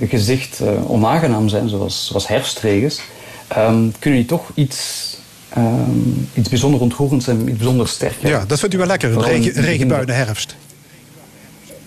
[0.00, 3.00] gezicht onaangenaam zijn, zoals, zoals herfstregens,
[3.48, 5.10] ehm, kunnen die toch iets,
[5.48, 5.90] ehm,
[6.34, 8.16] iets bijzonder ontroerends en iets bijzonder sterk.
[8.20, 10.56] Ja, dat vindt u wel lekker, een regen, regenbui in de herfst.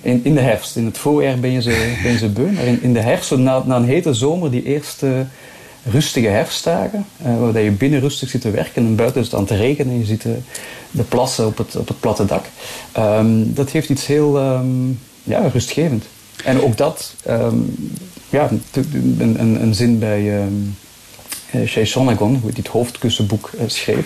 [0.02, 0.76] In, in de herfst.
[0.76, 2.52] In het voorjaar ben je ze, ben je ze beu.
[2.52, 5.26] Maar in, in de herfst, zo na, na een hete zomer, die eerste
[5.84, 9.42] rustige herfstdagen, eh, waar je binnen rustig zit te werken en buiten is het aan
[9.42, 10.38] het regenen en je ziet de,
[10.92, 12.46] de plassen op het, op het platte dak.
[12.92, 14.90] Ehm, dat heeft iets heel ehm,
[15.24, 16.06] ja, rustgevend.
[16.44, 17.16] En ook dat,
[18.30, 20.48] ja, een, een, een zin bij
[21.66, 24.06] Shay Sonagon, hoe hij het hoofdkussenboek eh, schreef.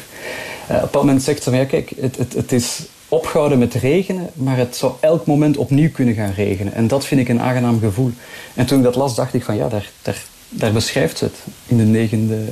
[0.67, 4.29] Eh, op bepaald moment zegt ze van ja, kijk, het, het, is opgehouden met regenen,
[4.33, 6.73] maar het zou elk moment opnieuw kunnen gaan regenen.
[6.73, 8.11] En dat vind ik een aangenaam gevoel.
[8.53, 9.89] En toen ik dat las, dacht ik van ja, daar,
[10.49, 11.35] daar, beschrijft ze het
[11.65, 12.43] in de negende,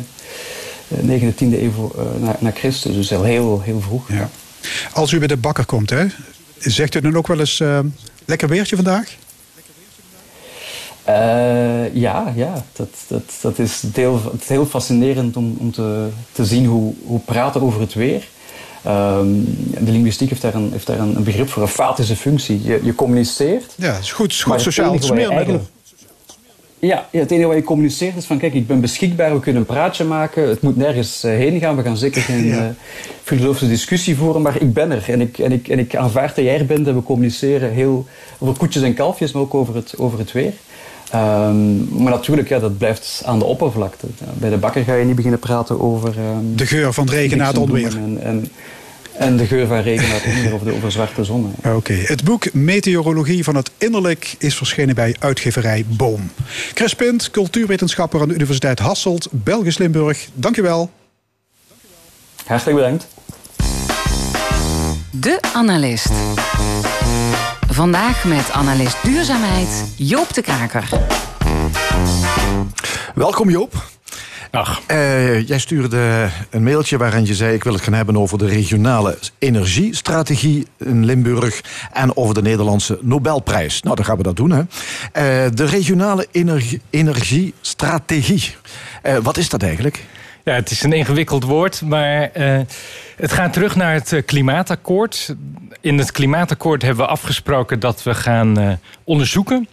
[0.87, 2.93] eh, negende tiende eeuw eh, na, na Christus.
[2.93, 4.11] Dus al heel, heel vroeg.
[4.11, 4.29] Ja.
[4.93, 6.05] Als u bij de bakker komt, hè,
[6.57, 7.79] zegt u dan ook wel eens eh,
[8.25, 9.15] lekker weertje vandaag?
[11.03, 12.65] Eh, ja, ja.
[12.73, 16.93] Dat, dat, dat is heel, het is heel fascinerend om, om te, te zien hoe,
[17.05, 18.27] hoe praten over het weer.
[18.83, 19.27] Ehm,
[19.79, 22.63] de linguïstiek heeft daar, een, heeft daar een, een begrip voor, een fatische functie.
[22.63, 23.73] Je, je communiceert.
[23.75, 25.61] Ja, is goed, is goed het sociaal smeermiddel.
[26.79, 29.61] Ja, ja, het enige wat je communiceert is van kijk, ik ben beschikbaar, we kunnen
[29.61, 30.49] een praatje maken.
[30.49, 32.57] Het moet nergens eh, heen gaan, we gaan zeker geen Ja.
[32.67, 32.69] eh,
[33.23, 35.03] filosofische discussie voeren, maar ik ben er.
[35.07, 38.05] En ik, en ik, en ik aanvaard dat jij er bent en we communiceren heel
[38.39, 40.53] over koetjes en kalfjes, maar ook over het, over het weer.
[41.11, 44.07] Ehm, maar natuurlijk, ja, dat blijft aan de oppervlakte.
[44.19, 46.17] Ja, bij de bakker ga je niet beginnen praten over...
[46.17, 47.95] ehm, De geur van het regen na het onweer.
[47.97, 48.51] En, en,
[49.17, 51.53] en de geur van regen na het onweer of de over zwarte zon.
[51.75, 56.31] Oké, het boek Meteorologie van het Innerlijk is verschenen bij uitgeverij Boom.
[56.73, 60.27] Chris Pint, cultuurwetenschapper aan de Universiteit Hasselt, Belgisch Limburg.
[60.33, 60.89] Dankjewel.
[62.45, 63.07] Hartelijk bedankt.
[65.11, 66.09] De Analist.
[67.71, 70.89] Vandaag met analist duurzaamheid Joop de Kaker.
[73.15, 73.73] Welkom Joop.
[74.51, 78.37] Ach, Eh, jij stuurde een mailtje waarin je zei: Ik wil het gaan hebben over
[78.37, 81.61] de regionale energiestrategie in Limburg.
[81.93, 83.81] En over de Nederlandse Nobelprijs.
[83.81, 84.51] Nou, dan gaan we dat doen.
[84.51, 84.59] Hè.
[85.11, 88.55] Eh, de regionale energie, energiestrategie.
[89.01, 90.03] Eh, wat is dat eigenlijk?
[90.43, 92.59] Ja, het is een ingewikkeld woord, maar eh,
[93.15, 95.35] het gaat terug naar het eh, klimaatakkoord.
[95.81, 98.71] In het klimaatakkoord hebben we afgesproken dat we gaan eh,
[99.03, 99.67] onderzoeken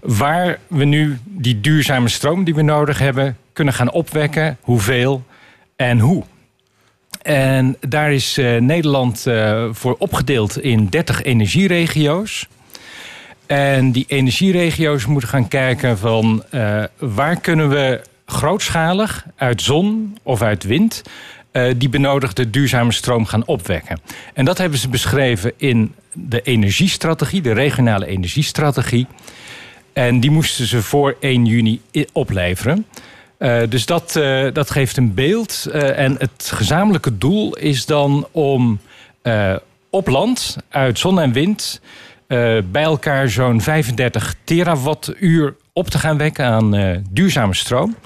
[0.00, 5.24] waar we nu die duurzame stroom die we nodig hebben kunnen gaan opwekken, hoeveel
[5.76, 6.22] en hoe.
[7.22, 9.26] En daar is Nederland
[9.70, 12.48] voor opgedeeld in 30 energieregio's.
[13.46, 16.44] En die energieregio's moeten gaan kijken van
[16.98, 21.02] waar kunnen we grootschalig uit zon of uit wind
[21.52, 24.00] eh, die benodigde duurzame stroom gaan opwekken.
[24.34, 29.06] En dat hebben ze beschreven in de energiestrategie, de regionale energiestrategie.
[29.92, 31.80] En die moesten ze voor 1 juni
[32.12, 32.86] opleveren.
[33.38, 35.66] Eh, dus dat, eh, dat geeft een beeld.
[35.72, 38.80] En het gezamenlijke doel is dan om
[39.90, 41.80] op land uit zon en wind
[42.64, 47.96] bij elkaar zo'n 35 terawattuur op te gaan wekken aan eh, duurzame stroom.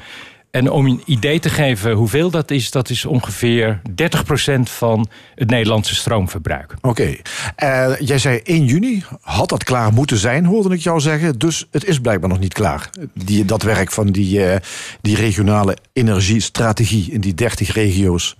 [0.55, 5.51] En om een idee te geven hoeveel dat is, dat is ongeveer 30% van het
[5.51, 6.75] Nederlandse stroomverbruik.
[6.81, 7.17] Oké.
[7.57, 11.39] Eh, jij zei 1 juni had dat klaar moeten zijn, hoorde ik jou zeggen.
[11.39, 12.91] Dus het is blijkbaar nog niet klaar.
[13.15, 14.61] Die, dat werk van die, eh,
[15.01, 18.37] die regionale energiestrategie in die 30 regio's.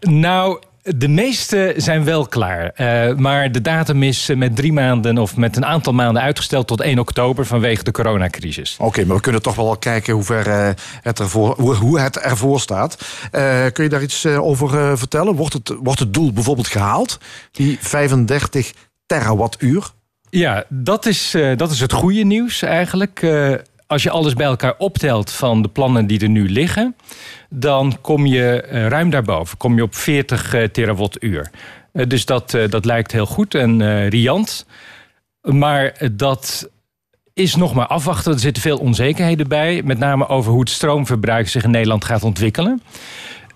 [0.00, 0.60] Nou,
[0.96, 2.70] de meeste zijn wel klaar.
[2.74, 6.66] Eh, maar de datum is eh, met drie maanden of met een aantal maanden uitgesteld
[6.66, 8.76] tot 1 oktober vanwege de coronacrisis.
[8.78, 10.68] Oké, maar we kunnen toch wel kijken hoe, ver, eh,
[11.02, 12.96] het ervoor, hoe, hoe het ervoor staat.
[13.72, 15.34] Kun je daar iets over vertellen?
[15.34, 17.18] Wordt het, wordt het doel bijvoorbeeld gehaald?
[17.52, 18.72] Die 35
[19.06, 19.90] terawattuur?
[20.30, 23.20] Ja, dat is, dat is het goede nieuws eigenlijk.
[23.88, 26.96] Als je alles bij elkaar optelt van de plannen die er nu liggen,
[27.50, 29.56] dan kom je eh, ruim daarboven.
[29.56, 31.50] Kom je op 40 eh, terawattuur.
[31.92, 34.66] Eh, dus dat, dat lijkt heel goed en riant.
[35.40, 36.70] Maar dat
[37.34, 38.32] is nog maar afwachten.
[38.32, 39.82] Er zitten veel onzekerheden bij.
[39.84, 42.82] Met name over hoe het stroomverbruik zich in Nederland gaat ontwikkelen.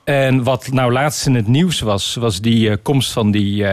[0.04, 3.64] En wat nou laatst in het nieuws was, was die komst van die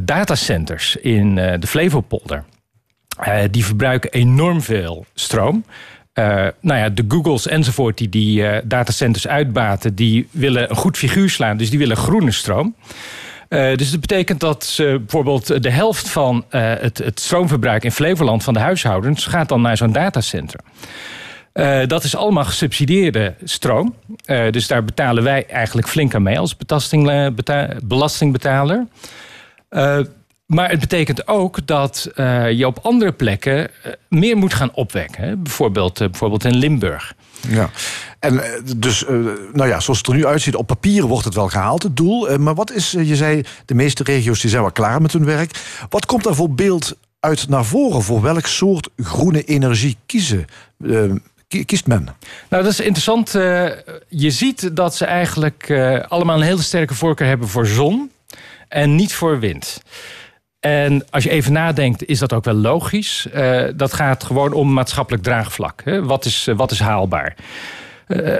[0.00, 2.44] datacenters in eh, de Flevopolder.
[3.18, 5.64] Eh, die verbruiken enorm veel stroom.
[6.12, 6.24] Eh,
[6.60, 11.30] nou ja, de Googles enzovoort die die eh, datacenters uitbaten, die willen een goed figuur
[11.30, 12.76] slaan, dus die willen groene stroom.
[13.48, 18.60] Dus dat betekent dat bijvoorbeeld de helft van het, het stroomverbruik in Flevoland van de
[18.60, 20.60] huishoudens gaat dan naar zo'n datacenter.
[21.86, 23.94] Dat is allemaal gesubsidieerde stroom.
[24.50, 28.86] Dus daar betalen wij eigenlijk flink aan mee als belasting, beta- belastingbetaler.
[30.48, 35.24] Maar het betekent ook dat eh, je op andere plekken eh, meer moet gaan opwekken.
[35.24, 35.36] Hè?
[35.36, 37.14] Bijvoorbeeld, eh, bijvoorbeeld in Limburg.
[37.48, 37.70] Ja.
[38.18, 38.42] En
[38.76, 39.04] dus,
[39.52, 42.38] nou ja, zoals het er nu uitziet, op papier wordt het wel gehaald, het doel.
[42.38, 45.50] Maar wat is, je zei, de meeste regio's die zijn wel klaar met hun werk.
[45.88, 48.02] Wat komt daar voor beeld uit naar voren?
[48.02, 50.44] Voor welk soort groene energie kiezen?
[51.48, 52.08] ki- kiest men?
[52.48, 53.32] Nou, dat is interessant.
[54.08, 55.70] Je ziet dat ze eigenlijk
[56.08, 58.10] allemaal een hele sterke voorkeur hebben voor zon
[58.68, 59.80] en niet voor wind.
[60.60, 63.26] En als je even nadenkt, is dat ook wel logisch.
[63.32, 65.82] Eh, dat gaat gewoon om maatschappelijk draagvlak.
[65.84, 66.04] Hè?
[66.04, 67.36] Wat, is, eh, wat is haalbaar?
[68.06, 68.36] Eh,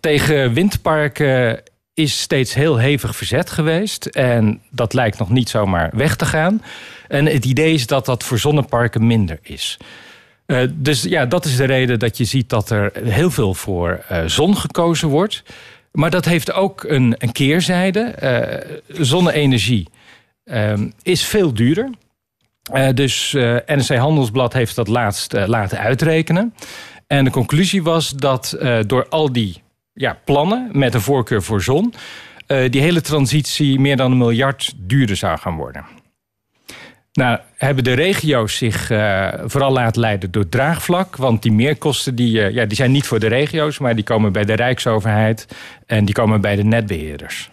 [0.00, 1.62] tegen windparken
[1.94, 4.06] is steeds heel hevig verzet geweest.
[4.06, 6.62] En dat lijkt nog niet zomaar weg te gaan.
[7.08, 9.78] En het idee is dat dat voor zonneparken minder is.
[10.70, 14.56] Dus ja, dat is de reden dat je ziet dat er heel veel voor zon
[14.56, 15.42] gekozen wordt.
[15.92, 18.14] Maar dat heeft ook een, een keerzijde.
[18.88, 19.88] Zonne-energie
[20.44, 21.90] ehm, is veel duurder.
[22.62, 26.54] Eh, dus eh NRC Handelsblad heeft dat laatst eh, laten uitrekenen.
[27.06, 28.56] En de conclusie was dat
[28.86, 29.62] door al die
[29.92, 31.94] ja, plannen met een voorkeur voor zon...
[32.46, 35.84] die hele transitie meer dan een miljard duurder zou gaan worden.
[37.12, 38.86] Nou, hebben de regio's zich
[39.44, 41.16] vooral laten leiden door draagvlak.
[41.16, 44.44] Want die meerkosten die, ja, die zijn niet voor de regio's, maar die komen bij
[44.44, 45.46] de Rijksoverheid
[45.86, 47.51] en die komen bij de netbeheerders.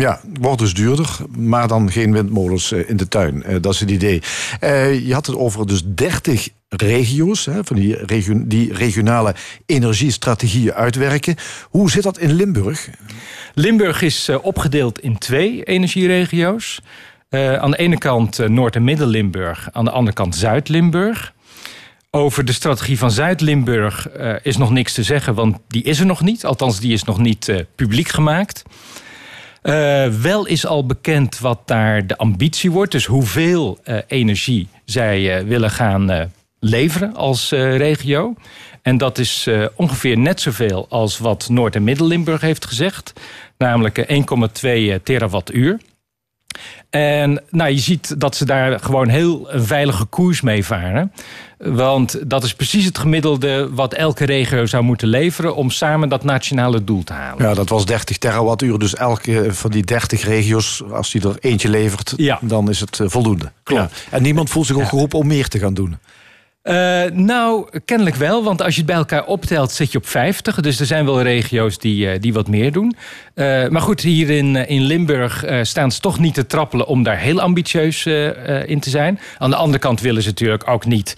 [0.00, 3.42] Ja, wordt dus duurder, maar dan geen windmolens eh, in de tuin.
[3.42, 4.22] Eh, dat is het idee.
[4.60, 9.34] Eh, je had het over dus 30 regio's, van die, regio die regionale
[9.66, 11.36] energiestrategieën uitwerken.
[11.70, 12.88] Hoe zit dat in Limburg?
[13.54, 16.80] Limburg is opgedeeld in twee energieregio's.
[17.30, 21.32] Aan de ene kant Noord- en Midden-Limburg, aan de andere kant Zuid-Limburg.
[22.10, 24.08] Over de strategie van Zuid-Limburg
[24.42, 26.44] is nog niks te zeggen, want die is er nog niet.
[26.44, 28.62] Althans, die is nog niet publiek gemaakt.
[29.62, 32.92] Eh, wel is al bekend wat daar de ambitie wordt.
[32.92, 38.34] Dus hoeveel eh, energie zij eh, willen gaan leveren als regio.
[38.82, 43.12] En dat is ongeveer net zoveel als wat Noord- en Midden-Limburg heeft gezegd.
[43.58, 44.18] Namelijk eh,
[44.96, 45.78] 1,2 terawattuur.
[46.90, 51.12] En nou, je ziet dat ze daar gewoon heel een veilige koers mee varen.
[51.58, 55.54] Want dat is precies het gemiddelde wat elke regio zou moeten leveren...
[55.56, 57.48] om samen dat nationale doel te halen.
[57.48, 58.78] Ja, dat was 30 terawattuur.
[58.78, 62.38] Dus elke van die 30 regio's, als die er eentje levert, Ja.
[62.42, 63.52] dan is het eh, voldoende.
[63.62, 63.82] Klopt.
[64.10, 64.16] Ja.
[64.16, 65.98] En niemand voelt zich ook geroepen om meer te gaan doen.
[66.70, 70.60] Eh, nou, kennelijk wel, want als je het bij elkaar optelt zit je op 50.
[70.60, 72.96] Dus er zijn wel regio's die, eh, die wat meer doen.
[73.34, 77.18] Eh, maar goed, hier in, in Limburg staan ze toch niet te trappelen om daar
[77.18, 78.06] heel ambitieus
[78.66, 79.20] in te zijn.
[79.38, 81.14] Aan de andere kant willen ze natuurlijk ook niet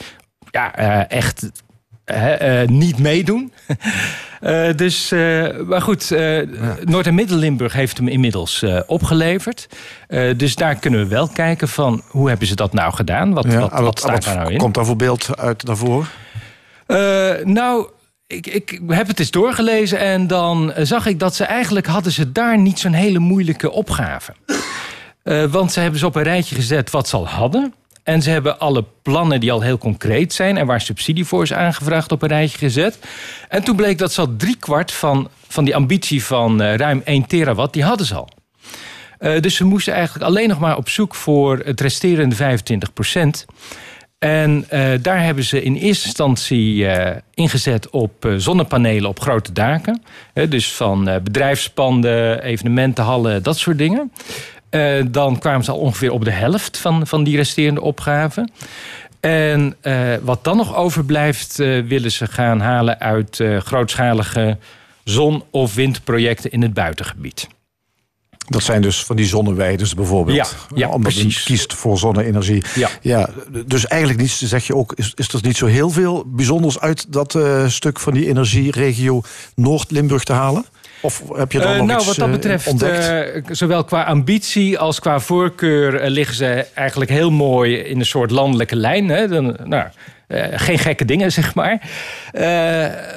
[0.51, 0.75] ja,
[1.09, 1.51] echt
[2.67, 3.53] niet meedoen.
[4.43, 6.39] Eh, dus, eh, maar goed, eh,
[6.85, 9.69] Noord- en Midden-Limburg heeft hem inmiddels opgeleverd.
[10.37, 13.33] Dus daar kunnen we wel kijken van hoe hebben ze dat nou gedaan?
[13.33, 14.59] Wat, Ja, wat, wat staat daar nou in?
[14.59, 16.07] Komt daar voor beeld uit daarvoor?
[17.45, 17.89] Nou,
[18.27, 22.33] ik, ik heb het eens doorgelezen en dan zag ik dat ze eigenlijk hadden ze
[22.33, 24.33] daar niet zo'n hele moeilijke opgave.
[25.51, 27.75] Want ze hebben ze op een rijtje gezet wat ze al hadden.
[28.03, 30.57] En ze hebben alle plannen die al heel concreet zijn...
[30.57, 32.99] en waar subsidie voor is aangevraagd op een rijtje gezet.
[33.49, 37.27] En toen bleek dat ze al driekwart van, van die ambitie van eh, ruim 1
[37.27, 37.73] terawatt...
[37.73, 38.29] die hadden ze al.
[39.19, 43.45] Eh, dus ze moesten eigenlijk alleen nog maar op zoek voor het resterende 25 procent.
[44.19, 46.87] En eh, daar hebben ze in eerste instantie
[47.35, 50.03] ingezet op zonnepanelen op grote daken.
[50.49, 54.13] Dus van bedrijfspanden, evenementenhallen, dat soort dingen.
[54.73, 58.53] Eh, dan kwamen ze al ongeveer op de helft van, van die resterende opgaven.
[59.21, 64.59] En eh, wat dan nog overblijft, eh, willen ze gaan halen uit grootschalige
[65.05, 67.49] zon- of windprojecten in het buitengebied.
[68.47, 70.37] Dat zijn dus van die zonneweiders bijvoorbeeld.
[70.37, 71.43] Ja, ja, Omdat precies.
[71.43, 72.63] kiest voor zonne-energie.
[73.03, 73.29] Ja.
[73.67, 77.13] dus eigenlijk niet, zeg je ook, is, is er niet zo heel veel bijzonders uit
[77.13, 79.23] dat stuk van die energieregio
[79.55, 80.65] Noord-Limburg te halen?
[81.03, 84.03] Of heb je dan Eh, nog nou, iets wat dat eh, betreft, eh, zowel qua
[84.03, 89.09] ambitie als qua voorkeur liggen ze eigenlijk heel mooi in een soort landelijke lijn.
[89.09, 89.29] Hè?
[89.29, 89.87] Dan, nou,
[90.53, 91.81] geen gekke dingen, zeg maar.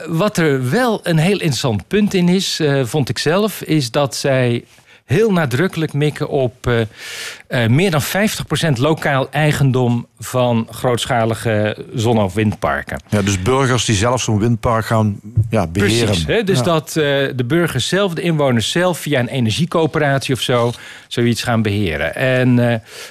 [0.08, 4.64] Wat er wel een heel interessant punt in is, vond ik zelf, is dat zij
[5.06, 6.82] heel nadrukkelijk mikken op eh,
[7.48, 8.06] eh, meer dan 50%
[8.78, 13.02] lokaal eigendom van grootschalige zonne- of windparken.
[13.10, 15.20] ja, dus burgers die zelf zo'n windpark gaan
[15.50, 16.06] ja, beheren.
[16.06, 16.26] Precies.
[16.26, 16.44] Hè?
[16.44, 16.64] Dus Ja.
[16.64, 16.94] dat eh,
[17.36, 20.72] de burgers zelf, de inwoners zelf, via een energiecoöperatie of zo,
[21.08, 22.16] zoiets gaan beheren.
[22.16, 22.54] En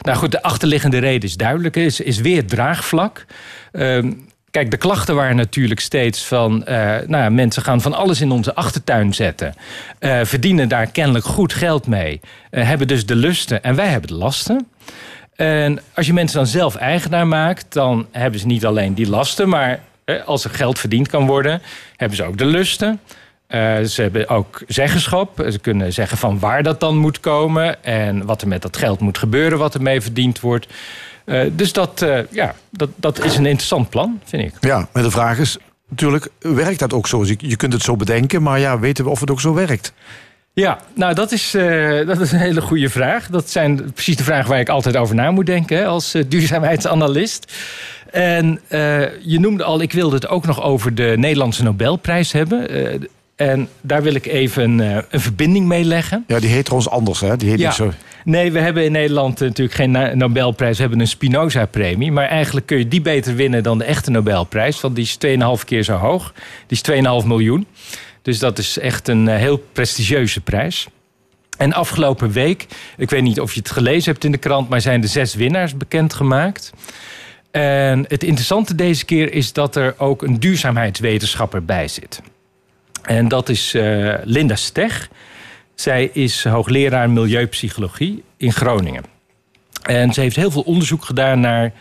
[0.01, 3.25] nou goed, de achterliggende reden is duidelijk, is, is weer draagvlak.
[3.73, 4.12] Ehm,
[4.55, 6.64] Kijk, de klachten waren natuurlijk steeds van...
[6.64, 6.76] eh,
[7.06, 9.55] nou, ja, mensen gaan van alles in onze achtertuin zetten.
[9.98, 12.20] eh, verdienen daar kennelijk goed geld mee.
[12.51, 14.66] eh, hebben dus de lusten en wij hebben de lasten.
[15.36, 17.72] En als je mensen dan zelf eigenaar maakt...
[17.72, 19.48] dan hebben ze niet alleen die lasten...
[19.48, 19.81] maar
[20.24, 21.62] als er geld verdiend kan worden...
[21.97, 23.01] hebben ze ook de lusten.
[23.85, 25.44] Ze hebben ook zeggenschap.
[25.51, 27.85] Ze kunnen zeggen van waar dat dan moet komen...
[27.85, 29.59] en wat er met dat geld moet gebeuren...
[29.59, 30.66] wat ermee verdiend wordt...
[31.24, 34.52] Eh, dus dat, eh, ja, dat, dat is een interessant plan, vind ik.
[34.60, 35.56] Ja, maar de vraag is
[35.88, 37.24] natuurlijk, werkt dat ook zo?
[37.24, 39.92] Je je kunt het zo bedenken, maar ja, weten we of het ook zo werkt?
[40.52, 43.28] Ja, nou dat is, eh, dat is een hele goede vraag.
[43.28, 46.22] Dat zijn precies de vragen waar ik altijd over na moet denken hè, als eh,
[46.28, 47.52] duurzaamheidsanalist.
[48.10, 48.60] En
[49.20, 52.68] je noemde al, ik wilde het ook nog over de Nederlandse Nobelprijs hebben.
[53.36, 56.24] En daar wil ik even eh, een verbinding mee leggen.
[56.26, 57.36] Ja, die heet trouwens anders, hè?
[57.36, 57.66] Die heet Ja.
[57.66, 57.92] niet zo...
[58.24, 60.76] Nee, we hebben in Nederland eh, natuurlijk geen Nobelprijs.
[60.76, 62.12] We hebben een Spinoza-premie.
[62.12, 64.80] Maar eigenlijk kun je die beter winnen dan de echte Nobelprijs.
[64.80, 65.18] Want die is
[65.59, 66.32] 2,5 keer zo hoog.
[66.66, 67.66] Die is 2,5 miljoen.
[68.22, 70.86] Dus dat is echt een eh, heel prestigieuze prijs.
[71.59, 74.68] En afgelopen week, ik weet niet of je het gelezen hebt in de krant...
[74.68, 76.72] maar zijn de zes winnaars bekendgemaakt.
[77.51, 82.20] En het interessante deze keer is dat er ook een duurzaamheidswetenschapper bij zit.
[83.02, 85.09] En dat is eh, Linda Steg.
[85.74, 89.05] Zij is hoogleraar milieupsychologie in Groningen.
[89.82, 91.72] En ze heeft heel veel onderzoek gedaan naar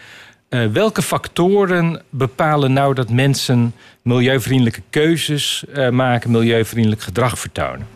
[0.54, 7.88] eh, welke factoren bepalen nou dat mensen milieuvriendelijke keuzes eh, maken, milieuvriendelijk gedrag vertonen.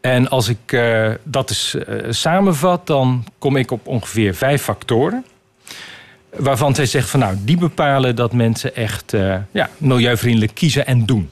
[0.00, 1.76] En als ik eh, dat eens
[2.08, 5.24] samenvat, dan kom ik op ongeveer vijf factoren.
[6.36, 9.12] Waarvan zij zegt van nou, die bepalen dat mensen echt
[9.50, 11.30] ja, milieuvriendelijk kiezen en doen.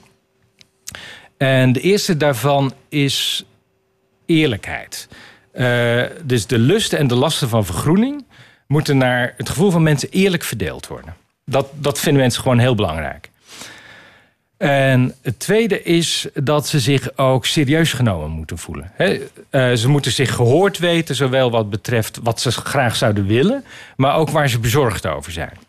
[1.38, 3.44] En de eerste daarvan is
[4.26, 5.08] eerlijkheid.
[5.52, 8.24] Eh, dus de lusten en de lasten van vergroening
[8.66, 11.14] moeten naar het gevoel van mensen eerlijk verdeeld worden.
[11.44, 13.30] Dat, dat vinden mensen gewoon heel belangrijk.
[14.56, 18.92] En het tweede is dat ze zich ook serieus genomen moeten voelen.
[19.50, 23.64] Eh, ze moeten zich gehoord weten, zowel wat betreft wat ze graag zouden willen,
[23.96, 25.67] maar ook waar ze bezorgd over zijn.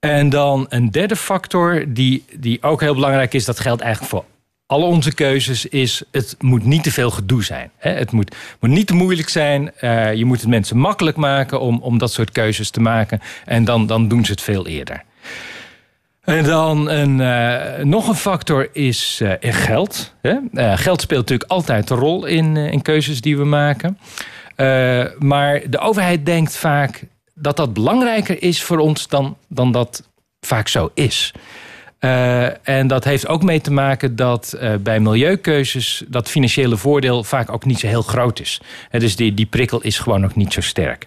[0.00, 4.24] En dan een derde factor die, die ook heel belangrijk is, dat geldt eigenlijk voor
[4.68, 7.70] alle onze keuzes, is het moet niet te veel gedoe zijn.
[7.76, 9.72] Het moet, moet niet te moeilijk zijn.
[9.76, 13.20] Eh, je moet het mensen makkelijk maken om, om dat soort keuzes te maken.
[13.44, 15.02] En dan, dan doen ze het veel eerder.
[16.20, 20.14] En dan een, eh, nog een factor is eh, geld.
[20.54, 23.98] Geld speelt natuurlijk altijd een rol in, in keuzes die we maken.
[25.18, 27.02] Maar de overheid denkt vaak
[27.40, 30.08] dat dat belangrijker is voor ons dan, dan dat
[30.40, 31.32] vaak zo is.
[31.98, 37.24] Eh, en dat heeft ook mee te maken dat eh, bij milieukeuzes dat financiële voordeel
[37.24, 38.60] vaak ook niet zo heel groot is.
[38.88, 41.06] Hè, dus die, die prikkel is gewoon ook niet zo sterk.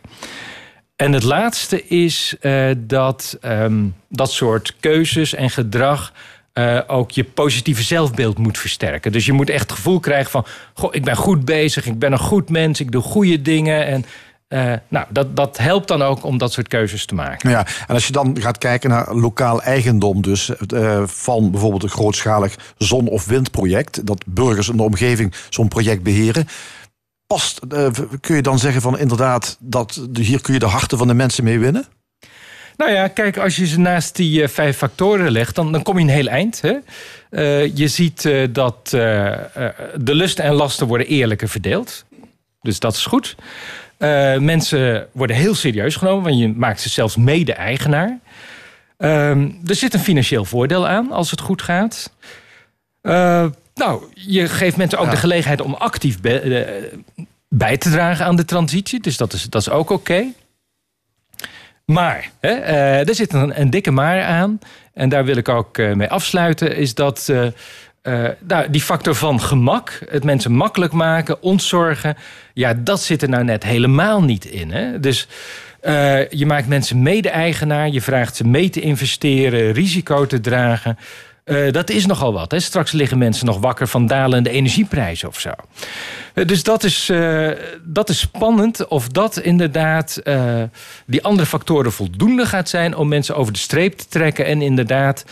[0.96, 6.14] En het laatste is eh, dat ehm, dat soort keuzes en gedrag
[6.54, 9.12] eh, ook je positieve zelfbeeld moet versterken.
[9.12, 12.12] Dus je moet echt het gevoel krijgen van: Goh, ik ben goed bezig, ik ben
[12.12, 13.86] een goed mens, ik doe goede dingen.
[13.86, 14.06] En
[14.52, 17.50] eh, nou, dat, dat helpt dan ook om dat soort keuzes te maken.
[17.50, 21.90] Ja, en als je dan gaat kijken naar lokaal eigendom, dus eh, van bijvoorbeeld een
[21.90, 26.48] grootschalig zon- of windproject, dat burgers in de omgeving zo'n project beheren.
[27.28, 27.88] past, eh,
[28.20, 31.44] kun je dan zeggen van inderdaad, dat hier kun je de harten van de mensen
[31.44, 31.86] mee winnen?
[32.78, 36.04] Nou ja, kijk, als je ze naast die vijf factoren legt, dan, dan kom je
[36.04, 36.62] een heel eind.
[36.62, 36.78] Hè?
[37.74, 42.06] Je ziet dat de lusten en lasten worden eerlijker verdeeld.
[42.62, 43.36] Dus dat is goed.
[44.02, 48.20] Eh, mensen worden heel serieus genomen, want je maakt ze zelfs mede-eigenaar.
[48.98, 52.14] Ehm, er zit een financieel voordeel aan als het goed gaat.
[53.02, 56.68] Eh, nou, je geeft mensen ook de gelegenheid om actief eh,
[57.50, 59.00] bij te dragen aan de transitie.
[59.00, 60.26] Dus dat is, dat is ook oké.
[61.86, 62.52] Maar, hè,
[63.04, 64.60] er zit een, een dikke maar aan.
[64.94, 66.76] En daar wil ik ook mee afsluiten.
[66.76, 67.32] Is dat
[68.02, 72.18] eh, nou, die factor van gemak, het mensen makkelijk maken, ontzorgen.
[72.54, 74.72] Ja, dat zit er nou net helemaal niet in.
[74.72, 75.00] Hè?
[75.00, 75.28] Dus
[75.82, 77.90] eh, je maakt mensen mede-eigenaar.
[77.90, 80.98] Je vraagt ze mee te investeren, risico te dragen.
[81.44, 82.52] Eh, dat is nogal wat.
[82.52, 82.60] Hè?
[82.60, 85.50] Straks liggen mensen nog wakker van dalende energieprijzen of zo.
[86.34, 87.50] Eh, dus dat is, eh,
[87.84, 90.22] dat is spannend of dat inderdaad
[91.06, 95.26] die andere factoren voldoende gaat zijn om mensen over de streep te trekken en inderdaad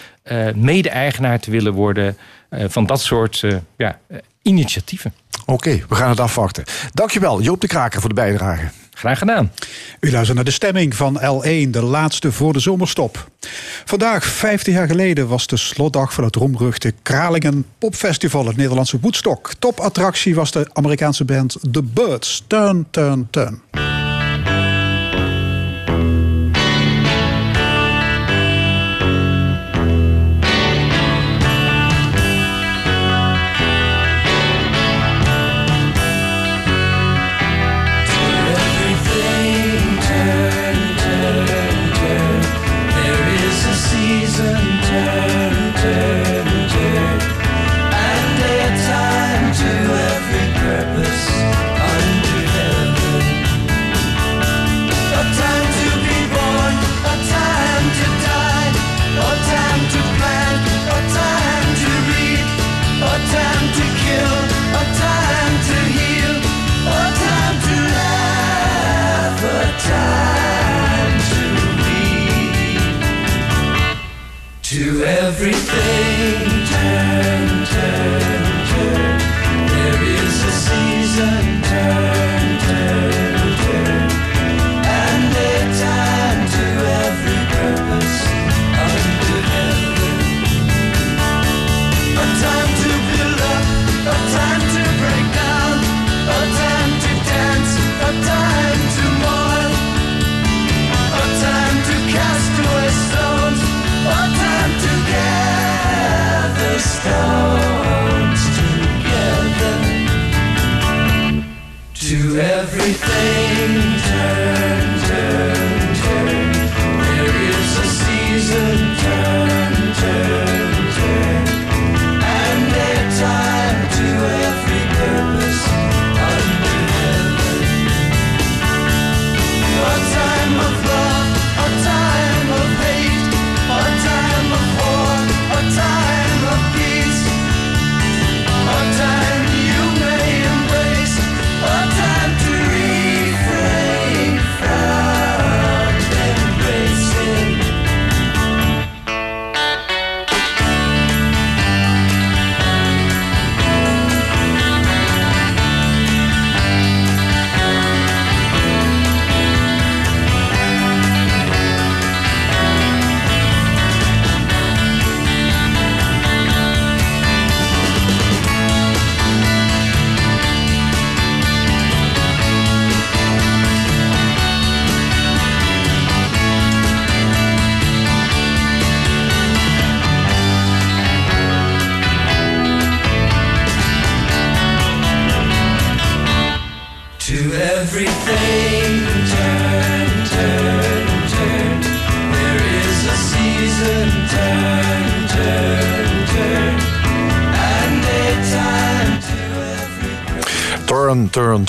[0.56, 2.18] mede-eigenaar te willen worden
[2.50, 3.44] van dat soort
[3.78, 4.00] ja,
[4.42, 5.14] initiatieven.
[5.46, 6.64] Oké, we gaan het afwachten.
[6.94, 8.70] Dankjewel, Joop de Kraker, voor de bijdrage.
[9.00, 9.52] Graag gedaan.
[10.00, 13.30] U luistert naar de stemming van L1, de laatste voor de zomerstop.
[13.86, 19.54] Vandaag, 50 jaar geleden, was de slotdag van het roemruchte Kralingen Popfestival, het Nederlandse Woodstock.
[19.60, 22.44] Topattractie was de Amerikaanse band The Birds.
[22.48, 23.89] Turn, turn, turn.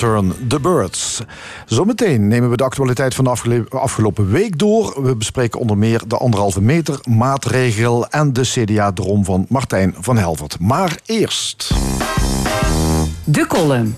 [0.00, 1.20] Turn, The Birds.
[1.66, 5.02] Zometeen nemen we de actualiteit van de afgelopen week door.
[5.02, 8.08] We bespreken onder meer de anderhalve meter maatregel...
[8.08, 10.60] en de CDA-drom van Martijn van Helvert.
[10.60, 11.74] Maar eerst...
[13.24, 13.96] De column.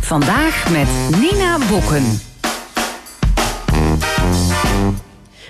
[0.00, 2.20] Vandaag met Nina Bokken.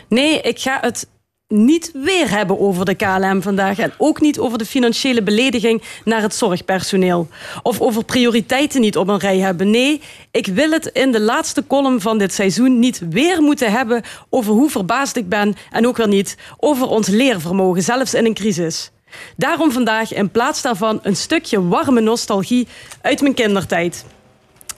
[0.08, 1.08] Nee, ik ga het
[1.48, 3.78] niet weer hebben over de KLM vandaag.
[3.78, 7.28] En ook niet over de financiële belediging naar het zorgpersoneel.
[7.62, 9.70] Of over prioriteiten niet op een rij hebben.
[9.70, 10.00] Nee,
[10.30, 14.52] ik wil het in de laatste column van dit seizoen niet weer moeten hebben over
[14.52, 15.54] hoe verbaasd ik ben.
[15.70, 18.90] En ook weer niet over ons leervermogen, zelfs in een crisis.
[19.36, 22.68] Daarom vandaag in plaats daarvan een stukje warme nostalgie
[23.00, 24.04] uit mijn kindertijd.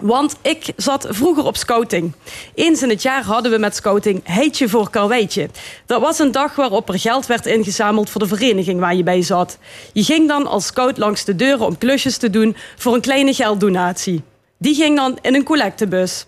[0.01, 2.13] Want ik zat vroeger op scouting.
[2.55, 5.49] Eens in het jaar hadden we met scouting Heitje voor Karweitje.
[5.87, 9.23] Dat was een dag waarop er geld werd ingezameld voor de vereniging waar je bij
[9.23, 9.59] zat.
[9.93, 13.35] Je ging dan als scout langs de deuren om klusjes te doen voor een kleine
[13.35, 14.23] gelddonatie.
[14.59, 16.27] Die ging dan in een collectebus.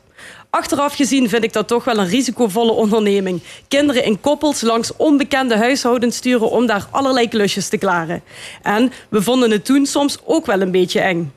[0.51, 3.43] Achteraf gezien vind ik dat toch wel een risicovolle onderneming.
[3.69, 8.23] Kinderen in koppels langs onbekende huishoudens sturen om daar allerlei klusjes te klaren.
[8.63, 11.33] En we vonden het toen soms ook wel een beetje eng.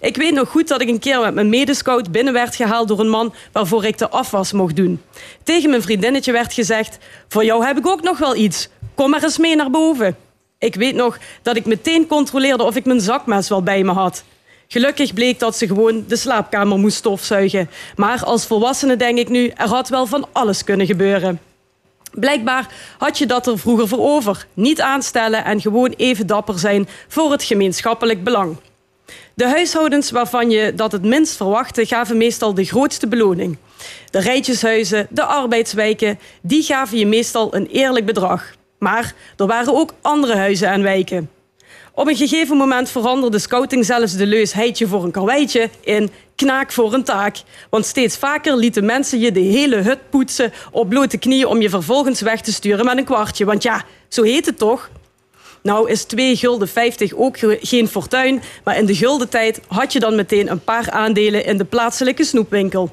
[0.00, 3.00] Ik weet nog goed dat ik een keer met mijn medescout binnen werd gehaald door
[3.00, 5.02] een man waarvoor ik de afwas mocht doen.
[5.42, 6.98] Tegen mijn vriendinnetje werd gezegd:
[7.28, 8.68] Voor jou heb ik ook nog wel iets.
[8.94, 10.16] Kom maar eens mee naar boven.
[10.58, 14.24] Ik weet nog dat ik meteen controleerde of ik mijn zakmes wel bij me had.
[14.68, 17.70] Gelukkig bleek dat ze gewoon de slaapkamer moest stofzuigen.
[17.96, 21.40] Maar als volwassene denk ik nu, er had wel van alles kunnen gebeuren.
[22.12, 22.66] Blijkbaar
[22.98, 24.46] had je dat er vroeger voor over.
[24.54, 28.56] Niet aanstellen en gewoon even dapper zijn voor het gemeenschappelijk belang.
[29.38, 33.56] De huishoudens waarvan je dat het minst verwachtte, gaven meestal de grootste beloning.
[34.10, 38.52] De rijtjeshuizen, de arbeidswijken, die gaven je meestal een eerlijk bedrag.
[38.78, 41.30] Maar er waren ook andere huizen en wijken.
[41.92, 46.72] Op een gegeven moment veranderde scouting zelfs de leus heitje voor een karweitje in knaak
[46.72, 47.36] voor een taak.
[47.70, 51.70] Want steeds vaker lieten mensen je de hele hut poetsen op blote knieën om je
[51.70, 53.44] vervolgens weg te sturen met een kwartje.
[53.44, 54.90] Want ja, zo heet het toch?
[55.62, 59.92] Nou is 2 gulden 50 ook ge- geen fortuin, maar in de gulden tijd had
[59.92, 62.90] je dan meteen een paar aandelen in de plaatselijke snoepwinkel.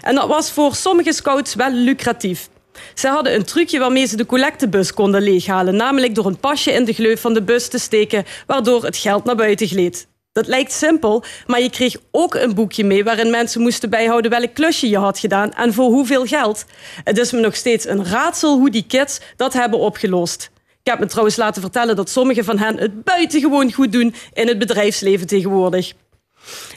[0.00, 2.48] En dat was voor sommige scouts wel lucratief.
[2.94, 6.84] Ze hadden een trucje waarmee ze de collectebus konden leeghalen, namelijk door een pasje in
[6.84, 10.06] de gleuf van de bus te steken, waardoor het geld naar buiten gleed.
[10.32, 14.54] Dat lijkt simpel, maar je kreeg ook een boekje mee waarin mensen moesten bijhouden welk
[14.54, 16.64] klusje je had gedaan en voor hoeveel geld.
[17.04, 20.50] Het is me nog steeds een raadsel hoe die kids dat hebben opgelost.
[20.84, 24.48] Ik heb me trouwens laten vertellen dat sommige van hen het buitengewoon goed doen in
[24.48, 25.92] het bedrijfsleven tegenwoordig.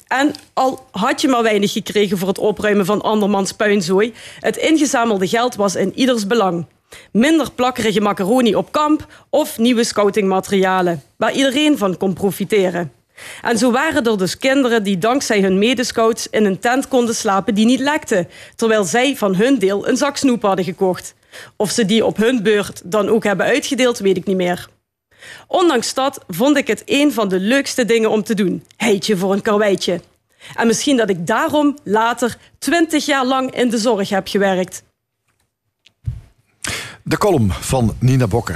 [0.07, 5.27] En al had je maar weinig gekregen voor het opruimen van andermans puinzooi, het ingezamelde
[5.27, 6.65] geld was in ieders belang.
[7.11, 12.91] Minder plakkerige macaroni op kamp of nieuwe scoutingmaterialen, waar iedereen van kon profiteren.
[13.41, 17.55] En zo waren er dus kinderen die dankzij hun medescouts in een tent konden slapen
[17.55, 21.15] die niet lekte, terwijl zij van hun deel een zak snoep hadden gekocht.
[21.55, 24.69] Of ze die op hun beurt dan ook hebben uitgedeeld, weet ik niet meer.
[25.47, 28.63] Ondanks dat vond ik het een van de leukste dingen om te doen.
[28.77, 30.01] Heitje voor een karweitje.
[30.55, 34.83] En misschien dat ik daarom later twintig jaar lang in de zorg heb gewerkt.
[37.03, 38.55] De column van Nina Bokke.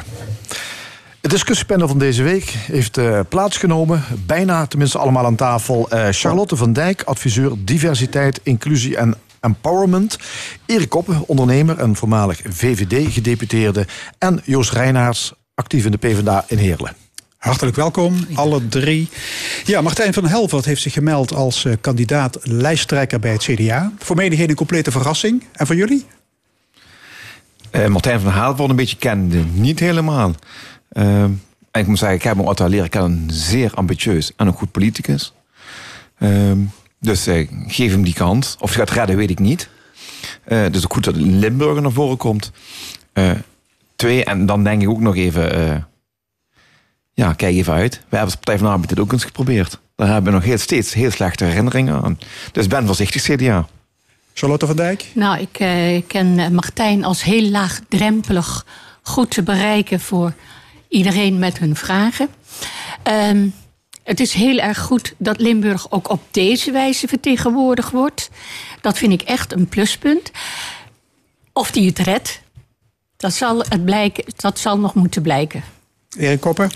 [1.22, 4.03] Het discussiepanel van deze week heeft eh, plaatsgenomen.
[4.26, 5.89] Bijna, tenminste allemaal aan tafel.
[5.89, 10.18] Eh, Charlotte van Dijk, adviseur diversiteit, inclusie en empowerment.
[10.66, 13.88] Erik Koppen, ondernemer en voormalig VVD-gedeputeerde.
[14.18, 16.95] En Joost Reinaerts, actief in de PvdA in Heerlen.
[17.38, 19.10] Hartelijk welkom, alle drie.
[19.66, 23.91] Ja, Martijn van Helvert heeft zich gemeld als eh, kandidaat lijsttrekker bij het CDA.
[23.98, 25.44] Voor menigeen een complete verrassing.
[25.52, 26.06] En voor jullie?
[27.72, 29.38] Eh, Martijn van wordt een beetje kende.
[29.38, 30.34] Niet helemaal.
[30.90, 31.24] Eh,
[31.72, 33.28] en ik moet zeggen, ik heb hem ooit al leren kennen.
[33.32, 35.34] Zeer ambitieus en een goed politicus.
[36.18, 36.52] Eh,
[36.99, 38.55] dus eh, geef hem die kans.
[38.59, 39.69] Of hij gaat redden, weet ik niet.
[40.43, 42.51] Eh, dus ook goed dat Limburger naar voren komt.
[43.13, 43.31] Eh,
[43.95, 45.53] twee, en dan denk ik ook nog even...
[45.53, 45.76] eh,
[47.13, 47.93] ja, kijk even uit.
[47.93, 49.80] We hebben als Partij van de Arbeid dit ook eens geprobeerd.
[49.95, 52.19] Daar hebben we nog heel, steeds heel slechte herinneringen aan.
[52.51, 53.67] Dus ben voorzichtig, CDA.
[54.34, 55.05] Charlotte van Dijk?
[55.13, 55.51] Nou, ik
[56.07, 58.65] ken Martijn als heel laagdrempelig,
[59.01, 60.34] goed te bereiken voor
[60.88, 62.27] iedereen met hun vragen.
[63.03, 63.47] Ehm,
[64.10, 68.30] het is heel erg goed dat Limburg ook op deze wijze vertegenwoordigd wordt.
[68.81, 70.31] Dat vind ik echt een pluspunt.
[71.53, 72.41] Of die het redt,
[73.18, 75.64] dat zal, het blijken, dat zal nog moeten blijken.
[76.18, 76.72] Erik Koppen?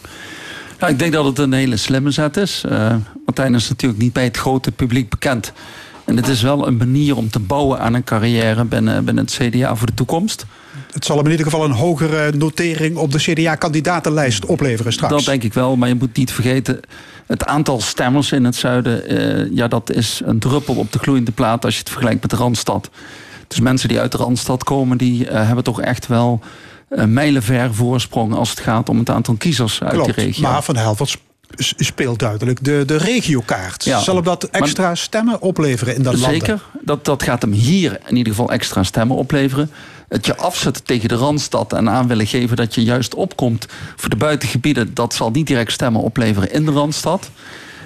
[0.79, 2.63] Ja, ik denk dat het een hele slimme zet is.
[2.69, 2.95] Eh
[3.25, 5.53] Martijn is natuurlijk niet bij het grote publiek bekend.
[6.05, 9.33] En het is wel een manier om te bouwen aan een carrière binnen, binnen het
[9.33, 10.45] CDA voor de toekomst.
[10.91, 15.13] Het zal hem in ieder geval een hogere notering op de CDA-kandidatenlijst opleveren straks.
[15.13, 16.79] Dat denk ik wel, maar je moet niet vergeten...
[17.27, 19.07] het aantal stemmers in het zuiden...
[19.07, 22.29] eh, ja, dat is een druppel op de gloeiende plaat als je het vergelijkt met
[22.29, 22.89] de Randstad.
[23.47, 24.97] Dus mensen die uit de Randstad komen...
[24.97, 26.39] die eh, hebben toch echt wel
[26.89, 28.33] uh, mijlenver voorsprong...
[28.33, 30.49] als het gaat om het aantal kiezers uit Klopt, die regio.
[30.49, 31.17] maar Van Helvert
[31.77, 33.83] speelt duidelijk de, de regiokaart.
[33.83, 36.29] Ja, Zal hem dat extra maar- stemmen opleveren in de landen?
[36.29, 39.71] Zeker, dat, dat gaat hem hier in ieder geval extra stemmen opleveren.
[40.13, 43.65] Het je afzetten tegen de Randstad en aan willen geven dat je juist opkomt
[43.95, 47.29] voor de buitengebieden, dat zal niet direct stemmen opleveren in de Randstad.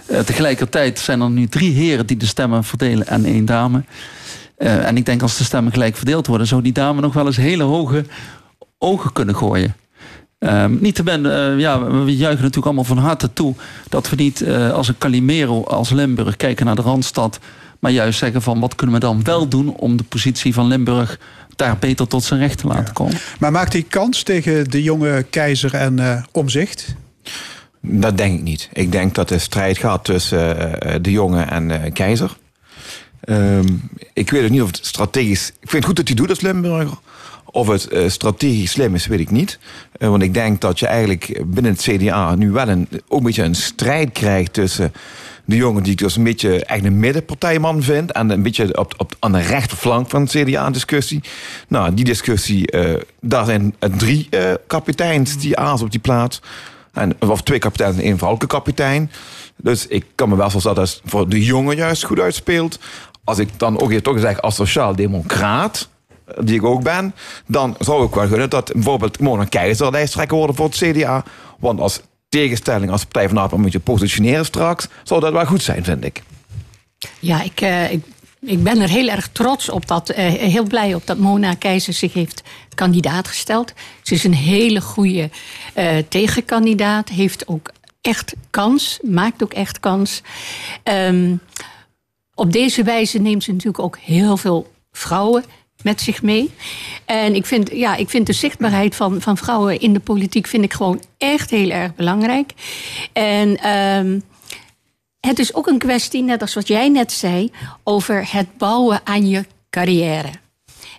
[0.05, 3.83] Eh, tegelijkertijd zijn er nu drie heren die de stemmen verdelen en één dame.
[4.57, 7.25] Eh, en ik denk als de stemmen gelijk verdeeld worden, zou die dame nog wel
[7.25, 8.05] eens hele hoge
[8.77, 9.75] ogen kunnen gooien.
[10.39, 13.55] Ehm niet te ben, eh, ja, we juichen natuurlijk allemaal van harte toe
[13.89, 17.39] dat we niet als een Calimero als Limburg kijken naar de Randstad,
[17.79, 21.19] maar juist zeggen van wat kunnen we dan wel doen om de positie van Limburg
[21.57, 23.17] daar beter tot zijn recht te laten komen.
[23.39, 26.95] Maar maakt hij kans tegen de jonge keizer en eh, omzicht?
[27.81, 28.69] Dat denk ik niet.
[28.73, 32.37] Ik denk dat de strijd gaat tussen eh, de jongen en eh, keizer.
[33.21, 33.67] Ehm,
[34.13, 35.47] ik weet ook niet of het strategisch...
[35.47, 36.97] Ik vind het goed dat hij doet als Limburger.
[37.51, 39.59] Of het eh, strategisch slim is, weet ik niet.
[39.91, 43.25] Eh, want ik denk dat je eigenlijk binnen het CDA nu wel een, ook een
[43.25, 44.93] beetje een strijd krijgt tussen
[45.47, 48.11] de jongen die ik dus een beetje echt een middenpartijman vind.
[48.11, 51.21] En een beetje op, op, aan de rechterflank van het CDA een discussie.
[51.67, 56.41] Nou, die discussie, eh, daar zijn drie eh, kapiteins die aas op die plaats.
[56.93, 59.11] En, of twee kapiteins en één vrouwelijke kapitein.
[59.55, 62.79] Dus ik kan me wel voorstellen dat het voor de jongen juist goed uitspeelt.
[63.23, 65.89] Als ik dan ook hier toch zeg als sociaal-democraat,
[66.25, 67.15] eh, die ik ook ben,
[67.45, 71.23] dan zou ik wel gunnen dat bijvoorbeeld Mona Keizer lijsttrekker worden voor het CDA.
[71.59, 75.45] Want als tegenstelling als Partij van de Arbeid moet je positioneren straks, zou dat wel
[75.45, 76.23] goed zijn, vind ik.
[77.19, 78.03] Ja, ik, eh, ik,
[78.39, 81.93] ik ben er heel erg trots op dat, eh, heel blij op dat Mona Keizer
[81.93, 82.43] zich heeft
[82.75, 83.73] kandidaat gesteld.
[84.01, 85.29] Ze is een hele goede
[85.73, 87.71] eh, tegenkandidaat, heeft ook
[88.01, 90.21] echt kans, maakt ook echt kans.
[90.83, 91.35] Ehm,
[92.33, 95.43] op deze wijze neemt ze natuurlijk ook heel veel vrouwen
[95.83, 96.51] met zich mee.
[97.05, 100.63] En ik vind, ja, ik vind de zichtbaarheid van, van vrouwen in de politiek vind
[100.63, 102.53] ik gewoon echt heel erg belangrijk.
[103.13, 104.19] En ehm,
[105.19, 107.51] het is ook een kwestie, net als wat jij net zei,
[107.83, 110.29] over het bouwen aan je carrière.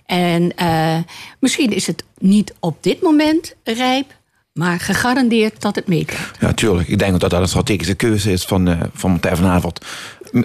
[0.05, 0.97] En eh,
[1.39, 4.17] misschien is het niet op dit moment rijp,
[4.53, 6.37] maar gegarandeerd dat het meekrijgt.
[6.39, 6.87] Ja, tuurlijk.
[6.87, 9.73] Ik denk dat dat een strategische keuze is van, eh van Partij van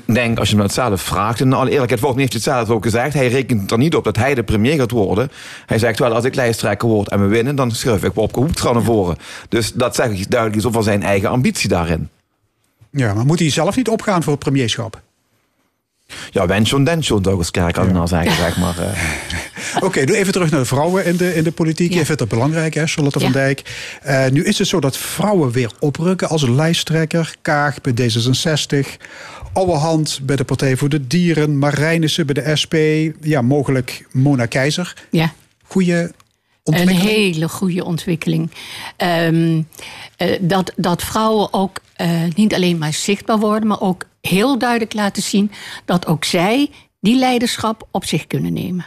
[0.04, 2.54] denk, als je hem dat zelf vraagt, en in alle eerlijkheid, volgens mij heeft hij
[2.54, 5.30] het zelf ook gezegd, hij rekent er niet op dat hij de premier gaat worden.
[5.66, 8.72] Hij zegt wel, als ik lijsttrekker word en we winnen, dan schrijf ik Wopke Hoekstra
[8.72, 9.16] naar voren.
[9.48, 12.08] Dus dat zeg ik duidelijk iets over zijn eigen ambitie daarin.
[12.90, 15.02] Ja, maar moet hij zelf niet opgaan voor het premierschap?
[16.06, 16.86] Ja, zou ik
[17.28, 18.78] eens kerk als nou zeggen, zeg maar.
[18.78, 19.82] eh.
[19.86, 21.92] Oké, doe even terug naar de vrouwen in de, in de politiek.
[21.92, 23.34] Je vindt dat belangrijk, hè, Charlotte van Ja.
[23.34, 23.62] Dijk.
[24.02, 27.34] Eh, nu is het zo dat vrouwen weer oprukken als lijsttrekker.
[27.42, 28.86] Kaag bij D66.
[29.54, 31.58] Ouwehand bij de Partij voor de Dieren.
[31.58, 32.74] Marijnissen bij de SP.
[33.20, 35.06] Ja, mogelijk Mona Keizer.
[35.10, 35.32] Ja.
[35.64, 36.08] Goeie
[36.64, 38.50] Een hele goede ontwikkeling.
[38.96, 39.62] Ehm,
[40.16, 44.94] eh, dat, dat vrouwen ook eh, niet alleen maar zichtbaar worden, maar ook heel duidelijk
[44.94, 45.50] laten zien
[45.84, 46.70] dat ook zij
[47.00, 48.84] die leiderschap op zich kunnen nemen.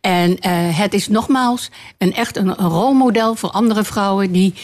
[0.00, 4.54] En eh, het is nogmaals een echt een, een rolmodel voor andere vrouwen die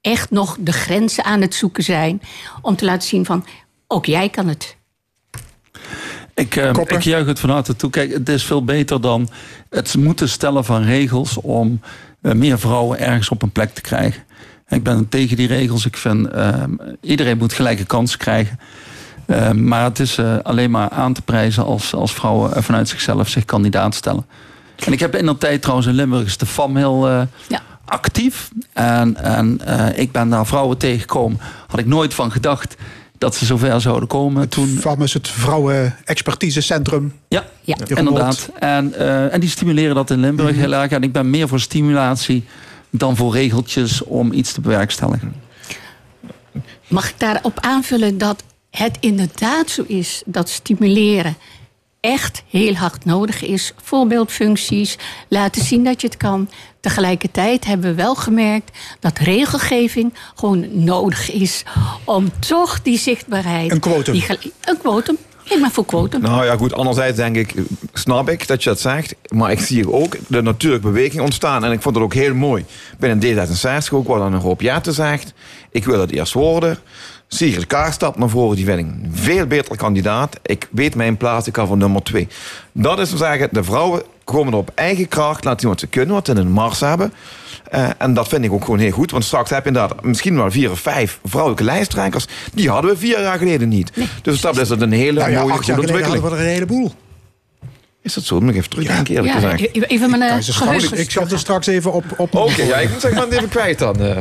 [0.00, 2.22] echt nog de grenzen aan het zoeken zijn.
[2.62, 3.44] Om te laten zien van,
[3.86, 4.76] ook jij kan het.
[6.34, 7.90] Ik, eh, ik juich het van harte toe.
[7.90, 9.28] Kijk, het is veel beter dan
[9.70, 11.80] het moeten stellen van regels om
[12.22, 14.22] eh, meer vrouwen ergens op een plek te krijgen.
[14.68, 15.86] Ik ben tegen die regels.
[15.86, 16.62] Ik vind eh,
[17.00, 18.58] iedereen moet gelijke kansen krijgen.
[19.26, 23.28] Eh, maar het is eh, alleen maar aan te prijzen als, als vrouwen vanuit zichzelf
[23.28, 24.26] zich kandidaat stellen.
[24.84, 27.22] En ik heb in de tijd trouwens in Limburg is de FAM heel eh,
[27.84, 28.50] actief.
[28.72, 31.40] En, en eh, ik ben daar vrouwen tegengekomen.
[31.66, 32.76] Had ik nooit van gedacht
[33.18, 34.48] dat ze zover zouden komen.
[34.48, 34.68] Toen...
[34.80, 37.12] FAM is het Vrouwen-Expertisecentrum.
[37.28, 37.76] Ja, ja.
[37.94, 38.48] inderdaad.
[38.58, 40.58] En, eh, en die stimuleren dat in Limburg Mhm.
[40.60, 40.90] heel erg.
[40.90, 42.44] En ik ben meer voor stimulatie
[42.90, 45.34] dan voor regeltjes om iets te bewerkstelligen.
[46.88, 51.36] Mag ik daarop aanvullen dat het inderdaad zo is dat stimuleren
[52.06, 53.72] echt heel hard nodig is.
[53.82, 56.48] Voorbeeldfuncties, laten zien dat je het kan.
[56.80, 61.64] Tegelijkertijd hebben we wel gemerkt dat regelgeving gewoon nodig is
[62.04, 63.70] om toch die zichtbaarheid.
[63.70, 64.12] Een quotum.
[64.12, 65.16] die een quotum.
[65.48, 66.20] Ik ben voor quotum.
[66.20, 66.72] Nou ja, goed.
[66.72, 67.54] Anderzijds denk ik,
[67.92, 69.14] snap ik dat je dat zegt.
[69.28, 71.64] Maar ik zie hier ook de natuurlijke beweging ontstaan.
[71.64, 72.64] En ik vond het ook heel mooi.
[72.98, 75.32] Binnen D66 ook wat dan een hoop ja te zegt.
[75.70, 76.78] Ik wil het eerst worden.
[77.28, 78.56] Sigrid Kaag stapt naar voren.
[78.56, 80.36] Die vind ik een veel betere kandidaat.
[80.42, 81.46] Ik weet mijn plaats.
[81.46, 82.28] Ik ga voor nummer twee.
[82.72, 85.44] Dat is te zeggen, de vrouwen komen er op eigen kracht.
[85.44, 86.14] Laten zien wat ze kunnen.
[86.14, 87.12] Wat ze in een mars hebben.
[87.70, 89.10] Eh, en dat vind ik ook gewoon heel goed.
[89.10, 92.26] Want straks heb je inderdaad misschien wel vier of vijf vrouwelijke lijsttrekkers.
[92.54, 93.92] Die hadden we vier jaar geleden niet.
[94.22, 96.20] Dus dat is het een hele Nou ja, mooie acht jaar ontwikkeling.
[96.22, 96.92] hadden we er een heleboel.
[98.02, 98.34] Is dat zo?
[98.34, 99.76] Dan moet ik even terugdenken, eerlijk Ja, gezegd.
[99.76, 102.04] e- even mijn uh, Schout, ik zal er straks even op...
[102.16, 104.00] op Oké, ja, ik moet ben het even kwijt dan.
[104.00, 104.16] eh.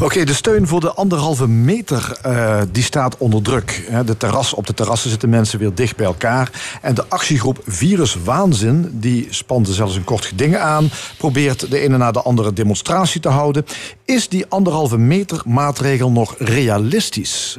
[0.00, 3.88] Oké, de steun voor de anderhalve meter eh, die staat onder druk.
[4.06, 6.50] De terras, op de terrassen zitten mensen weer dicht bij elkaar.
[6.82, 10.90] En de actiegroep Virus Waanzin, die spande zelfs een kort geding aan...
[11.18, 13.66] probeert de ene na de andere demonstratie te houden.
[14.04, 17.58] Is die anderhalve meter maatregel nog realistisch?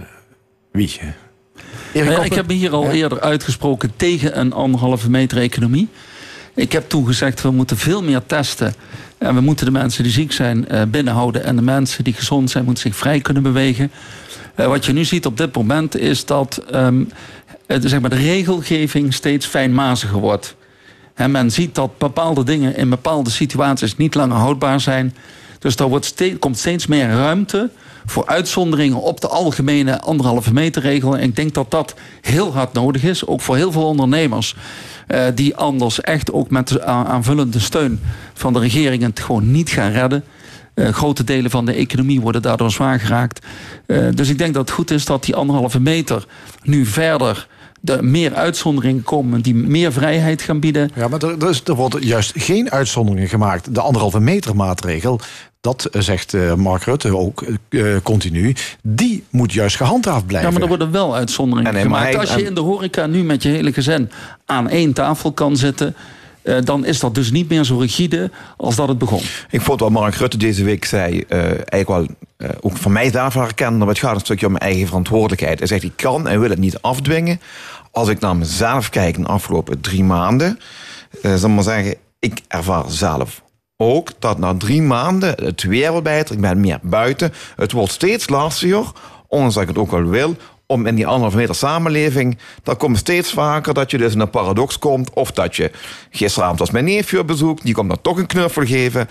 [0.72, 0.99] Wie?
[1.94, 5.88] Erik Nou ja, ik heb me hier al eerder uitgesproken tegen een anderhalve meter economie.
[6.56, 8.74] Ik heb toen gezegd, we moeten veel meer testen.
[9.18, 11.44] En we moeten de mensen die ziek zijn eh, binnenhouden.
[11.44, 13.92] En de mensen die gezond zijn, moeten zich vrij kunnen bewegen.
[14.56, 17.04] Eh, wat je nu ziet op dit moment is dat ehm,
[17.66, 20.56] eh, zeg maar de regelgeving steeds fijnmaziger wordt.
[21.14, 25.16] En men ziet dat bepaalde dingen in bepaalde situaties niet langer houdbaar zijn.
[25.60, 27.70] Dus er wordt steeds, komt steeds meer ruimte
[28.06, 31.18] voor uitzonderingen op de algemene anderhalve meter regel.
[31.18, 34.56] En ik denk dat dat heel hard nodig is, ook voor heel veel ondernemers.
[35.07, 37.99] Eh, die anders echt ook met aanvullende steun
[38.34, 40.23] van de regering het gewoon niet gaan redden.
[40.76, 43.45] Eh, grote delen van de economie worden daardoor zwaar geraakt.
[43.86, 46.26] Eh, dus ik denk dat het goed is dat die anderhalve meter
[46.64, 47.48] nu verder
[47.82, 50.91] de meer uitzonderingen komen die meer vrijheid gaan bieden.
[50.95, 53.73] Ja, maar er, er, er worden juist geen uitzonderingen gemaakt.
[53.73, 55.19] De anderhalve meter maatregel,
[55.66, 58.56] dat eh, zegt eh, Mark Rutte ook eh, continu...
[58.84, 60.48] die moet juist gehandhaafd blijven.
[60.50, 62.18] Ja, maar er worden wel uitzonderingen Nee, nee, maar gemaakt.
[62.18, 64.10] hij- Als je in de horeca nu met je hele gezin
[64.46, 65.96] aan één tafel kan zitten...
[66.42, 69.22] eh, dan is dat dus niet meer zo rigide als dat het begon.
[69.50, 72.06] Ik vond wat Mark Rutte deze week zei, eh, eigenlijk wel
[72.38, 75.60] eh, ook van mij daarvan herkennen, maar het gaat een stukje om mijn eigen verantwoordelijkheid.
[75.60, 77.40] Hij zegt, ik kan en wil het niet afdwingen.
[77.92, 80.60] Als ik naar mezelf kijk in de afgelopen drie maanden,
[81.22, 83.42] eh zal ik maar zeggen, ik ervaar zelf
[83.78, 85.96] ook dat na drie maanden het weer
[86.30, 87.34] ik ben meer buiten.
[87.56, 88.92] Het wordt steeds lastiger,
[89.28, 90.36] ondanks dat ik het ook wel wil,
[90.68, 94.30] om in die anderhalve meter samenleving, dan komt steeds vaker dat je dus in een
[94.30, 95.14] paradox komt.
[95.14, 95.72] Of dat je
[96.10, 99.08] gisteravond als mijn neefje op bezoek, die komt dan toch een knuffel geven.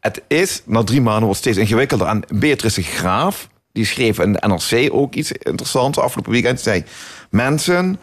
[0.00, 2.06] Het is, na drie maanden wordt steeds ingewikkelder.
[2.06, 6.60] En Beatrice Graaf, die schreef in de NRC ook iets interessants afgelopen weekend.
[6.60, 6.84] Zei,
[7.30, 7.98] mensen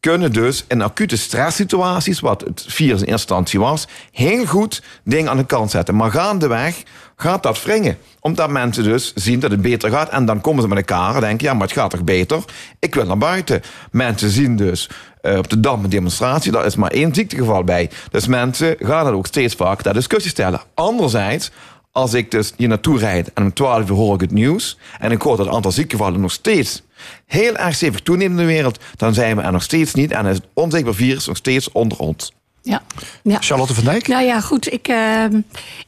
[0.00, 5.36] kunnen dus in acute stresssituaties, wat het virus in instantie was, heel goed dingen aan
[5.36, 5.96] de kant zetten.
[5.96, 6.82] Maar gaandeweg
[7.16, 7.98] gaat dat wringen.
[8.20, 10.08] Omdat mensen dus zien dat het beter gaat.
[10.08, 12.44] En dan komen ze met elkaar en denken, ja, maar het gaat toch beter?
[12.78, 13.62] Ik wil naar buiten.
[13.90, 17.90] Mensen zien dus eh, op de Dam een demonstratie, daar is maar één ziektegeval bij.
[18.10, 20.60] Dus mensen gaan dan ook steeds vaker ter discussie stellen.
[20.74, 21.50] Anderzijds,
[21.92, 24.78] als ik dus hier naartoe rijd en om 12 uur hoor ik het nieuws...
[24.98, 26.82] en ik hoor dat het aantal ziektegevallen nog steeds
[27.26, 28.78] heel erg stevig toeneemt in de wereld...
[28.96, 31.98] dan zijn we er nog steeds niet en is het onzichtbaar virus nog steeds onder
[31.98, 32.32] ons.
[32.62, 32.82] Ja.
[33.22, 33.36] ja.
[33.40, 34.08] Charlotte van Dijk?
[34.08, 34.72] Nou ja, goed.
[34.72, 35.24] Ik, eh,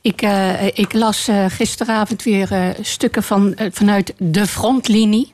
[0.00, 5.32] ik, eh, ik las eh, gisteravond weer eh, stukken van, vanuit de frontlinie.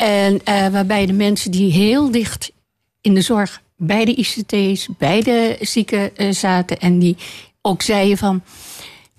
[0.00, 2.52] En eh, waarbij de mensen die heel dicht
[3.00, 6.80] in de zorg bij de ICT's, bij de zieken eh, zaten.
[6.80, 7.16] En die
[7.62, 8.42] ook zeiden van,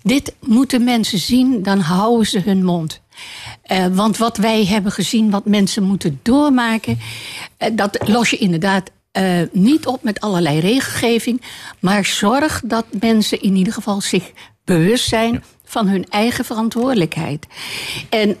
[0.02, 3.00] dit moeten mensen zien, dan houden ze hun mond.
[3.72, 6.98] Eh, want wat wij hebben gezien, wat mensen moeten doormaken,
[7.56, 11.42] eh, dat los je inderdaad eh, niet op met allerlei regelgeving.
[11.80, 14.32] Maar zorg dat mensen in ieder geval zich
[14.64, 17.46] bewust zijn van hun eigen verantwoordelijkheid.
[18.08, 18.36] En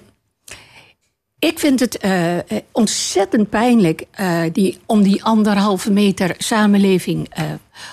[1.38, 1.98] ik vind het
[2.72, 4.04] ontzettend pijnlijk
[4.52, 7.30] die, om die anderhalve meter samenleving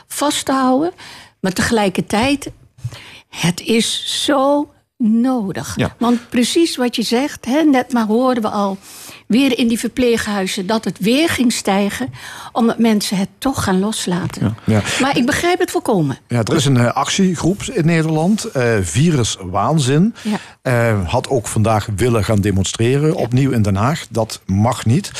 [0.07, 0.91] vast te houden.
[1.39, 2.51] Maar tegelijkertijd,
[3.29, 4.69] het is zo
[5.03, 5.73] nodig.
[5.75, 5.95] Ja.
[5.97, 8.77] Want precies wat je zegt, hè, net maar hoorden we al
[9.27, 12.13] weer in die verpleeghuizen dat het weer ging stijgen,
[12.51, 14.57] omdat mensen het toch gaan loslaten.
[14.65, 14.81] Ja.
[15.01, 16.17] Maar ik begrijp het volkomen.
[16.27, 20.15] Ja, er is een eh, actiegroep in Nederland, eh, Virus Waanzin.
[20.21, 20.39] Ja.
[20.61, 24.05] Eh, had ook vandaag willen gaan demonstreren, opnieuw in Den Haag.
[24.09, 25.11] Dat mag niet.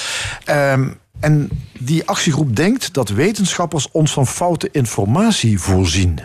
[0.45, 0.87] Ehm,
[1.19, 1.49] en
[1.79, 6.19] die actiegroep denkt dat wetenschappers ons van foute informatie voorzien.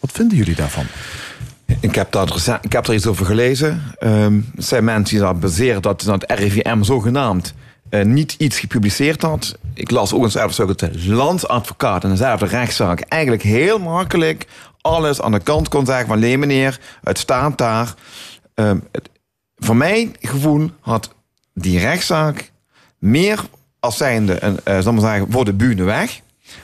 [0.00, 0.86] Wat vinden jullie daarvan?
[1.80, 3.82] Ik heb, daar, ik heb er iets over gelezen.
[3.98, 7.54] Ehm, het zijn mensen die dat baseren dat, het RIVM zogenaamd
[7.88, 9.58] eh, niet iets gepubliceerd had.
[9.74, 14.46] Ik las ook eens even dat de landsadvocaat in dezelfde rechtszaak eigenlijk heel makkelijk
[14.80, 17.94] alles aan de kant kon zeggen van nee meneer, het staat daar.
[18.54, 18.78] Ehm,
[19.56, 21.14] voor mijn gevoel had
[21.54, 22.52] die rechtszaak
[22.98, 23.44] meer
[23.80, 26.20] als zijnde een, eh, zal maar zeggen, voor de bühne weg.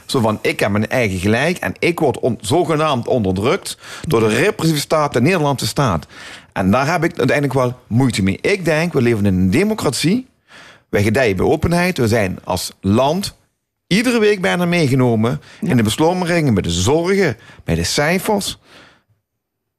[0.07, 4.29] Zo van, ik heb mijn eigen gelijk en ik word on- zogenaamd onderdrukt door de
[4.29, 6.07] repressieve staat, de Nederlandse staat.
[6.53, 8.39] En daar heb ik uiteindelijk wel moeite mee.
[8.41, 10.27] Ik denk, we leven in een democratie.
[10.89, 11.99] Wij gedijen bij openheid.
[11.99, 13.35] We zijn als land
[13.87, 18.59] iedere week bijna meegenomen in de beslommeringen, bij de zorgen, bij de cijfers.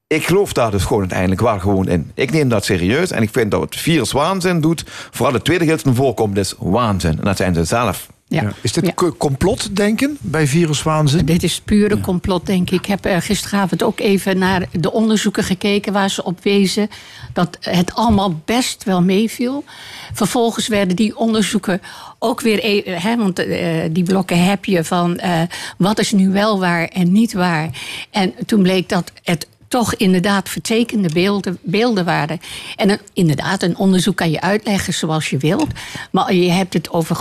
[0.06, 2.10] Ik geloof daar dus gewoon uiteindelijk wel gewoon in.
[2.14, 4.84] Ik neem dat serieus en ik vind dat het virus waanzin doet.
[5.10, 7.18] Vooral het tweede gedeelte naar voren komt is waanzin.
[7.18, 8.06] En dat zijn ze zelf.
[8.34, 8.52] Ja.
[8.60, 8.92] Is dit Ja.
[8.94, 11.24] co- complotdenken bij viruswaanzin?
[11.24, 12.78] Dit is pure complot, denk ik.
[12.80, 16.88] Ik heb eh, gisteravond ook even naar de onderzoeken gekeken waar ze op wezen.
[17.32, 19.64] Dat het allemaal best wel meeviel.
[20.12, 21.80] Vervolgens werden die onderzoeken
[22.18, 22.58] ook weer.
[22.64, 25.40] e- Hè, want eh, die blokken heb je van eh,
[25.78, 27.68] wat is nu wel waar en niet waar.
[28.10, 32.40] En toen bleek dat het toch inderdaad vertekende beelden, beelden waren.
[32.76, 35.66] En een- inderdaad, een onderzoek kan je uitleggen zoals je wilt.
[36.10, 37.16] Maar je hebt het over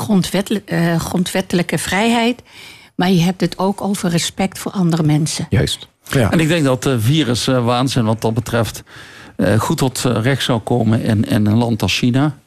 [0.65, 2.41] eh, grondwettelijke vrijheid.
[2.95, 5.47] Maar je hebt het ook over respect voor andere mensen.
[5.49, 5.87] Juist.
[6.11, 8.83] En ik denk dat de viruswaanzin wat dat betreft
[9.35, 12.37] eh, goed tot eh, recht zou komen in, in een land als China.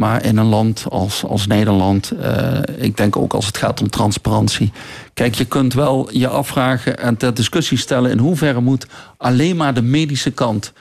[0.00, 3.90] Maar in een land als, als Nederland, eh, ik denk ook als het gaat om
[3.90, 4.72] transparantie.
[5.14, 8.86] Kijk, je kunt wel je afvragen en ter discussie stellen in hoeverre moet
[9.16, 10.72] alleen maar de medische kant,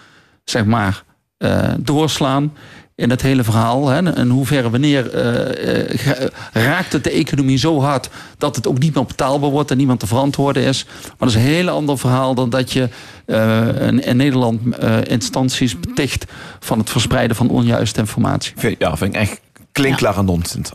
[0.44, 1.04] zeg maar,
[1.38, 2.54] eh, doorslaan
[3.00, 3.88] in het hele verhaal.
[3.88, 4.18] Hè?
[4.18, 8.96] In hoeverre, wanneer eh, eh, raakt het de economie zo hard dat het ook niet
[8.96, 10.86] meer betaalbaar wordt en niemand te verantwoorden is.
[10.86, 12.90] Maar dat is een heel ander verhaal dan dat je
[13.26, 16.26] eh, in, in Nederland eh, instanties beticht
[16.60, 18.54] van het verspreiden van onjuiste informatie.
[18.78, 19.40] Ja, vind ik echt
[19.72, 20.72] klinkklaar en nonsens.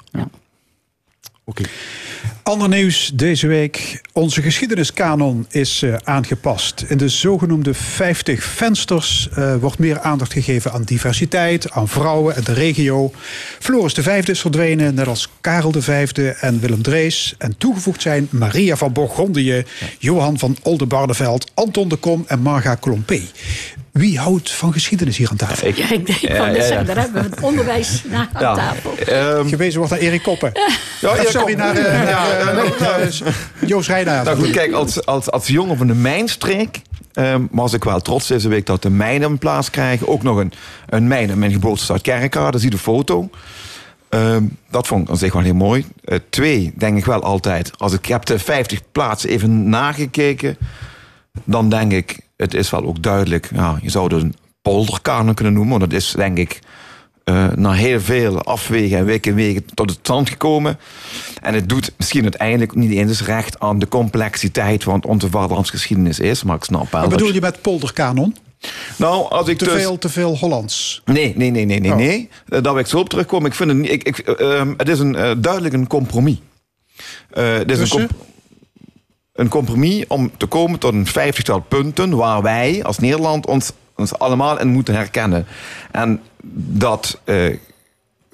[2.45, 4.01] Ander nieuws deze week.
[4.13, 6.85] Onze geschiedeniskanon is eh, aangepast.
[6.89, 12.45] In de zogenoemde 50 vensters eh, wordt meer aandacht gegeven aan diversiteit, aan vrouwen en
[12.45, 13.13] de regio.
[13.59, 16.09] Floris V is verdwenen, net als Karel V
[16.41, 17.35] en Willem Drees.
[17.39, 19.65] En toegevoegd zijn Maria van Bourgondië,
[19.99, 23.21] Johan van Oldenbarneveld, Anton de Kom en Marga Colompé.
[23.93, 25.69] Wie houdt van geschiedenis hier aan tafel?
[25.75, 28.55] Ja, ik denk van, ja, daar hebben we het onderwijs na aan Ja.
[28.55, 28.95] tafel.
[29.49, 30.51] Gewezen wordt naar Erik Koppen.
[31.01, 32.34] Ja, Of Erik sorry, naar, eh, Ja, naar,
[33.67, 34.25] Joost Reinaert.
[34.25, 36.81] Nou goed, kijk, als, als, als jongen van de mijnstreek
[37.13, 40.09] ehm, was ik wel trots deze week dat de mijnen een plaats krijgen.
[40.09, 40.53] Ook nog een,
[40.89, 43.31] een mijn in mijn geboortestad Kerkrade, daar zie je de foto.
[44.09, 45.87] Ehm, dat vond ik aan zich wel heel mooi.
[46.05, 47.79] Eh, twee, denk ik wel altijd.
[47.79, 50.57] Als ik, heb de 50 plaatsen even nagekeken.
[51.45, 53.51] Dan denk ik, het is wel ook duidelijk.
[53.55, 55.79] Ja, je zou het een polderkanon kunnen noemen.
[55.79, 56.61] Want dat is denk ik
[57.25, 60.79] eh, na heel veel afwegen en weken en wegen tot het stand gekomen.
[61.43, 66.43] En het doet misschien uiteindelijk niet eens recht aan de complexiteit van onze vaderlandsgeschiedenis is.
[66.43, 67.01] Maar ik snap wel.
[67.01, 68.37] Wat bedoel je met polderkanon?
[68.97, 71.03] Nou, als ik Te, dus- veel, te veel Hollands.
[71.05, 71.91] Nee, nee, nee, nee, nee.
[71.91, 71.97] Oh.
[71.97, 72.29] nee.
[72.49, 73.51] Eh, Daar wil ik zo op terugkomen.
[73.51, 76.37] Ik vind het, ik, ik, eh, ehm, het is een, eh, duidelijk een compromis.
[77.33, 78.11] Het is een, comp-
[79.33, 84.19] een compromis om te komen tot een vijftigtal punten waar wij als Nederland ons, ons
[84.19, 85.47] allemaal in moeten herkennen.
[85.91, 86.21] En
[86.53, 87.57] dat eh,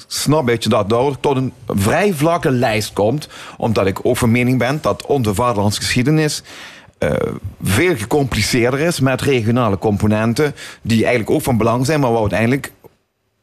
[0.07, 4.59] snap ik dat door tot een vrij vlakke lijst komt, omdat ik ook van mening
[4.59, 6.43] ben dat onze vaderlandsgeschiedenis
[6.99, 7.11] eh,
[7.63, 12.73] veel gecompliceerder is met regionale componenten die eigenlijk ook van belang zijn, maar waar uiteindelijk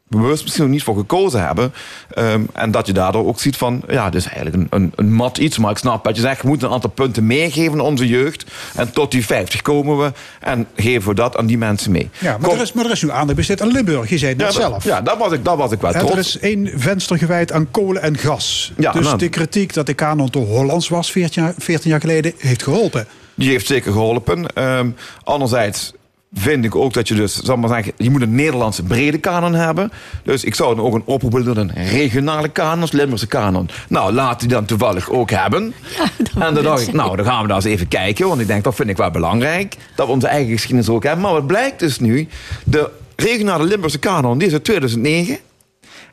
[0.10, 1.74] bewust misschien nog niet voor gekozen hebben.
[2.14, 5.14] Ehm, en dat je daardoor ook ziet van, ja, dit is eigenlijk een, een, een
[5.14, 5.58] mat iets.
[5.58, 8.46] Maar ik snap dat je zegt, we moeten een aantal punten meegeven aan onze jeugd.
[8.76, 12.10] En tot die 50 komen we en geven we dat aan die mensen mee.
[12.20, 14.10] Ja, maar, er is, maar er is nu aandacht besteed aan Limburg.
[14.10, 14.84] Je zei het net Ja, dat- zelf.
[14.84, 16.14] ja, daar was ik, daar was ik wel En trots.
[16.14, 18.74] er is één venster gewijd aan kolen en gas.
[18.78, 19.18] Ja, dus nou.
[19.18, 23.08] de kritiek dat de kanon te Hollands was 14 jaar, 14 jaar geleden, heeft geholpen.
[23.36, 24.46] Die heeft zeker geholpen.
[24.54, 24.90] Ehm,
[25.24, 25.94] anderzijds
[26.38, 29.54] vind ik ook dat je dus, zal maar zeggen, je moet een Nederlandse brede kanon
[29.54, 29.92] hebben.
[30.24, 33.70] Dus ik zou dan ook een oproep willen doen, een regionale kanon, als Limburgse kanon.
[33.90, 35.74] Nou, laat die dan toevallig ook hebben.
[36.40, 38.64] en dan dacht ik, nou, dan gaan we daar eens even kijken, want ik denk,
[38.64, 41.22] dat vind ik wel belangrijk, dat we onze eigen geschiedenis ook hebben.
[41.22, 42.28] Maar wat blijkt dus nu,
[42.64, 45.38] de regionale Limburgse kanon, die is uit 2009.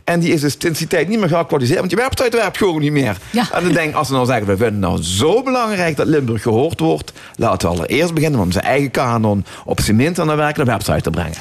[0.05, 1.79] En die is dus sinds die tijd niet meer geactualiseerd.
[1.79, 3.17] Want je website werkt gewoon niet meer.
[3.53, 6.07] En dan denk ik, als ze nou zeggen, we vinden het nou zo belangrijk dat
[6.07, 7.13] Limburg gehoord wordt.
[7.37, 11.11] Laten we allereerst beginnen om zijn eigen kanon op cement aan de werkende website te
[11.11, 11.37] brengen.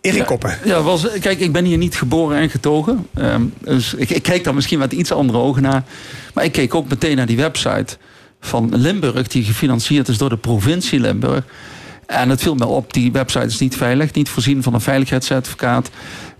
[0.00, 0.58] Erik Koppen.
[0.64, 3.06] Ja, was, kijk, ik ben hier niet geboren en getogen.
[3.14, 5.82] Ehm, dus ik, ik kijk daar misschien met iets andere ogen naar.
[6.34, 7.96] Maar ik keek ook meteen naar die website
[8.40, 9.28] van Limburg...
[9.28, 11.44] die gefinancierd is door de provincie Limburg.
[12.06, 14.12] En het viel me op, die website is niet veilig.
[14.12, 15.90] Niet voorzien van een veiligheidscertificaat.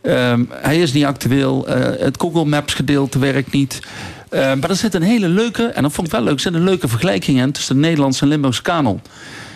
[0.02, 1.66] Ehm, hij is niet actueel.
[1.66, 3.80] eh, het Google Maps gedeelte werkt niet.
[4.28, 6.34] Ehm, maar er zit een hele leuke, en dat vond ik wel leuk...
[6.34, 9.00] er zit een leuke vergelijking in tussen de Nederlandse en Limburgse kanon.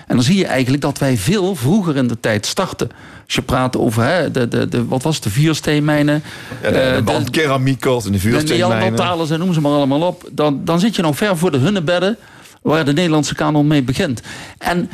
[0.06, 2.90] En dan zie je eigenlijk dat wij veel vroeger in de tijd starten.
[3.24, 6.22] Als je praat over, hè, de, de, de, wat was het, de vuursteenmijnen.
[6.62, 8.78] Ja, de, de bandkeramiekels en de de vuursteenmijnen.
[8.78, 10.28] Neandertalers en noem ze maar allemaal op.
[10.32, 12.16] Dan, dan zit je nog ver voor de hunnebedden...
[12.62, 14.20] waar de Nederlandse kanon mee begint.
[14.58, 14.90] En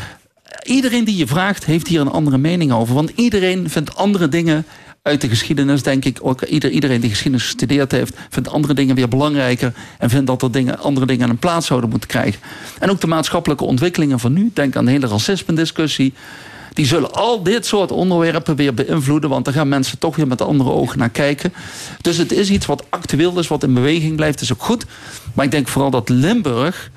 [0.62, 2.94] iedereen die je vraagt, heeft hier een andere mening over.
[2.94, 4.66] Want iedereen vindt andere dingen
[5.02, 6.18] uit de geschiedenis, denk ik.
[6.20, 8.16] Ook ieder, iedereen die geschiedenis gestudeerd heeft...
[8.30, 9.72] vindt andere dingen weer belangrijker...
[9.98, 12.40] en vindt dat er dingen, andere dingen een plaats zouden moeten krijgen.
[12.78, 14.50] En ook de maatschappelijke ontwikkelingen van nu.
[14.54, 16.12] Denk aan de hele racisme-discussie.
[16.72, 19.30] Die zullen al dit soort onderwerpen weer beïnvloeden.
[19.30, 21.52] Want daar gaan mensen toch weer met andere ogen naar kijken.
[22.00, 24.40] Dus het is iets wat actueel is, wat in beweging blijft.
[24.40, 24.84] is ook goed.
[25.34, 26.90] Maar ik denk vooral dat Limburg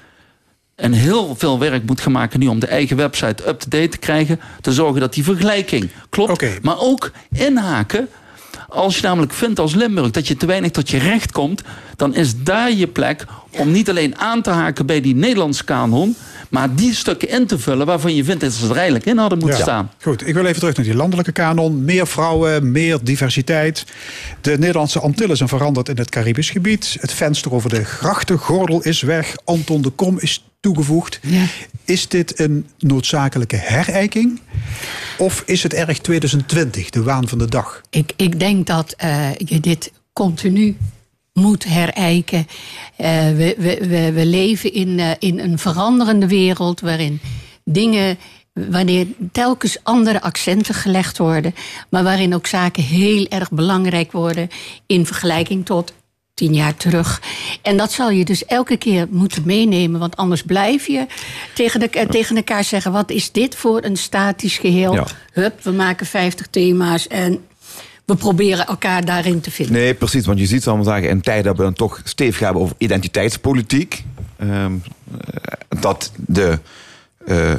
[0.75, 4.39] en heel veel werk moet gaan maken nu om de eigen website up-to-date te krijgen.
[4.61, 6.63] Te zorgen dat die vergelijking klopt.
[6.63, 8.09] Maar ook inhaken.
[8.67, 11.61] Als je namelijk vindt als Limburg dat je te weinig tot je recht komt,
[11.95, 16.15] dan is daar je plek om niet alleen aan te haken bij die Nederlandse kanon,
[16.49, 19.37] maar die stukken in te vullen waarvan je vindt dat ze er eigenlijk in hadden
[19.39, 19.63] moeten Ja.
[19.63, 19.91] staan.
[20.01, 21.83] Goed, ik wil even terug naar die landelijke kanon.
[21.85, 23.85] Meer vrouwen, meer diversiteit.
[24.41, 26.97] De Nederlandse Antillen zijn veranderd in het Caribisch gebied.
[26.99, 29.35] Het venster over de grachtengordel is weg.
[29.45, 31.19] Anton de Kom is toegevoegd.
[31.85, 34.39] Is dit een noodzakelijke herijking?
[35.17, 37.81] Of is het erg 2020, de waan van de dag?
[37.89, 40.77] Ik, ik denk dat eh, je dit continu
[41.35, 42.47] moet herijken.
[42.95, 47.19] Eh, we, we, we, we leven in, eh, in een veranderende wereld waarin
[47.63, 48.17] dingen.
[48.69, 51.55] Wanneer telkens andere accenten gelegd worden,
[51.89, 54.49] maar waarin ook zaken heel erg belangrijk worden
[54.85, 55.93] in vergelijking tot
[56.35, 57.21] tien jaar terug.
[57.61, 61.05] En dat zal je dus elke keer moeten meenemen, want anders blijf je
[61.53, 64.93] tegen, de, eh, tegen elkaar zeggen: wat is dit voor een statisch geheel?
[64.93, 65.05] Ja.
[65.31, 67.45] Hup, we maken 50 thema's en
[68.05, 69.75] we proberen elkaar daarin te vinden.
[69.75, 70.25] Nee, precies.
[70.25, 72.75] Want je ziet, zal maar zeggen, in tijden dat we dan toch stevig hebben over
[72.77, 74.03] identiteitspolitiek.
[74.37, 74.73] ehm,
[75.11, 76.59] eh, dat de,
[77.25, 77.53] eh,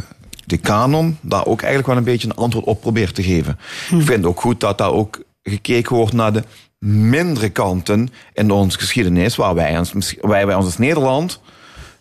[0.45, 3.59] de kanon daar ook eigenlijk wel een beetje een antwoord op probeert te geven.
[3.91, 6.43] Ik vind ook goed dat daar ook gekeken wordt naar de
[6.79, 11.41] mindere kanten in onze geschiedenis, waar wij, ons, waar wij ons als Nederland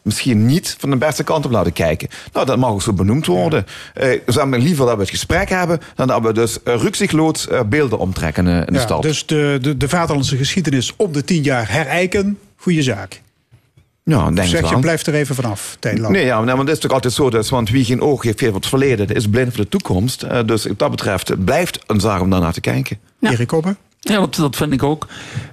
[0.06, 2.08] misschien niet van de beste kant op laten kijken.
[2.34, 3.66] Nou, dat mag ook zo benoemd worden.
[3.94, 7.48] Eh, ze hebben liever dat we het gesprek hebben, dan dat we dus uh, rukzichtloos
[7.48, 9.02] eh, beelden omtrekken eh, in de Ja, stad.
[9.02, 13.22] dus de, de, de vaderlandse geschiedenis om de tien jaar herijken, goede zaak.
[14.04, 16.14] Ja, denk zeg ik je, blijft er even vanaf, Tijland.
[16.14, 17.30] Nee, ja, maar dat is toch altijd zo.
[17.30, 20.24] Dat, want wie geen oog heeft voor het verleden, is blind voor de toekomst.
[20.24, 23.00] Eh, dus wat dat betreft blijft een zaak om daarnaar te kijken.
[23.22, 23.78] Erik Koppen?
[24.08, 25.08] Ja, dat, dat vind ik ook.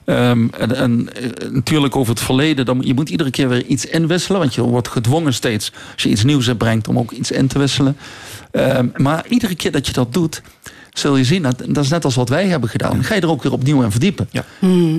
[0.04, 2.64] Ehm, en en eh, natuurlijk over het verleden.
[2.64, 4.40] Dan, je moet iedere keer weer iets inwisselen.
[4.40, 7.58] Want je wordt gedwongen steeds, als je iets nieuws brengt, om ook iets in te
[7.58, 7.96] wisselen.
[8.50, 10.42] Ehm, maar iedere keer dat je dat doet,
[10.92, 13.04] zul je zien, dat, dat is net als wat wij hebben gedaan.
[13.04, 14.28] Ga je er ook weer opnieuw in verdiepen.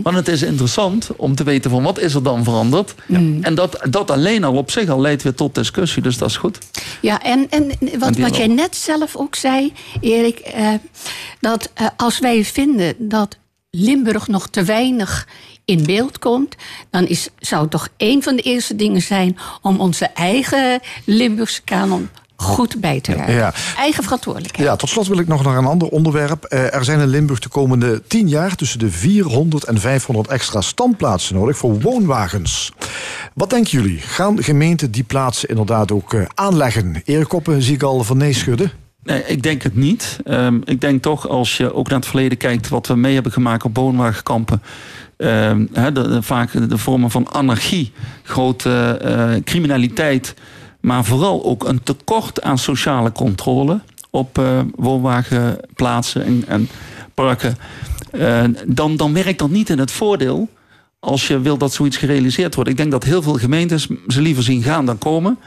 [0.04, 2.96] Want het is interessant om te weten van wat is er dan veranderd.
[3.42, 6.02] En dat, dat alleen al op zich al leidt weer tot discussie.
[6.02, 6.58] Dus dat is goed.
[7.02, 10.68] Ja, en, en wat, En wat jij net zelf ook zei, Erik, eh,
[11.40, 13.38] dat eh, als wij vinden dat
[13.78, 15.28] Limburg nog te weinig
[15.66, 16.56] in beeld komt,
[16.90, 22.10] dan is, zou toch een van de eerste dingen zijn om onze eigen Limburgse kanon
[22.36, 23.34] goed bij te raken.
[23.34, 23.54] Ja.
[23.78, 24.68] Eigen verantwoordelijkheid.
[24.68, 26.44] Ja, tot slot wil ik nog naar een ander onderwerp.
[26.44, 30.62] Eh, er zijn in Limburg de komende 10 jaar tussen de 400 en 500 extra
[30.62, 32.72] standplaatsen nodig voor woonwagens.
[33.34, 34.00] Wat denken jullie?
[34.00, 37.02] Gaan gemeenten die plaatsen inderdaad ook eh, aanleggen?
[37.06, 38.83] Erik Koppen zie ik al van nee schudden.
[39.04, 40.20] Nee, ik denk het niet.
[40.24, 42.70] Ehm, ik denk toch, als je ook naar het verleden kijkt...
[42.70, 44.62] wat we mee hebben gemaakt op woonwagenkampen...
[45.18, 45.66] ehm,
[46.20, 47.92] vaak de vormen van anarchie,
[48.24, 50.34] grote eh, criminaliteit...
[50.80, 53.80] maar vooral ook een tekort aan sociale controle...
[54.10, 56.70] op eh, woonwagenplaatsen en, en
[57.14, 57.58] parken...
[58.12, 60.50] Eh, dan, dan werkt dat niet in het voordeel
[61.04, 62.70] als je wil dat zoiets gerealiseerd wordt.
[62.70, 65.38] Ik denk dat heel veel gemeentes ze liever zien gaan dan komen.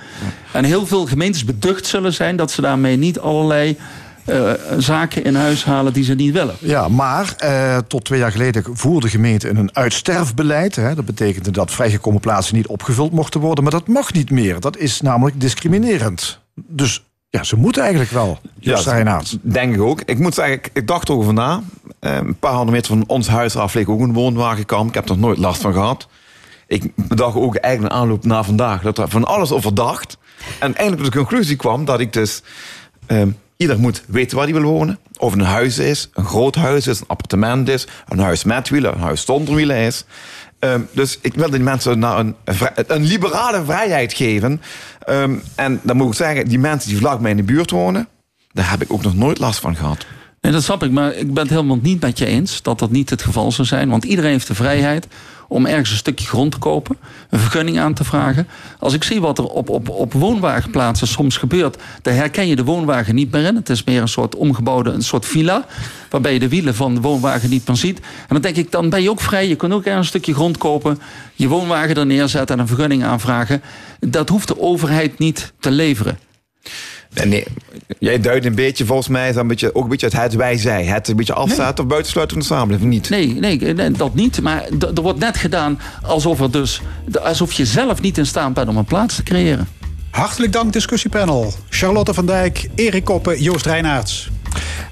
[0.53, 3.77] En heel veel gemeentes beducht zullen zijn dat ze daarmee niet allerlei
[4.25, 6.55] eh, zaken in huis halen die ze niet willen.
[6.59, 10.77] Ja, maar eh, tot twee jaar geleden voerde de gemeente een uitsterfbeleid.
[10.77, 10.95] Hè.
[10.95, 13.65] Dat betekende dat vrijgekomen plaatsen niet opgevuld mochten worden.
[13.65, 14.61] Maar dat mag niet meer.
[14.61, 16.41] Dat is namelijk discriminerend.
[16.55, 17.05] Dus
[17.37, 18.39] ja, ze moeten eigenlijk wel.
[18.61, 19.39] Ja, Reinaert.
[19.41, 20.01] denk ik ook.
[20.01, 21.63] Ik moet zeggen, ik, dacht erover na.
[22.01, 24.89] Eh, een paar honderd meter van ons huis af ligt ook een woonwagenkamp.
[24.89, 26.09] Ik heb er nooit last van gehad.
[26.67, 30.19] Ik bedacht ook eigenlijk een aanloop naar vandaag dat er van alles over dacht.
[30.59, 32.43] En eindelijk tot de conclusie kwam dat ik dus...
[33.07, 34.99] ehm, ieder moet weten waar hij wil wonen.
[35.19, 37.87] Of het een huis is, een groot huis is, een appartement is...
[38.09, 40.05] een huis met wielen, een huis zonder wielen is.
[40.67, 42.35] Ehm, dus ik wil die mensen naar een,
[42.87, 44.61] een liberale vrijheid geven.
[45.01, 48.09] Ehm, en dan moet ik zeggen, die mensen die vlak bij in de buurt wonen...
[48.53, 50.07] daar heb ik ook nog nooit last van gehad.
[50.41, 53.11] Dat snap ik, maar ik ben het helemaal niet met je eens dat dat niet
[53.11, 53.89] het geval zou zijn.
[53.89, 55.07] Want iedereen heeft de vrijheid
[55.49, 56.97] om ergens een stukje grond te kopen,
[57.31, 58.49] een vergunning aan te vragen.
[58.79, 62.65] Als ik zie wat er op, op, op woonwagenplaatsen soms gebeurt, dan herken je de
[62.65, 63.57] woonwagen niet meer in.
[63.57, 65.67] Het is meer een soort omgebouwde, een soort villa,
[66.11, 67.99] waarbij je de wielen van de woonwagen niet meer ziet.
[67.99, 69.49] En dan denk ik, dan ben je ook vrij.
[69.49, 70.99] Je kunt ook ergens een stukje grond kopen,
[71.35, 73.63] je woonwagen er neerzetten en een vergunning aanvragen.
[74.01, 76.19] Dat hoeft de overheid niet te leveren.
[77.17, 77.45] Nee, nee,
[77.99, 80.57] jij duidt een beetje, volgens mij, is een beetje, ook een beetje het het wij
[80.57, 80.85] zij.
[80.85, 83.09] Het een beetje afzetten of buitensluiten van de samenleving, niet?
[83.09, 84.43] Nee, nee, nee, dat niet.
[84.43, 84.65] Maar
[84.95, 86.81] er wordt net gedaan alsof, er dus,
[87.23, 89.69] alsof je zelf niet in staat bent om een plaats te creëren.
[90.11, 91.53] Hartelijk dank discussiepanel.
[91.69, 94.31] Charlotte van Dijk, Erik Koppen, Joost Reinaerts.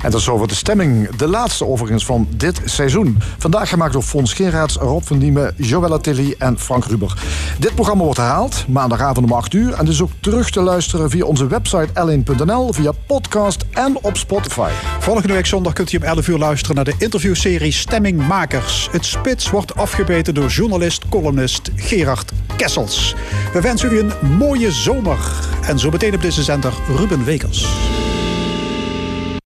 [0.02, 1.16] En dat is over de stemming.
[1.16, 3.18] De laatste overigens van dit seizoen.
[3.38, 7.14] Vandaag gemaakt door Fons Geraads, Rob van Diemen, Joëlla Tilly en Frank Ruber.
[7.58, 9.72] Dit programma wordt herhaald maandagavond om 8 uur.
[9.72, 14.70] En dus ook terug te luisteren via onze website l1.nl, via podcast en op Spotify.
[15.00, 18.88] Volgende week zondag kunt u om 11 uur luisteren naar de interviewserie Stemmingmakers.
[18.90, 23.14] Het spits wordt afgebeten door journalist, columnist Gerard Kessels.
[23.52, 25.18] We wensen u een mooie zomer.
[25.66, 27.66] En zo meteen op deze zender Ruben Wekers.